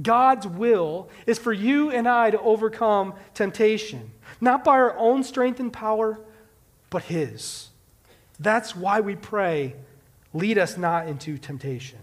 God's 0.00 0.46
will 0.46 1.08
is 1.26 1.38
for 1.38 1.52
you 1.52 1.90
and 1.90 2.08
I 2.08 2.30
to 2.30 2.40
overcome 2.40 3.14
temptation, 3.34 4.12
not 4.40 4.64
by 4.64 4.72
our 4.72 4.96
own 4.96 5.24
strength 5.24 5.60
and 5.60 5.72
power, 5.72 6.20
but 6.90 7.04
his. 7.04 7.69
That's 8.40 8.74
why 8.74 9.00
we 9.00 9.14
pray, 9.14 9.76
lead 10.32 10.58
us 10.58 10.76
not 10.76 11.06
into 11.06 11.38
temptation. 11.38 11.98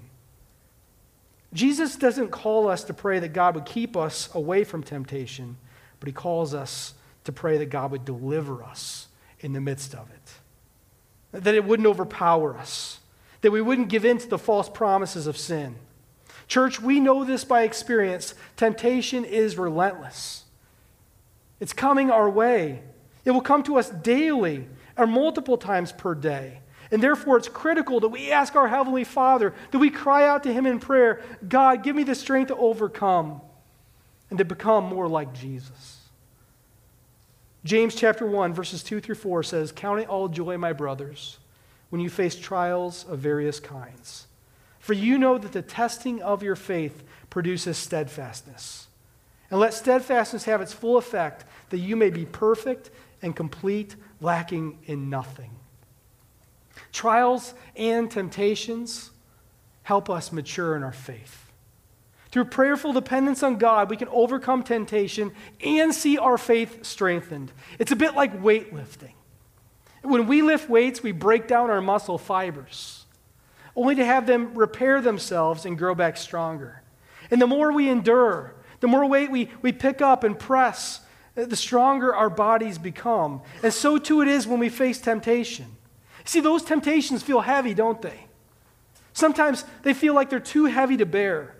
Jesus 1.54 1.96
doesn't 1.96 2.30
call 2.30 2.70
us 2.70 2.84
to 2.86 2.94
pray 2.94 3.20
that 3.20 3.34
God 3.34 3.56
would 3.56 3.66
keep 3.66 3.98
us 3.98 4.30
away 4.34 4.64
from 4.64 4.84
temptation, 4.84 5.58
but 6.00 6.08
he 6.08 6.14
calls 6.14 6.54
us 6.54 6.94
to 7.26 7.34
pray 7.34 7.58
that 7.58 7.66
God 7.66 7.92
would 7.92 8.06
deliver 8.06 8.64
us 8.64 9.08
in 9.40 9.54
the 9.54 9.62
midst 9.62 9.94
of 9.94 10.10
it 10.10 10.34
that 11.32 11.56
it 11.56 11.66
wouldn't 11.66 11.88
overpower 11.88 12.58
us, 12.58 13.00
that 13.42 13.52
we 13.52 13.62
wouldn't 13.62 13.90
give 13.90 14.06
in 14.06 14.18
to 14.18 14.28
the 14.28 14.38
false 14.38 14.70
promises 14.70 15.28
of 15.28 15.38
sin. 15.38 15.76
Church, 16.48 16.82
we 16.82 17.00
know 17.00 17.24
this 17.24 17.44
by 17.44 17.64
experience. 17.64 18.34
Temptation 18.56 19.26
is 19.26 19.58
relentless. 19.58 20.46
It's 21.60 21.74
coming 21.74 22.10
our 22.10 22.30
way. 22.30 22.82
It 23.26 23.32
will 23.32 23.42
come 23.42 23.64
to 23.64 23.78
us 23.78 23.90
daily 23.90 24.68
or 24.98 25.08
multiple 25.08 25.58
times 25.58 25.92
per 25.92 26.16
day. 26.16 26.60
And 26.92 27.04
therefore, 27.04 27.38
it's 27.38 27.50
critical 27.50 28.00
that 28.00 28.08
we 28.10 28.32
ask 28.32 28.56
our 28.56 28.68
Heavenly 28.68 29.04
Father, 29.04 29.54
that 29.72 29.80
we 29.80 29.90
cry 29.90 30.28
out 30.28 30.44
to 30.44 30.54
Him 30.54 30.66
in 30.66 30.80
prayer 30.80 31.22
God, 31.48 31.84
give 31.84 31.96
me 31.96 32.04
the 32.04 32.16
strength 32.16 32.48
to 32.48 32.56
overcome 32.56 33.42
and 34.30 34.38
to 34.40 34.46
become 34.46 34.86
more 34.86 35.08
like 35.08 35.34
Jesus. 35.34 35.98
James 37.64 37.96
chapter 37.96 38.26
1, 38.26 38.54
verses 38.54 38.84
2 38.84 39.02
through 39.02 39.16
4 39.16 39.44
says, 39.44 39.72
Count 39.72 40.00
it 40.00 40.08
all 40.08 40.30
joy, 40.30 40.58
my 40.58 40.72
brothers, 40.72 41.38
when 41.90 42.00
you 42.00 42.10
face 42.10 42.36
trials 42.36 43.06
of 43.10 43.20
various 43.20 43.60
kinds. 43.60 44.28
For 44.80 44.94
you 44.94 45.18
know 45.18 45.38
that 45.38 45.52
the 45.52 45.62
testing 45.62 46.22
of 46.22 46.42
your 46.42 46.56
faith 46.56 47.04
produces 47.30 47.78
steadfastness. 47.78 48.88
And 49.52 49.60
let 49.60 49.74
steadfastness 49.74 50.46
have 50.46 50.62
its 50.62 50.72
full 50.72 50.98
effect, 50.98 51.44
that 51.70 51.80
you 51.80 51.98
may 51.98 52.10
be 52.10 52.26
perfect 52.26 52.90
and 53.22 53.36
complete, 53.36 53.96
lacking 54.22 54.80
in 54.86 55.10
nothing. 55.10 55.52
Trials 56.92 57.54
and 57.76 58.10
temptations 58.10 59.12
help 59.84 60.10
us 60.10 60.32
mature 60.32 60.76
in 60.76 60.84
our 60.84 60.94
faith. 60.94 61.52
Through 62.30 62.46
prayerful 62.46 62.94
dependence 62.94 63.42
on 63.42 63.58
God, 63.58 63.90
we 63.90 63.98
can 63.98 64.10
overcome 64.10 64.64
temptation 64.64 65.32
and 65.64 65.94
see 65.94 66.18
our 66.18 66.38
faith 66.38 66.86
strengthened. 66.86 67.52
It's 67.80 67.92
a 67.92 67.96
bit 67.96 68.16
like 68.16 68.42
weightlifting. 68.42 69.14
When 70.02 70.28
we 70.28 70.42
lift 70.42 70.70
weights, 70.70 71.02
we 71.02 71.12
break 71.12 71.48
down 71.48 71.70
our 71.70 71.82
muscle 71.82 72.18
fibers, 72.18 73.06
only 73.76 73.96
to 73.96 74.06
have 74.06 74.28
them 74.28 74.54
repair 74.56 75.02
themselves 75.02 75.66
and 75.66 75.78
grow 75.78 75.96
back 75.96 76.18
stronger. 76.18 76.82
And 77.32 77.42
the 77.42 77.48
more 77.48 77.72
we 77.72 77.90
endure, 77.90 78.56
the 78.80 78.88
more 78.88 79.06
weight 79.06 79.32
we, 79.32 79.50
we 79.62 79.72
pick 79.72 80.02
up 80.02 80.24
and 80.24 80.38
press, 80.38 81.02
Uh, 81.38 81.46
the 81.46 81.56
stronger 81.56 82.16
our 82.16 82.30
bodies 82.30 82.78
become. 82.78 83.42
And 83.62 83.74
so 83.74 83.98
too 83.98 84.22
it 84.22 84.28
is 84.28 84.48
when 84.48 84.60
we 84.60 84.70
face 84.70 85.00
temptation. 85.00 85.68
See, 86.26 86.40
those 86.40 86.64
temptations 86.64 87.24
feel 87.24 87.42
heavy, 87.42 87.74
don't 87.74 88.02
they? 88.02 88.26
Sometimes 89.14 89.64
they 89.84 89.94
feel 89.94 90.14
like 90.14 90.30
they're 90.30 90.40
too 90.40 90.66
heavy 90.66 90.98
to 90.98 91.06
bear. 91.06 91.54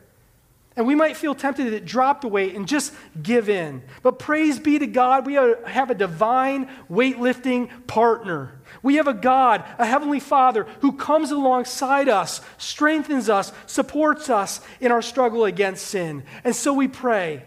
And 0.76 0.86
we 0.86 0.94
might 0.94 1.18
feel 1.18 1.34
tempted 1.34 1.72
to 1.72 1.80
drop 1.80 2.22
the 2.22 2.28
weight 2.28 2.54
and 2.54 2.68
just 2.68 2.94
give 3.24 3.50
in. 3.50 3.82
But 4.04 4.20
praise 4.20 4.60
be 4.60 4.78
to 4.78 4.86
God, 4.86 5.26
we 5.26 5.34
have 5.34 5.90
a 5.90 5.96
divine 5.96 6.70
weightlifting 6.88 7.88
partner. 7.88 8.60
We 8.84 8.96
have 8.96 9.08
a 9.08 9.14
God, 9.14 9.64
a 9.80 9.88
Heavenly 9.88 10.20
Father, 10.20 10.68
who 10.82 10.92
comes 10.92 11.32
alongside 11.32 12.10
us, 12.10 12.42
strengthens 12.60 13.28
us, 13.28 13.52
supports 13.66 14.30
us 14.30 14.62
in 14.80 14.92
our 14.92 15.02
struggle 15.02 15.46
against 15.46 15.88
sin. 15.88 16.24
And 16.44 16.56
so 16.56 16.74
we 16.74 16.88
pray, 16.88 17.44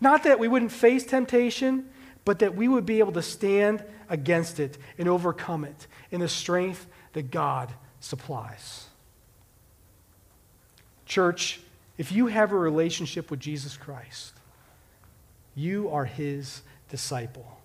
not 0.00 0.24
that 0.24 0.38
we 0.38 0.48
wouldn't 0.48 0.72
face 0.72 1.04
temptation, 1.04 1.88
but 2.24 2.40
that 2.40 2.54
we 2.54 2.68
would 2.68 2.86
be 2.86 2.98
able 2.98 3.12
to 3.12 3.22
stand 3.22 3.82
against 4.08 4.60
it 4.60 4.78
and 4.98 5.08
overcome 5.08 5.64
it 5.64 5.86
in 6.10 6.20
the 6.20 6.28
strength 6.28 6.86
that 7.12 7.30
God 7.30 7.72
supplies. 8.00 8.86
Church, 11.06 11.60
if 11.96 12.12
you 12.12 12.26
have 12.26 12.52
a 12.52 12.56
relationship 12.56 13.30
with 13.30 13.40
Jesus 13.40 13.76
Christ, 13.76 14.34
you 15.54 15.88
are 15.88 16.04
his 16.04 16.62
disciple. 16.88 17.58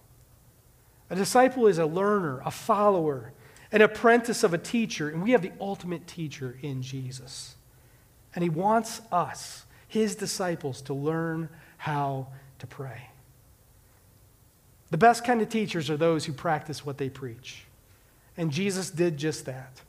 A 1.10 1.16
disciple 1.16 1.68
is 1.68 1.78
a 1.78 1.86
learner, 1.86 2.42
a 2.44 2.52
follower, 2.52 3.34
an 3.72 3.82
apprentice 3.82 4.44
of 4.44 4.54
a 4.54 4.58
teacher, 4.58 5.10
and 5.10 5.22
we 5.22 5.32
have 5.32 5.42
the 5.42 5.52
ultimate 5.60 6.08
teacher 6.08 6.58
in 6.62 6.82
Jesus. 6.82 7.56
And 8.34 8.44
he 8.44 8.50
wants 8.50 9.02
us, 9.12 9.66
his 9.88 10.16
disciples, 10.16 10.82
to 10.84 10.94
learn 10.94 11.50
how 11.84 12.26
to 12.60 12.66
pray. 12.66 13.10
The 14.90 14.98
best 14.98 15.26
kind 15.26 15.42
of 15.42 15.50
teachers 15.50 15.90
are 15.90 15.98
those 15.98 16.24
who 16.24 16.32
practice 16.32 16.86
what 16.86 16.98
they 16.98 17.10
preach. 17.10 17.66
And 18.38 18.52
Jesus 18.52 18.90
did 18.90 19.18
just 19.18 19.44
that. 19.48 19.82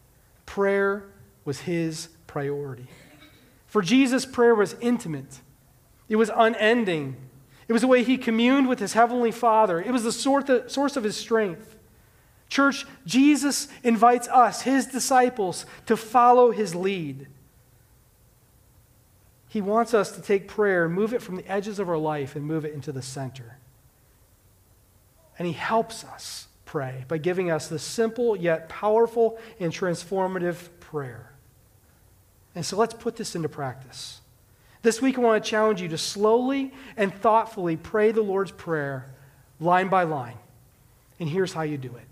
Prayer 0.44 1.04
was 1.44 1.60
his 1.60 2.08
priority. 2.26 2.88
For 3.68 3.80
Jesus, 3.80 4.26
prayer 4.26 4.56
was 4.56 4.74
intimate, 4.80 5.38
it 6.08 6.16
was 6.16 6.32
unending. 6.34 7.14
It 7.68 7.72
was 7.72 7.82
the 7.82 7.88
way 7.88 8.02
he 8.02 8.18
communed 8.18 8.68
with 8.68 8.80
his 8.80 8.94
heavenly 8.94 9.30
Father, 9.30 9.80
it 9.80 9.92
was 9.92 10.02
the 10.02 10.10
source 10.10 10.96
of 10.96 11.04
his 11.04 11.16
strength. 11.16 11.76
Church, 12.48 12.86
Jesus 13.06 13.68
invites 13.84 14.26
us, 14.26 14.62
his 14.62 14.86
disciples, 14.86 15.64
to 15.86 15.96
follow 15.96 16.50
his 16.50 16.74
lead. 16.74 17.28
He 19.54 19.60
wants 19.60 19.94
us 19.94 20.10
to 20.10 20.20
take 20.20 20.48
prayer 20.48 20.84
and 20.84 20.92
move 20.92 21.14
it 21.14 21.22
from 21.22 21.36
the 21.36 21.48
edges 21.48 21.78
of 21.78 21.88
our 21.88 21.96
life 21.96 22.34
and 22.34 22.44
move 22.44 22.64
it 22.64 22.74
into 22.74 22.90
the 22.90 23.00
center. 23.00 23.56
And 25.38 25.46
he 25.46 25.54
helps 25.54 26.02
us 26.02 26.48
pray 26.64 27.04
by 27.06 27.18
giving 27.18 27.52
us 27.52 27.68
the 27.68 27.78
simple 27.78 28.34
yet 28.34 28.68
powerful 28.68 29.38
and 29.60 29.72
transformative 29.72 30.70
prayer. 30.80 31.30
And 32.56 32.66
so 32.66 32.76
let's 32.76 32.94
put 32.94 33.14
this 33.14 33.36
into 33.36 33.48
practice. 33.48 34.20
This 34.82 35.00
week, 35.00 35.18
I 35.18 35.20
want 35.20 35.44
to 35.44 35.48
challenge 35.48 35.80
you 35.80 35.86
to 35.90 35.98
slowly 35.98 36.72
and 36.96 37.14
thoughtfully 37.14 37.76
pray 37.76 38.10
the 38.10 38.22
Lord's 38.22 38.50
Prayer 38.50 39.08
line 39.60 39.86
by 39.86 40.02
line. 40.02 40.38
And 41.20 41.28
here's 41.28 41.52
how 41.52 41.62
you 41.62 41.78
do 41.78 41.94
it 41.94 42.08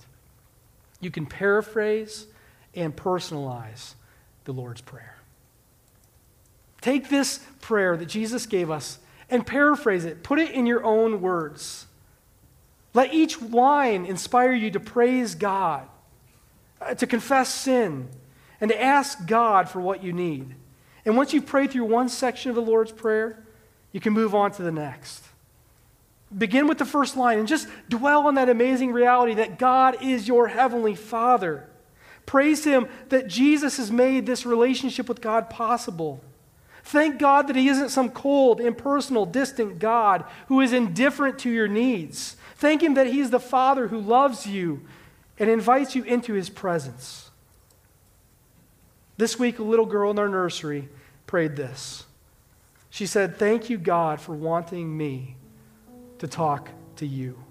you 1.00 1.10
can 1.10 1.26
paraphrase 1.26 2.24
and 2.72 2.94
personalize 2.94 3.94
the 4.44 4.52
Lord's 4.52 4.80
Prayer. 4.80 5.11
Take 6.82 7.08
this 7.08 7.38
prayer 7.62 7.96
that 7.96 8.06
Jesus 8.06 8.44
gave 8.44 8.70
us 8.70 8.98
and 9.30 9.46
paraphrase 9.46 10.04
it, 10.04 10.22
put 10.22 10.38
it 10.38 10.50
in 10.50 10.66
your 10.66 10.84
own 10.84 11.22
words. 11.22 11.86
Let 12.92 13.14
each 13.14 13.40
line 13.40 14.04
inspire 14.04 14.52
you 14.52 14.70
to 14.72 14.80
praise 14.80 15.34
God, 15.34 15.88
uh, 16.82 16.94
to 16.94 17.06
confess 17.06 17.48
sin, 17.48 18.08
and 18.60 18.70
to 18.70 18.82
ask 18.82 19.26
God 19.26 19.70
for 19.70 19.80
what 19.80 20.04
you 20.04 20.12
need. 20.12 20.54
And 21.06 21.16
once 21.16 21.32
you've 21.32 21.46
prayed 21.46 21.70
through 21.70 21.84
one 21.84 22.10
section 22.10 22.50
of 22.50 22.56
the 22.56 22.62
Lord's 22.62 22.92
Prayer, 22.92 23.42
you 23.92 24.00
can 24.00 24.12
move 24.12 24.34
on 24.34 24.52
to 24.52 24.62
the 24.62 24.70
next. 24.70 25.24
Begin 26.36 26.66
with 26.66 26.78
the 26.78 26.84
first 26.84 27.16
line 27.16 27.38
and 27.38 27.48
just 27.48 27.68
dwell 27.88 28.26
on 28.26 28.34
that 28.34 28.48
amazing 28.48 28.92
reality 28.92 29.34
that 29.34 29.58
God 29.58 30.02
is 30.02 30.28
your 30.28 30.48
heavenly 30.48 30.94
Father. 30.94 31.68
Praise 32.26 32.64
Him 32.64 32.88
that 33.08 33.28
Jesus 33.28 33.78
has 33.78 33.90
made 33.90 34.26
this 34.26 34.44
relationship 34.46 35.08
with 35.08 35.20
God 35.20 35.48
possible. 35.48 36.22
Thank 36.84 37.18
God 37.18 37.46
that 37.48 37.56
He 37.56 37.68
isn't 37.68 37.90
some 37.90 38.10
cold, 38.10 38.60
impersonal, 38.60 39.24
distant 39.26 39.78
God 39.78 40.24
who 40.48 40.60
is 40.60 40.72
indifferent 40.72 41.38
to 41.40 41.50
your 41.50 41.68
needs. 41.68 42.36
Thank 42.56 42.82
Him 42.82 42.94
that 42.94 43.06
He's 43.06 43.30
the 43.30 43.40
Father 43.40 43.88
who 43.88 44.00
loves 44.00 44.46
you 44.46 44.82
and 45.38 45.48
invites 45.48 45.94
you 45.94 46.02
into 46.04 46.34
His 46.34 46.50
presence. 46.50 47.30
This 49.16 49.38
week, 49.38 49.58
a 49.58 49.62
little 49.62 49.86
girl 49.86 50.10
in 50.10 50.18
our 50.18 50.28
nursery 50.28 50.88
prayed 51.26 51.56
this. 51.56 52.04
She 52.90 53.06
said, 53.06 53.36
Thank 53.36 53.70
you, 53.70 53.78
God, 53.78 54.20
for 54.20 54.34
wanting 54.34 54.96
me 54.96 55.36
to 56.18 56.26
talk 56.26 56.68
to 56.96 57.06
you. 57.06 57.42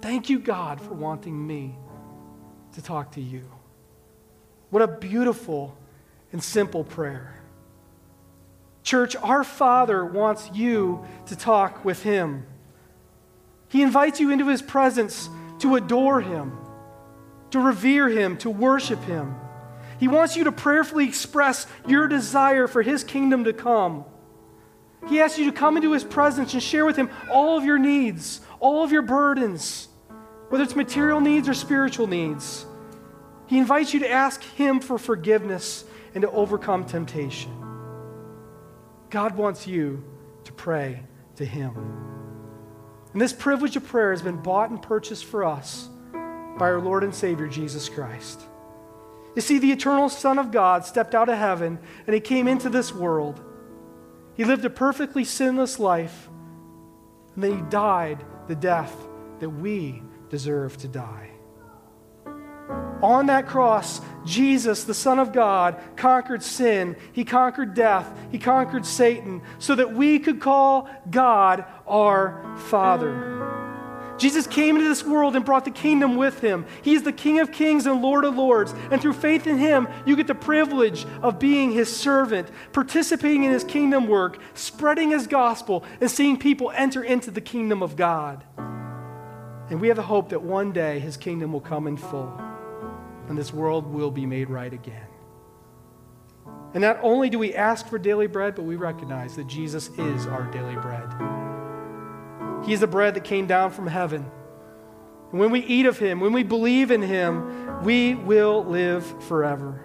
Thank 0.00 0.30
you, 0.30 0.38
God, 0.38 0.80
for 0.80 0.94
wanting 0.94 1.46
me 1.46 1.74
to 2.72 2.82
talk 2.82 3.12
to 3.12 3.20
you. 3.20 3.44
What 4.70 4.82
a 4.82 4.88
beautiful 4.88 5.76
and 6.32 6.42
simple 6.42 6.84
prayer. 6.84 7.39
Church, 8.82 9.14
our 9.16 9.44
Father 9.44 10.04
wants 10.04 10.50
you 10.54 11.04
to 11.26 11.36
talk 11.36 11.84
with 11.84 12.02
Him. 12.02 12.46
He 13.68 13.82
invites 13.82 14.20
you 14.20 14.30
into 14.30 14.48
His 14.48 14.62
presence 14.62 15.28
to 15.60 15.76
adore 15.76 16.20
Him, 16.20 16.58
to 17.50 17.60
revere 17.60 18.08
Him, 18.08 18.36
to 18.38 18.50
worship 18.50 19.02
Him. 19.04 19.34
He 19.98 20.08
wants 20.08 20.34
you 20.34 20.44
to 20.44 20.52
prayerfully 20.52 21.06
express 21.06 21.66
your 21.86 22.08
desire 22.08 22.66
for 22.66 22.82
His 22.82 23.04
kingdom 23.04 23.44
to 23.44 23.52
come. 23.52 24.04
He 25.08 25.20
asks 25.20 25.38
you 25.38 25.44
to 25.46 25.56
come 25.56 25.76
into 25.76 25.92
His 25.92 26.04
presence 26.04 26.54
and 26.54 26.62
share 26.62 26.86
with 26.86 26.96
Him 26.96 27.10
all 27.30 27.58
of 27.58 27.64
your 27.64 27.78
needs, 27.78 28.40
all 28.60 28.82
of 28.82 28.92
your 28.92 29.02
burdens, 29.02 29.88
whether 30.48 30.64
it's 30.64 30.74
material 30.74 31.20
needs 31.20 31.48
or 31.48 31.54
spiritual 31.54 32.06
needs. 32.06 32.64
He 33.46 33.58
invites 33.58 33.92
you 33.92 34.00
to 34.00 34.10
ask 34.10 34.42
Him 34.42 34.80
for 34.80 34.96
forgiveness 34.98 35.84
and 36.14 36.22
to 36.22 36.30
overcome 36.30 36.84
temptation. 36.84 37.59
God 39.10 39.36
wants 39.36 39.66
you 39.66 40.02
to 40.44 40.52
pray 40.52 41.02
to 41.36 41.44
Him. 41.44 41.74
And 43.12 43.20
this 43.20 43.32
privilege 43.32 43.76
of 43.76 43.86
prayer 43.86 44.12
has 44.12 44.22
been 44.22 44.40
bought 44.40 44.70
and 44.70 44.80
purchased 44.80 45.24
for 45.24 45.44
us 45.44 45.88
by 46.12 46.66
our 46.66 46.80
Lord 46.80 47.02
and 47.02 47.14
Savior, 47.14 47.48
Jesus 47.48 47.88
Christ. 47.88 48.40
You 49.34 49.42
see, 49.42 49.58
the 49.58 49.72
eternal 49.72 50.08
Son 50.08 50.38
of 50.38 50.50
God 50.50 50.84
stepped 50.84 51.14
out 51.14 51.28
of 51.28 51.38
heaven 51.38 51.78
and 52.06 52.14
he 52.14 52.20
came 52.20 52.46
into 52.46 52.68
this 52.68 52.94
world. 52.94 53.40
He 54.34 54.44
lived 54.44 54.64
a 54.64 54.70
perfectly 54.70 55.24
sinless 55.24 55.78
life, 55.78 56.28
and 57.34 57.44
then 57.44 57.56
he 57.56 57.70
died 57.70 58.24
the 58.48 58.54
death 58.54 58.94
that 59.40 59.50
we 59.50 60.02
deserve 60.28 60.76
to 60.78 60.88
die. 60.88 61.29
On 63.02 63.26
that 63.26 63.46
cross, 63.46 64.00
Jesus, 64.24 64.84
the 64.84 64.94
Son 64.94 65.18
of 65.18 65.32
God, 65.32 65.80
conquered 65.96 66.42
sin. 66.42 66.96
He 67.12 67.24
conquered 67.24 67.74
death. 67.74 68.10
He 68.30 68.38
conquered 68.38 68.84
Satan 68.84 69.42
so 69.58 69.74
that 69.74 69.94
we 69.94 70.18
could 70.18 70.40
call 70.40 70.88
God 71.10 71.64
our 71.86 72.56
Father. 72.56 73.38
Jesus 74.18 74.46
came 74.46 74.76
into 74.76 74.86
this 74.86 75.02
world 75.02 75.34
and 75.34 75.46
brought 75.46 75.64
the 75.64 75.70
kingdom 75.70 76.16
with 76.16 76.40
him. 76.40 76.66
He 76.82 76.92
is 76.92 77.04
the 77.04 77.12
King 77.12 77.40
of 77.40 77.52
kings 77.52 77.86
and 77.86 78.02
Lord 78.02 78.26
of 78.26 78.36
lords. 78.36 78.74
And 78.90 79.00
through 79.00 79.14
faith 79.14 79.46
in 79.46 79.56
him, 79.56 79.88
you 80.04 80.14
get 80.14 80.26
the 80.26 80.34
privilege 80.34 81.06
of 81.22 81.38
being 81.38 81.72
his 81.72 81.94
servant, 81.94 82.50
participating 82.74 83.44
in 83.44 83.50
his 83.50 83.64
kingdom 83.64 84.08
work, 84.08 84.38
spreading 84.52 85.08
his 85.08 85.26
gospel, 85.26 85.84
and 86.02 86.10
seeing 86.10 86.36
people 86.36 86.70
enter 86.72 87.02
into 87.02 87.30
the 87.30 87.40
kingdom 87.40 87.82
of 87.82 87.96
God. 87.96 88.44
And 89.70 89.80
we 89.80 89.88
have 89.88 89.96
the 89.96 90.02
hope 90.02 90.28
that 90.30 90.42
one 90.42 90.72
day 90.72 90.98
his 90.98 91.16
kingdom 91.16 91.54
will 91.54 91.60
come 91.62 91.86
in 91.86 91.96
full 91.96 92.38
and 93.30 93.38
this 93.38 93.52
world 93.52 93.86
will 93.86 94.10
be 94.10 94.26
made 94.26 94.50
right 94.50 94.72
again. 94.72 95.06
And 96.74 96.82
not 96.82 96.98
only 97.00 97.30
do 97.30 97.38
we 97.38 97.54
ask 97.54 97.86
for 97.86 97.96
daily 97.96 98.26
bread, 98.26 98.56
but 98.56 98.64
we 98.64 98.74
recognize 98.74 99.36
that 99.36 99.46
Jesus 99.46 99.88
is 99.96 100.26
our 100.26 100.50
daily 100.50 100.74
bread. 100.74 101.08
He 102.66 102.72
is 102.72 102.80
the 102.80 102.88
bread 102.88 103.14
that 103.14 103.22
came 103.22 103.46
down 103.46 103.70
from 103.70 103.86
heaven. 103.86 104.28
And 105.30 105.38
when 105.38 105.52
we 105.52 105.60
eat 105.60 105.86
of 105.86 105.98
him, 105.98 106.18
when 106.18 106.32
we 106.32 106.42
believe 106.42 106.90
in 106.90 107.02
him, 107.02 107.84
we 107.84 108.16
will 108.16 108.64
live 108.64 109.06
forever. 109.22 109.80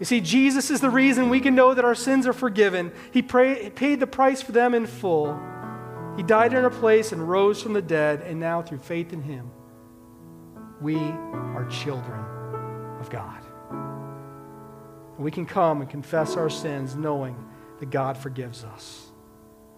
You 0.00 0.06
see, 0.06 0.22
Jesus 0.22 0.70
is 0.70 0.80
the 0.80 0.88
reason 0.88 1.28
we 1.28 1.40
can 1.40 1.54
know 1.54 1.74
that 1.74 1.84
our 1.84 1.94
sins 1.94 2.26
are 2.26 2.32
forgiven. 2.32 2.90
He 3.12 3.20
pray, 3.20 3.68
paid 3.68 4.00
the 4.00 4.06
price 4.06 4.40
for 4.40 4.52
them 4.52 4.74
in 4.74 4.86
full. 4.86 5.38
He 6.16 6.22
died 6.22 6.54
in 6.54 6.64
our 6.64 6.70
place 6.70 7.12
and 7.12 7.28
rose 7.28 7.62
from 7.62 7.74
the 7.74 7.82
dead, 7.82 8.22
and 8.22 8.40
now 8.40 8.62
through 8.62 8.78
faith 8.78 9.12
in 9.12 9.20
him, 9.20 9.50
we 10.84 10.96
are 10.96 11.66
children 11.70 12.20
of 13.00 13.08
God. 13.08 13.42
We 15.18 15.30
can 15.30 15.46
come 15.46 15.80
and 15.80 15.88
confess 15.88 16.36
our 16.36 16.50
sins 16.50 16.94
knowing 16.94 17.42
that 17.80 17.88
God 17.88 18.18
forgives 18.18 18.64
us. 18.64 19.06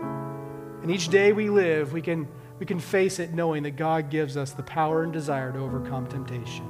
And 0.00 0.90
each 0.90 1.09
day 1.09 1.32
we 1.32 1.48
live, 1.48 1.92
we 1.92 2.02
can, 2.02 2.26
we 2.59 2.66
can 2.66 2.80
face 2.80 3.20
it 3.20 3.32
knowing 3.32 3.62
that 3.62 3.76
God 3.76 4.11
gives 4.11 4.36
us 4.36 4.50
the 4.50 4.64
power 4.64 5.04
and 5.04 5.12
desire 5.12 5.52
to 5.52 5.61
overcome 5.61 6.09
temptation. 6.09 6.66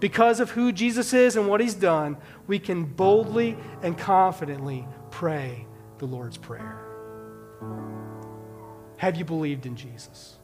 Because 0.00 0.40
of 0.40 0.50
who 0.50 0.70
Jesus 0.70 1.14
is 1.14 1.36
and 1.36 1.48
what 1.48 1.62
he's 1.62 1.74
done, 1.74 2.18
we 2.46 2.58
can 2.58 2.84
boldly 2.84 3.56
and 3.82 3.96
confidently 3.96 4.86
pray 5.10 5.66
the 5.96 6.06
Lord's 6.06 6.36
Prayer. 6.36 6.78
Have 8.98 9.16
you 9.16 9.24
believed 9.24 9.64
in 9.64 9.76
Jesus? 9.76 10.39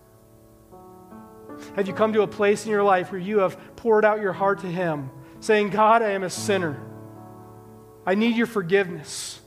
Have 1.75 1.87
you 1.87 1.95
come 1.95 2.13
to 2.13 2.23
a 2.23 2.27
place 2.27 2.65
in 2.65 2.71
your 2.71 2.83
life 2.83 3.13
where 3.13 3.21
you 3.21 3.39
have 3.39 3.59
poured 3.77 4.05
out 4.05 4.21
your 4.21 4.33
heart 4.33 4.61
to 4.61 4.67
Him, 4.67 5.11
saying, 5.41 5.71
God, 5.71 6.03
I 6.03 6.11
am 6.11 6.23
a 6.23 6.31
sinner. 6.31 6.81
I 8.07 8.15
need 8.15 8.37
your 8.37 8.47
forgiveness. 8.47 9.41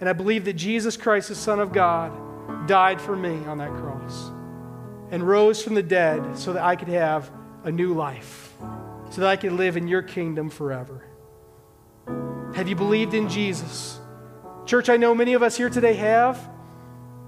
And 0.00 0.08
I 0.08 0.12
believe 0.12 0.44
that 0.44 0.54
Jesus 0.54 0.96
Christ, 0.96 1.28
the 1.28 1.34
Son 1.34 1.60
of 1.60 1.72
God, 1.72 2.66
died 2.66 3.00
for 3.00 3.16
me 3.16 3.44
on 3.46 3.58
that 3.58 3.70
cross 3.70 4.30
and 5.10 5.26
rose 5.26 5.62
from 5.62 5.74
the 5.74 5.82
dead 5.82 6.38
so 6.38 6.52
that 6.52 6.62
I 6.62 6.76
could 6.76 6.88
have 6.88 7.30
a 7.64 7.72
new 7.72 7.94
life, 7.94 8.54
so 9.10 9.22
that 9.22 9.28
I 9.28 9.36
could 9.36 9.52
live 9.52 9.76
in 9.76 9.88
your 9.88 10.02
kingdom 10.02 10.50
forever. 10.50 11.04
Have 12.54 12.68
you 12.68 12.76
believed 12.76 13.14
in 13.14 13.28
Jesus? 13.28 13.98
Church, 14.66 14.88
I 14.88 14.96
know 14.96 15.14
many 15.14 15.34
of 15.34 15.42
us 15.42 15.56
here 15.56 15.70
today 15.70 15.94
have. 15.94 16.38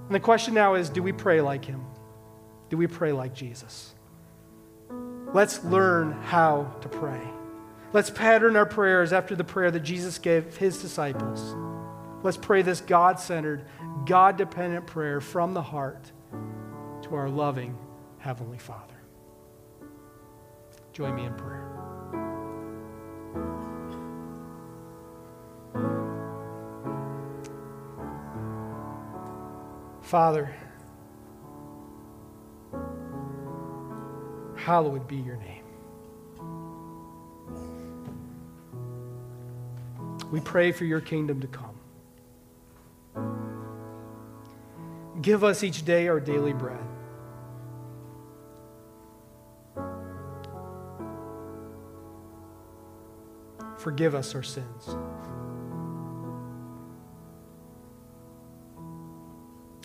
And 0.05 0.15
the 0.15 0.19
question 0.19 0.53
now 0.53 0.75
is 0.75 0.89
do 0.89 1.01
we 1.01 1.11
pray 1.11 1.41
like 1.41 1.65
him? 1.65 1.85
Do 2.71 2.77
we 2.77 2.87
pray 2.87 3.11
like 3.11 3.33
Jesus? 3.33 3.93
Let's 5.33 5.61
learn 5.65 6.13
how 6.13 6.73
to 6.79 6.87
pray. 6.87 7.21
Let's 7.91 8.09
pattern 8.09 8.55
our 8.55 8.65
prayers 8.65 9.11
after 9.11 9.35
the 9.35 9.43
prayer 9.43 9.71
that 9.71 9.81
Jesus 9.81 10.17
gave 10.17 10.55
his 10.55 10.81
disciples. 10.81 11.53
Let's 12.23 12.37
pray 12.37 12.61
this 12.61 12.79
God 12.79 13.19
centered, 13.19 13.65
God 14.05 14.37
dependent 14.37 14.87
prayer 14.87 15.19
from 15.19 15.53
the 15.53 15.61
heart 15.61 16.13
to 17.01 17.13
our 17.13 17.27
loving 17.27 17.77
Heavenly 18.19 18.57
Father. 18.57 18.95
Join 20.93 21.13
me 21.13 21.25
in 21.25 21.33
prayer. 21.33 21.67
Father, 29.99 30.55
hallowed 34.61 35.07
be 35.07 35.15
your 35.15 35.37
name. 35.37 35.63
We 40.31 40.39
pray 40.39 40.71
for 40.71 40.85
your 40.85 41.01
kingdom 41.01 41.41
to 41.41 41.47
come. 41.47 41.75
Give 45.21 45.43
us 45.43 45.63
each 45.63 45.83
day 45.83 46.07
our 46.07 46.19
daily 46.19 46.53
bread. 46.53 46.79
Forgive 53.77 54.13
us 54.13 54.35
our 54.35 54.43
sins. 54.43 54.95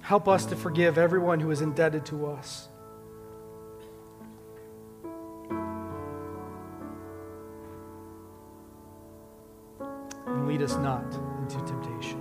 Help 0.03 0.29
us 0.29 0.45
to 0.47 0.55
forgive 0.55 0.99
everyone 0.99 1.41
who 1.41 1.51
is 1.51 1.63
indebted 1.63 2.05
to 2.07 2.27
us. 2.27 2.69
Us 10.67 10.77
not 10.79 11.05
into 11.43 11.65
temptation. 11.65 12.21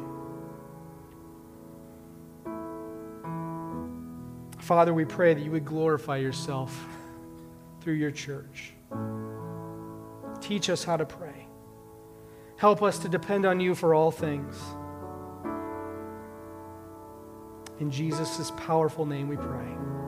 Father, 4.59 4.93
we 4.93 5.03
pray 5.03 5.33
that 5.33 5.41
you 5.41 5.49
would 5.49 5.65
glorify 5.65 6.17
yourself 6.17 6.79
through 7.81 7.95
your 7.95 8.11
church. 8.11 8.73
Teach 10.41 10.69
us 10.69 10.83
how 10.83 10.95
to 10.95 11.05
pray. 11.05 11.47
Help 12.57 12.83
us 12.83 12.99
to 12.99 13.09
depend 13.09 13.47
on 13.47 13.59
you 13.59 13.73
for 13.73 13.95
all 13.95 14.11
things. 14.11 14.55
In 17.79 17.89
Jesus' 17.89 18.51
powerful 18.57 19.07
name 19.07 19.27
we 19.27 19.37
pray. 19.37 20.04